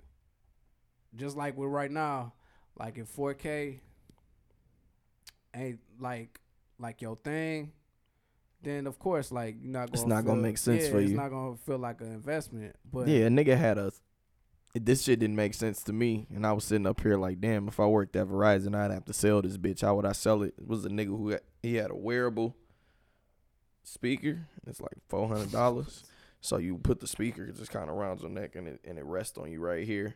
[1.16, 2.34] just like we're right now,
[2.78, 3.80] like if 4K
[5.56, 6.40] ain't like
[6.78, 7.72] like your thing,
[8.62, 11.08] then of course like you're not gonna It's not gonna make sense yeah, for you.
[11.08, 12.76] It's not gonna feel like an investment.
[12.92, 13.92] But yeah, a nigga had a.
[14.78, 17.70] This shit didn't make sense to me, and I was sitting up here like, damn,
[17.70, 19.84] if I worked at Verizon, I'd have to sell this bitch.
[19.84, 20.54] How would I sell it?
[20.58, 22.56] It was a nigga who he had a wearable
[23.84, 24.48] speaker.
[24.68, 26.04] It's like four hundred dollars.
[26.42, 29.06] so you put the speaker just kind of around your neck, and it and it
[29.06, 30.16] rests on you right here,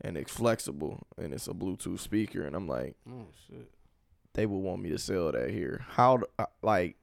[0.00, 2.42] and it's flexible, and it's a Bluetooth speaker.
[2.44, 3.70] And I'm like, oh shit.
[4.34, 5.84] they would want me to sell that here.
[5.90, 6.96] How do- uh, like,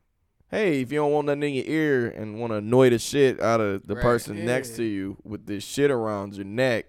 [0.49, 3.39] hey, if you don't want nothing in your ear and want to annoy the shit
[3.41, 4.01] out of the Right.
[4.03, 6.85] person next to you with this shit around your neck.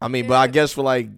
[0.00, 1.08] I mean, but I guess for like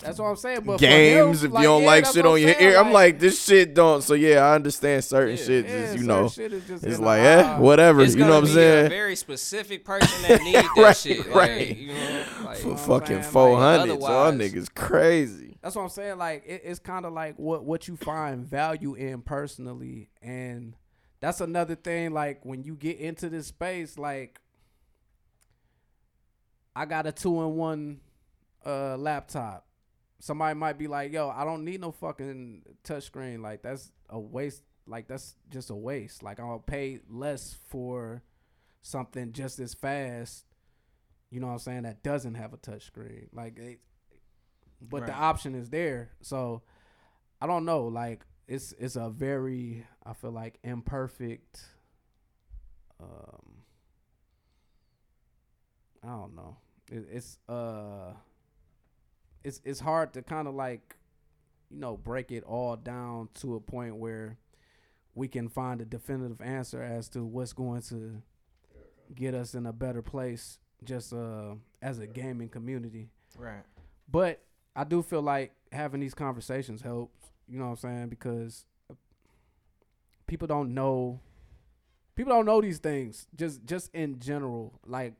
[0.00, 0.60] That's what I'm saying.
[0.64, 3.18] But games, him, if you don't yeah, like shit on your saying, ear, I'm like,
[3.18, 4.00] this shit don't.
[4.00, 5.42] So yeah, I understand certain Yeah.
[5.44, 5.66] shit.
[5.66, 8.02] yeah, Just you know, shit is just it's like, eh, whatever.
[8.02, 8.88] It's You know what I'm be a saying?
[8.90, 11.26] very specific person that need that Right, shit.
[11.26, 11.76] Like, right.
[11.76, 13.18] you know, like, For fucking saying?
[13.22, 15.58] Like, four hundred, y'all niggas crazy.
[15.62, 16.16] That's what I'm saying.
[16.18, 20.74] Like it, it's kind of like what what you find value in personally, and
[21.18, 22.12] that's another thing.
[22.12, 24.40] Like when you get into this space, like
[26.76, 27.98] I got a two in one
[28.64, 29.64] uh laptop.
[30.20, 33.40] Somebody might be like, "Yo, I don't need no fucking touchscreen.
[33.40, 34.62] Like that's a waste.
[34.86, 36.22] Like that's just a waste.
[36.22, 38.22] Like I'll pay less for
[38.82, 40.44] something just as fast.
[41.30, 41.82] You know what I'm saying?
[41.82, 43.28] That doesn't have a touchscreen.
[43.32, 43.80] Like it,
[44.80, 46.10] but the option is there.
[46.20, 46.62] So
[47.40, 47.84] I don't know.
[47.84, 51.64] Like it's it's a very I feel like imperfect.
[53.00, 53.62] Um,
[56.02, 56.56] I don't know.
[56.90, 58.12] It, it's uh,
[59.44, 60.96] it's it's hard to kind of like,
[61.70, 64.38] you know, break it all down to a point where
[65.14, 68.22] we can find a definitive answer as to what's going to
[69.14, 73.08] get us in a better place just uh as a gaming community.
[73.36, 73.64] right.
[74.10, 74.42] But
[74.76, 77.32] I do feel like having these conversations helps.
[77.48, 78.08] You know what I'm saying?
[78.08, 78.64] Because
[80.26, 81.20] people don't know.
[82.14, 83.26] People don't know these things.
[83.34, 85.14] Just just in general, like,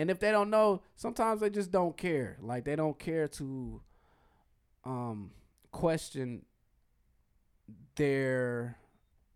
[0.00, 2.38] and if they don't know, sometimes they just don't care.
[2.40, 3.82] Like they don't care to,
[4.86, 5.30] um,
[5.72, 6.46] question
[7.96, 8.78] their,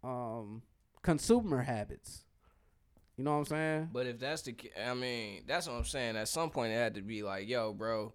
[0.02, 0.62] um,
[1.02, 2.24] consumer habits.
[3.18, 3.90] You know what I'm saying?
[3.92, 6.16] But if that's the, I mean, that's what I'm saying.
[6.16, 8.14] At some point, it had to be like, yo, bro,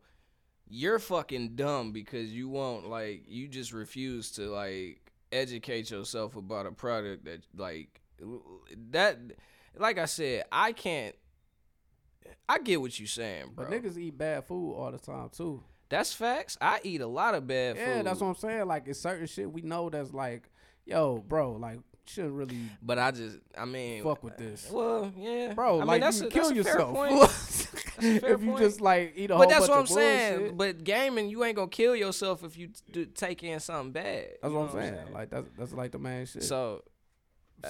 [0.67, 6.65] you're fucking dumb because you won't like, you just refuse to like educate yourself about
[6.65, 8.01] a product that like
[8.89, 9.19] that.
[9.77, 11.15] Like I said, I can't.
[12.48, 13.66] I get what you saying, bro.
[13.66, 15.64] But niggas eat bad food all the time too.
[15.90, 16.58] that's facts.
[16.60, 17.84] I eat a lot of bad food.
[17.86, 18.66] Yeah, that's what I'm saying.
[18.68, 20.50] Like it's certain shit we know that's like,
[20.86, 25.54] yo, bro, like shouldn't really But I just, I mean, fuck with this, Well, yeah,
[25.54, 25.76] bro.
[25.76, 27.14] I mean, like that's you a, kill that's yourself point.
[28.02, 28.58] if you point.
[28.58, 30.38] just like eat a whole But that's bunch what I'm saying.
[30.40, 30.58] bullshit.
[30.58, 34.30] But gaming, you ain't gonna kill yourself if you do, take in something bad.
[34.41, 35.14] That's what I'm saying.
[35.14, 36.44] Like that's that's like the main shit.
[36.44, 36.82] so,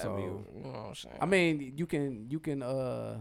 [0.00, 0.16] So,
[0.54, 1.16] you know what I'm saying.
[1.20, 3.18] I mean, you can you can uh,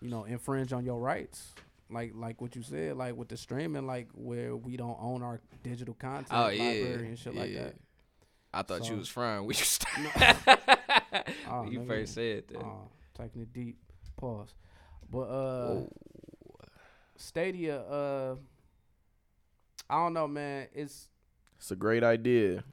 [0.00, 1.52] you know, infringe on your rights.
[1.90, 5.40] Like like what you said, like with the streaming, like where we don't own our
[5.62, 7.74] digital content oh yeah, library and shit like that.
[8.52, 9.44] I thought So- you was frying.
[9.46, 9.84] We used
[11.48, 11.86] Oh, you nigga.
[11.86, 12.58] first said that.
[12.62, 13.76] Oh, taking it deep.
[14.16, 14.52] Pause.
[15.10, 15.82] But uh
[17.16, 18.36] Stadia, uh
[19.88, 20.66] I don't know, man.
[20.74, 21.08] It's
[21.58, 22.64] It's a great idea.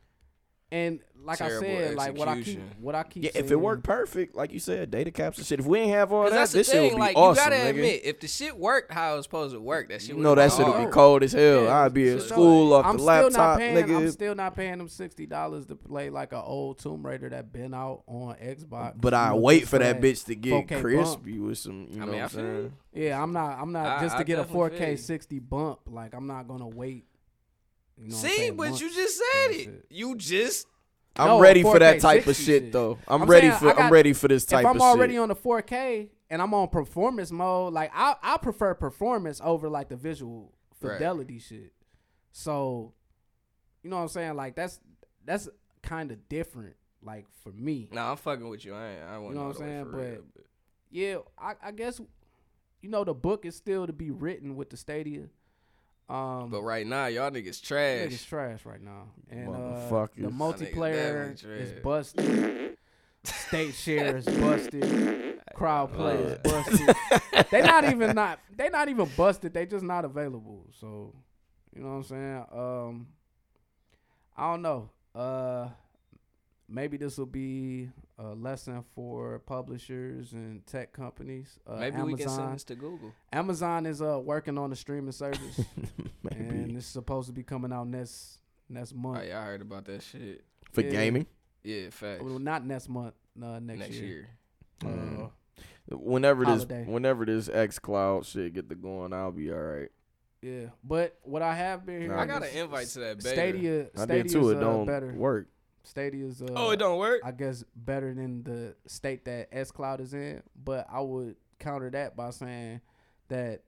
[0.74, 3.56] And like I Terrible said, like what I keep what I keep Yeah, if it
[3.56, 5.60] worked perfect, like you said, data caps and shit.
[5.62, 6.84] If we ain't have all that, that's the this shit thing.
[6.92, 7.70] would be Like awesome, you gotta nigga.
[7.70, 10.18] admit, if the shit worked how it's supposed to work, that shit.
[10.18, 11.64] no, would've that shit would be cold as hell.
[11.64, 14.36] Yeah, I'd be in so- school off I'm the still not laptop, paying, I'm still
[14.36, 18.02] not paying them sixty dollars to play like an old Tomb Raider that been out
[18.08, 18.96] on Xbox.
[19.00, 21.88] But I wait for that that bitch to get 4K crispy with some.
[21.90, 22.74] You know I mean, what I I'm saying?
[22.96, 23.60] Yeah, I'm not.
[23.60, 25.80] I'm not I- just I to get a 4K 60 bump.
[25.86, 27.06] Like I'm not gonna wait
[28.04, 29.64] You know what See, but months you just said it.
[29.64, 29.86] shit.
[29.90, 30.68] You just
[31.16, 32.72] I'm No, ready for that type of shit shit.
[32.72, 32.98] though.
[33.08, 34.76] I'm, I'm ready saying, for I got- I'm ready for this type of shit.
[34.76, 35.22] if I'm of already shit.
[35.22, 39.90] on the 4K and I'm on performance mode, like I I prefer performance over like
[39.90, 40.94] the visual Right.
[40.98, 41.72] fidelity shit.
[42.32, 42.94] So,
[43.84, 44.36] you know what I'm saying?
[44.36, 44.80] Like that's
[45.24, 45.48] that's
[45.82, 46.76] kind of different.
[47.02, 48.12] Like for me, nah.
[48.12, 48.74] I'm fucking with you.
[48.74, 49.04] I ain't.
[49.04, 49.86] I want know all what I'm saying?
[49.86, 50.46] for real, But-
[50.90, 52.00] yeah, I, I guess
[52.82, 55.28] you know the book is still to be written with the Stadia.
[56.14, 58.08] Um, But right now, y'all niggas trash.
[58.10, 59.08] Niggas trash right now.
[59.32, 62.78] And uh, the multiplayer is busted.
[63.24, 65.40] State share is busted.
[65.56, 66.38] Crowd play is Uh.
[66.44, 66.96] busted.
[67.52, 69.54] they not even not they not even busted.
[69.54, 70.68] They just not available.
[70.80, 71.14] So
[71.76, 72.46] you know what I'm saying?
[72.52, 73.08] Um
[74.36, 74.90] I don't know.
[75.16, 75.70] Uh
[76.68, 81.60] maybe this will be a lesson for publishers and tech companies.
[81.66, 82.06] Uh, Maybe Amazon.
[82.06, 83.12] we can send this to Google.
[83.32, 85.60] Amazon is uh working on the streaming service
[86.32, 89.20] and it's supposed to be coming out next next month.
[89.22, 90.44] Oh, yeah, I heard about that shit.
[90.72, 90.92] for yeah.
[90.92, 91.26] gaming.
[91.64, 92.24] Yeah, facts.
[92.24, 93.14] Well, not next month.
[93.42, 93.88] Uh, next, year.
[93.90, 94.10] Next year.
[94.10, 94.28] year.
[94.84, 95.26] Mm.
[95.26, 95.28] Uh,
[95.98, 96.86] Whenever this Holiday.
[96.86, 99.90] whenever this X Cloud shit get to going, I'll be all right.
[100.42, 103.30] yeah, but what I have been hearing, Nah, I got an invite to that beta.
[103.30, 103.88] Stadia.
[103.98, 104.50] I Stadia's, did too.
[104.52, 105.14] It uh, don't better.
[105.14, 105.48] work.
[105.84, 106.42] Stadia's.
[106.42, 107.22] Uh, Oh, it don't work.
[107.24, 111.90] I guess better than the state that X Cloud is in, but I would counter
[111.92, 112.82] that by saying
[113.30, 113.64] that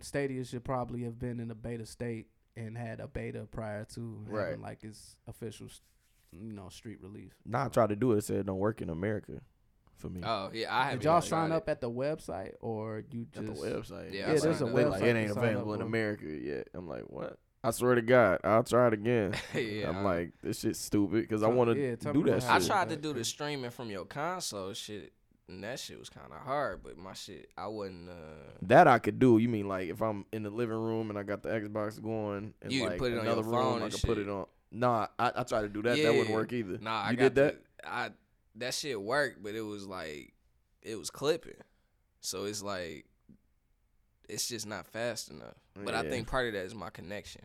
[0.00, 2.26] Stadia should probably have been in a beta state
[2.56, 4.44] and had a beta prior to Right.
[4.46, 5.68] having like its official,
[6.30, 7.32] you know, street release.
[7.44, 8.18] Nah, I tried to do it.
[8.18, 9.40] It said it don't work in America
[9.96, 10.20] for me.
[10.24, 10.98] Oh yeah, I have.
[11.00, 14.12] Did y'all sign up at the website or you just At just the website.
[14.12, 14.90] Yeah, Yeah, there's a website.
[14.90, 15.82] like it ain't available in.
[15.82, 16.68] America yet.
[16.74, 17.38] I'm like, what?
[17.64, 19.34] I swear to God, I'll try it again.
[19.54, 22.42] yeah, I'm I- like, this shit's stupid because I Tell- want to yeah, do that
[22.42, 22.50] shit.
[22.50, 25.12] I tried to do the streaming from your console shit,
[25.48, 26.82] and that shit was kind of hard.
[26.82, 28.08] But my shit, I wouldn't.
[28.08, 28.12] Uh,
[28.62, 29.38] That I could do.
[29.38, 32.54] You mean like if I'm in the living room and I got the Xbox going
[32.62, 34.18] and You can like put it on another your room, phone I and could put
[34.18, 34.46] it on.
[34.70, 35.96] Nah, I, I tried to do that.
[35.96, 36.78] That wouldn't work either.
[36.80, 37.54] Nah, I you got did that.
[37.82, 38.10] the- I
[38.56, 40.32] that shit worked, but it was like
[40.82, 41.56] it was clipping.
[42.20, 43.04] So it's like
[44.28, 45.54] it's just not fast enough.
[45.84, 47.42] But I think part of that is my connection.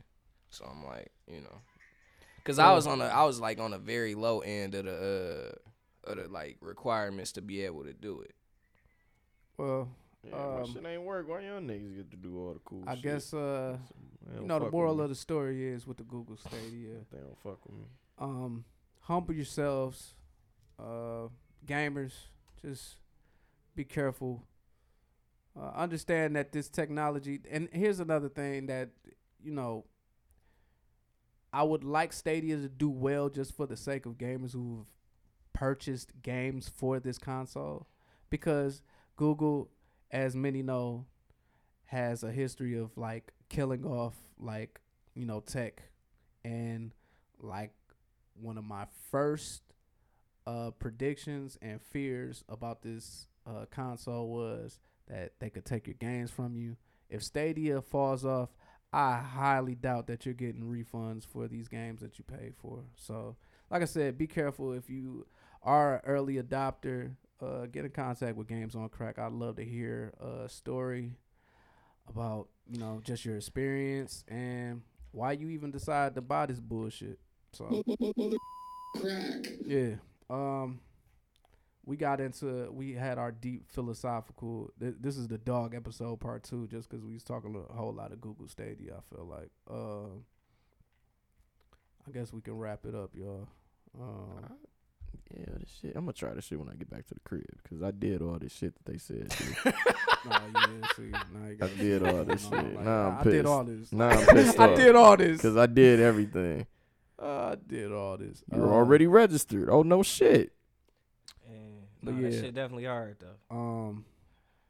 [0.50, 1.62] So I'm like, you know,
[2.38, 5.54] because I was on a, I was like on a very low end of the
[6.06, 8.34] uh of the like requirements to be able to do it.
[9.58, 9.90] well,
[10.24, 11.28] Yeah, my Um, shit ain't work.
[11.30, 13.04] Why y'all niggas get to do all the cool I shit?
[13.04, 13.78] guess uh,
[14.28, 17.06] They you know the moral of the story is with the Google Stadia.
[17.12, 17.86] They don't fuck with me.
[18.18, 18.66] um,
[19.02, 20.16] humble yourselves,
[20.80, 21.28] uh,
[21.66, 22.14] gamers.
[22.62, 22.96] Just
[23.76, 24.44] be careful.
[25.60, 28.90] Uh, understand that this technology, and here's another thing that
[29.44, 29.86] you know.
[31.52, 34.86] I would like Stadia to do well just for the sake of gamers who've
[35.54, 37.88] purchased games for this console,
[38.30, 38.82] because
[39.16, 39.70] Google,
[40.12, 41.06] as many know,
[41.86, 44.80] has a history of like killing off like
[45.16, 45.82] you know tech,
[46.44, 46.94] and
[47.40, 47.72] like
[48.40, 49.64] one of my first
[50.46, 56.30] uh, predictions and fears about this uh, console was that they could take your games
[56.30, 56.78] from you.
[57.10, 58.50] If Stadia falls off,
[58.92, 62.84] I highly doubt that you're getting refunds for these games that you paid for.
[62.96, 63.36] So,
[63.70, 65.28] like I said, be careful if you
[65.64, 67.12] are an early adopter.
[67.42, 69.18] Uh, get in contact with Games on Krack.
[69.18, 71.14] I'd love to hear a story
[72.10, 77.20] about you know just your experience and why you even decided to buy this bullshit.
[77.54, 77.66] So
[78.98, 79.58] Krack.
[79.66, 79.96] yeah.
[80.30, 80.80] Um
[81.90, 86.44] we got into we had our deep philosophical th- this is the dog episode part
[86.44, 89.50] 2 just cuz we was talking a whole lot of Google Stadia I feel like.
[89.70, 90.24] Um
[92.08, 93.48] I guess we can wrap it up, y'all.
[94.00, 94.54] Um
[95.36, 95.96] Yeah, this shit.
[95.96, 98.22] I'm gonna try this shit when I get back to the crib because I did
[98.22, 99.34] all this shit that they said.
[100.26, 101.14] nah, yeah, see, you
[101.64, 102.52] I did all this shit.
[102.76, 103.34] like, Nah, I'm I pissed.
[103.34, 103.92] did all this.
[103.92, 105.38] Nah, I'm pissed I did all this.
[105.38, 106.68] Because I did everything.
[107.22, 108.44] I did all this.
[108.54, 109.70] You're Uh, already registered.
[109.72, 110.54] Oh no shit.
[112.02, 113.56] But Nah, that shit definitely hard though.
[113.56, 114.06] Um,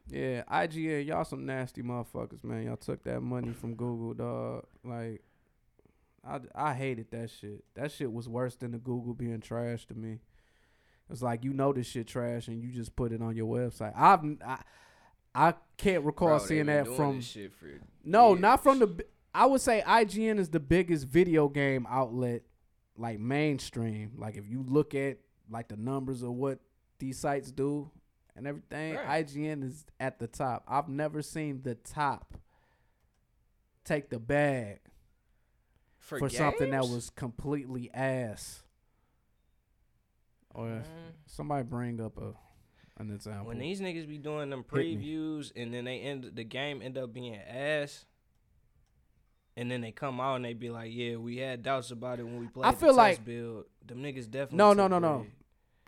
[0.10, 2.64] yeah, IGN, y'all some nasty motherfuckers, man.
[2.64, 4.65] Y'all took that money from Google, dog.
[4.84, 5.22] Like,
[6.27, 7.64] I I hated that shit.
[7.76, 10.19] That shit was worse than the Google being trash to me.
[11.10, 13.93] It's like you know this shit trash and you just put it on your website.
[13.95, 14.60] I've I,
[15.34, 17.68] I can't recall Bro, seeing that from this shit for
[18.03, 19.06] no, not from the.
[19.34, 22.41] I would say IGN is the biggest video game outlet,
[22.97, 24.14] like mainstream.
[24.18, 25.19] Like if you look at
[25.49, 26.60] like the numbers of what
[26.99, 27.89] these sites do
[28.35, 29.26] and everything, Right.
[29.26, 30.63] IGN is at the top.
[30.67, 32.38] I've never seen the top
[33.84, 34.80] take the bag
[35.97, 38.63] for, for, something that was completely ass.
[40.53, 40.84] Or Mm.
[41.26, 42.34] somebody bring up a
[42.97, 43.47] an example.
[43.47, 47.13] When these niggas be doing them previews and then they end the game end up
[47.13, 48.05] being ass,
[49.55, 52.23] and then they come out and they be like, "Yeah, we had doubts about it
[52.23, 53.65] when we played." I the feel like- build.
[53.85, 54.57] Them niggas definitely.
[54.57, 55.26] No, no, no, no.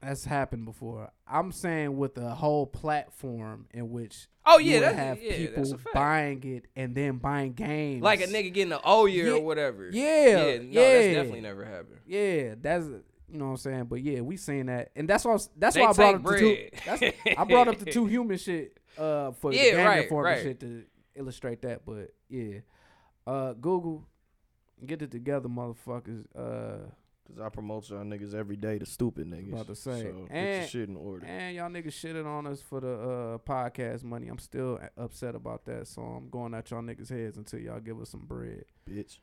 [0.02, 0.10] Bread.
[0.10, 1.12] That's happened before.
[1.28, 5.74] I'm saying with the whole platform in which Oh you yeah, that's have yeah, people
[5.74, 8.02] a buying it and then buying games.
[8.02, 9.90] like a nigga getting an Ouya Yeah, or whatever.
[9.92, 12.00] Yeah, yeah, no, that's definitely never happened.
[12.08, 13.84] Yeah, that's you know what I'm saying.
[13.86, 16.24] But yeah, we seen that, and that's why I that's They why I brought up
[16.24, 16.70] take the two.
[16.86, 20.30] That's, I brought up the two human shit uh for the Yeah, game right, informer
[20.30, 20.44] right.
[20.44, 20.84] shit to
[21.16, 21.86] illustrate that.
[21.86, 22.60] But yeah,
[23.28, 24.08] uh, Google,
[24.86, 26.26] get it together, motherfuckers.
[26.36, 26.90] Uh,
[27.36, 29.54] Cause I promote y'all niggas every day to stupid niggas.
[29.54, 30.02] About to say.
[30.02, 31.26] so get your And- shit in order.
[31.26, 34.28] and y'all niggas shitted on us for the uh podcast money.
[34.28, 38.02] I'm still upset about that, so I'm going at y'all niggas heads until y'all give
[38.02, 38.66] us some bread.
[38.90, 39.20] bitch.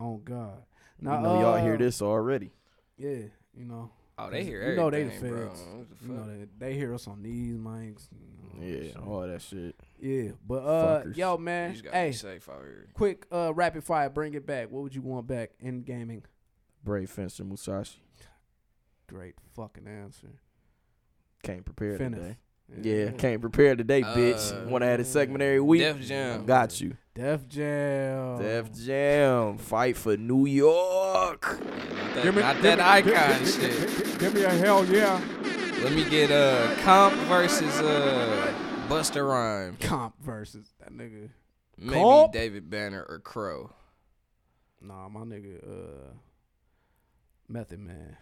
[0.00, 0.62] Oh God,
[1.00, 2.52] You Now, know y'all uh, hear this already.
[2.96, 3.22] yeah,
[3.54, 3.90] you know.
[4.20, 5.48] Oh, they hear You know they the everything, bro.
[5.50, 5.62] feds.
[6.00, 8.08] The You know they, they hear us on these mics.
[8.10, 9.76] you know, Yeah, so- all that shit.
[10.00, 10.30] yeah.
[10.46, 11.16] But uh, Fuckers.
[11.16, 12.88] yo, You man, just gotta hey, be safe out here.
[12.94, 14.70] quick uh rapid fire, bring it back.
[14.70, 16.24] What would you want back in gaming?
[16.84, 18.00] Brave Fencer Musashi
[19.08, 20.28] Great fucking answer.
[21.42, 22.18] can't prepare Finish.
[22.20, 22.36] today.
[22.82, 24.52] Yeah, can't prepare today, bitch.
[24.52, 25.80] Uh, Want to have a segment every week?
[25.80, 26.44] Def Jam.
[26.44, 26.94] Got you.
[27.14, 28.38] Def Jam.
[28.38, 31.58] Def Jam, fight for New York.
[32.14, 33.60] That, Give me- not give that me- icon give- shit.
[33.60, 35.18] give- give- Give me a hell yeah.
[35.82, 38.52] Let me get uh Comp versus uh
[38.88, 39.76] Busta Rhyme.
[39.80, 41.30] Comp versus that nigga.
[41.78, 42.32] Maybe Comp?
[42.32, 43.70] David Banner or Crow.
[44.82, 46.10] Nah, my nigga, uh,
[47.48, 48.16] Method Man.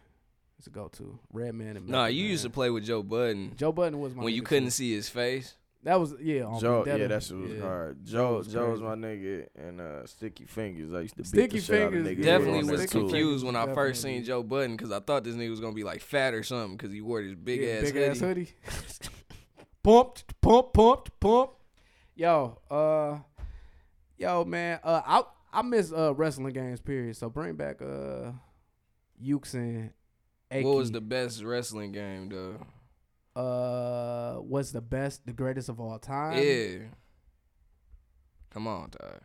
[0.58, 1.18] It's a go to.
[1.32, 2.30] Redman and Method Nah, you Man.
[2.30, 4.70] used to play with Joe Budden Joe Budden was my when you nigga, couldn't too.
[4.70, 5.54] see his face.
[5.82, 6.42] That was yeah.
[6.44, 7.02] On Joe, Vendetta.
[7.02, 7.60] yeah, that shit was Yeah.
[7.60, 8.04] hard.
[8.04, 10.96] Joe Joe, was Joe was my nigga, and uh, Sticky Fingaz.
[10.96, 12.88] I used to beat Sticky the shit out of Fingers, niggas Definitely on was that
[12.88, 13.08] Sticky too.
[13.10, 14.18] confused when I first Definitely.
[14.18, 16.76] seen Joe Budden because I thought this nigga was gonna be like fat or something
[16.76, 18.10] because he wore this big Yeah, ass big hoodie.
[18.10, 18.48] ass hoodie.
[19.82, 21.50] pumped, pump, pumped, pump.
[22.14, 23.18] Yo, uh,
[24.18, 25.22] yo, man, uh, I
[25.52, 26.80] I miss uh wrestling games.
[26.80, 27.16] Period.
[27.16, 28.32] So bring back uh,
[29.22, 29.90] Ukes and
[30.64, 32.58] What was the best wrestling game though?
[33.40, 36.42] uh what's the best, the greatest of all time?
[36.42, 36.78] yeah.
[38.50, 39.20] Come on, dog.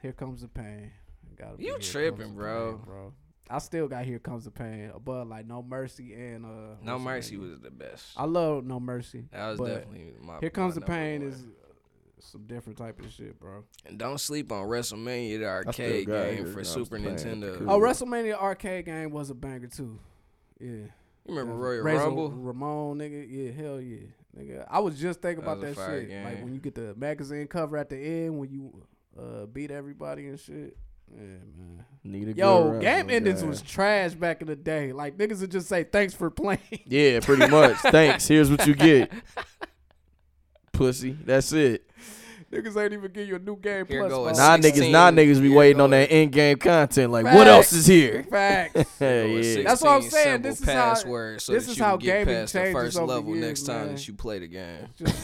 [0.00, 0.92] Here comes the pain.
[1.36, 2.74] Gotta You tripping, bro.
[2.76, 3.12] Pain, bro.
[3.50, 6.76] I still got here comes the pain, but like no mercy and uh.
[6.82, 8.12] No Mercy was the best.
[8.16, 9.24] I love no mercy.
[9.32, 10.38] That was definitely my.
[10.40, 11.30] Here comes my the pain one.
[11.30, 11.44] is
[12.24, 13.64] some different type of shit, bro.
[13.86, 16.98] And don't sleep on WrestleMania, the arcade game Here for Comes Super.
[16.98, 17.58] Nintendo.
[17.58, 17.70] Cool.
[17.70, 19.98] Oh, WrestleMania arcade game was a banger too.
[20.60, 20.68] Yeah.
[20.68, 20.90] You
[21.26, 22.30] remember Royal Razor Rumble?
[22.30, 23.26] Ramon, nigga.
[23.28, 24.06] Yeah, hell yeah.
[24.38, 24.66] Nigga.
[24.68, 26.24] I was just thinking That about that a fire shit.
[26.24, 28.82] Like when you get the magazine cover at the end when you
[29.18, 30.76] uh beat everybody and shit.
[31.10, 31.84] Yeah, man.
[32.02, 33.48] Need a Yo, game endings guy.
[33.48, 34.92] was trash back in the day.
[34.92, 36.60] Like niggas would just say thanks for playing.
[36.86, 37.76] Yeah, pretty much.
[37.82, 38.26] Thanks.
[38.26, 39.12] Here's what you get.
[40.72, 41.16] Pussy.
[41.24, 41.83] That's it.
[42.54, 44.10] Niggas ain't even give you a new game Here plus.
[44.12, 44.36] go a five.
[44.36, 47.10] Nah, 16 niggas, nah, niggas be year waiting on that in-game content.
[47.12, 48.22] Like, what else is here?
[48.30, 48.74] Facts.
[48.98, 49.62] Hell Or a yeah.
[49.64, 50.34] That's what I'm 16 saying.
[50.34, 52.52] symbol This is how- password so this that is you how can get gaming past
[52.52, 53.94] the changes first over level years, next time man.
[53.96, 54.88] that you play the game.
[54.96, 55.16] Just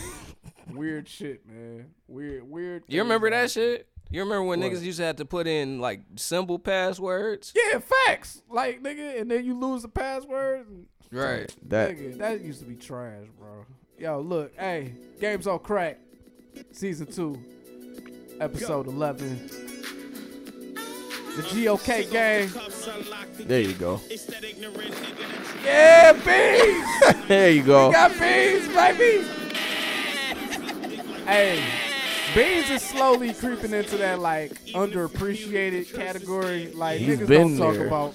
[0.73, 1.87] weird shit, man.
[2.09, 2.83] Weird, weird.
[2.89, 3.87] You remember things that shit?
[4.11, 4.73] You remember when What?
[4.73, 7.53] niggas used to have to put in like symbol passwords?
[7.55, 8.43] Yeah, facts.
[8.51, 10.67] Like nigga, and then you lose the password.
[10.69, 11.53] And, Right.
[11.69, 13.67] That nigga, that used to be trash, bro.
[13.99, 15.97] Yo, look, hey, games on Krack,
[16.73, 17.39] season two,
[18.41, 19.49] episode eleven.
[21.37, 22.51] The GOK gang.
[23.47, 24.01] there you go.
[25.65, 26.87] Yeah, bees.
[27.29, 27.91] There you go.
[27.93, 29.27] got bees, baby.
[31.25, 31.65] hey,
[32.35, 36.73] bees is slowly creeping into that like underappreciated category.
[36.73, 38.15] Like He's niggas been don't talk about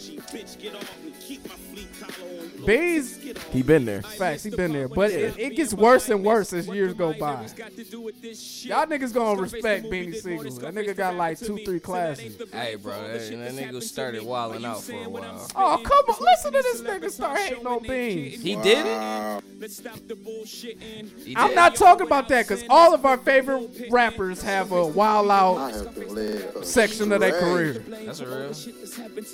[2.66, 3.18] bees.
[3.52, 4.02] He been there.
[4.02, 7.34] Facts, he been there, but it, it gets worse and worse as years go by.
[7.44, 10.52] Y'all niggas gonna respect Beanie Sigel.
[10.60, 12.38] That nigga got like two, three classes.
[12.52, 15.48] Hey, bro, that, that nigga started wilding out for a while.
[15.56, 18.41] Oh come on, listen to this nigga start hating on Beans.
[18.41, 19.45] He did it.
[21.26, 25.32] He I'm not talking about that because all of our favorite rappers have a wild
[25.32, 25.72] out
[26.64, 28.52] section of their career, That's real.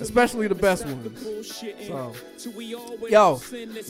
[0.00, 1.62] especially the best ones.
[1.86, 2.14] So,
[3.08, 3.40] yo,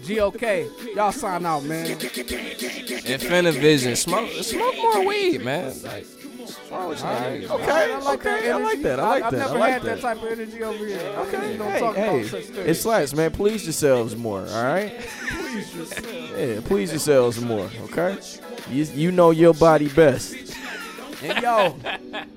[0.07, 1.87] GOK, y'all sign out, man.
[3.07, 5.73] Infinivision, smoke, smoke more weed, man.
[5.83, 6.07] Like,
[6.39, 7.51] what's wrong with?
[7.51, 9.01] Okay, I like okay, that I like that.
[9.01, 9.39] I like I've that.
[9.39, 10.15] never I like had that that.
[10.15, 10.99] type of energy over here.
[11.19, 12.59] Okay, You don't hey, talk hey, about such things.
[12.69, 13.31] it's Slapz, man.
[13.31, 14.93] Please yourselves more, all right?
[16.37, 18.19] Yeah, please yourselves more, okay?
[18.71, 20.35] You, you know your body best.
[21.23, 21.77] And yo,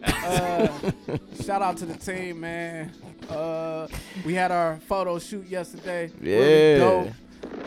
[0.03, 0.67] uh,
[1.43, 2.91] shout out to the team, man.
[3.29, 3.87] Uh,
[4.23, 6.11] we had our photo shoot yesterday.
[6.21, 6.77] Really Yeah.
[6.77, 7.07] dope.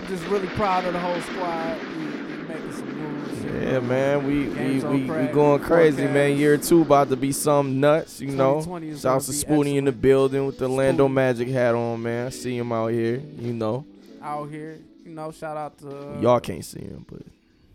[0.09, 1.78] Just really proud of the whole squad.
[1.82, 3.44] We, we making some moves.
[3.44, 6.32] Yeah, Yeah, man, we we, we, we going crazy, man.
[6.32, 6.38] podcast.
[6.38, 8.55] Year two about to be some nuts, you know.
[8.60, 12.26] 2020 is Shouts to Spoonie in the building with the Lando Magic hat on, man.
[12.26, 13.84] I see him out here, you know.
[14.22, 14.78] out here.
[15.05, 17.22] You know, shout out to uh, Y'all can't see him, but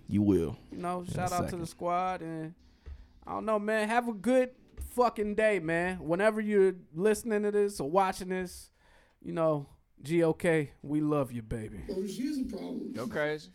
[0.07, 0.55] you will.
[0.71, 2.53] You know, shout out to the squad and
[3.25, 3.87] I don't know, man.
[3.89, 4.51] Have a good
[4.95, 5.97] fucking day, man.
[5.97, 8.69] Whenever you're listening to this or watching this,
[9.23, 9.65] you know,
[10.03, 11.79] GOK, we love you, baby.
[11.89, 12.91] Oh, she's a problem.
[12.93, 13.49] Go crazy.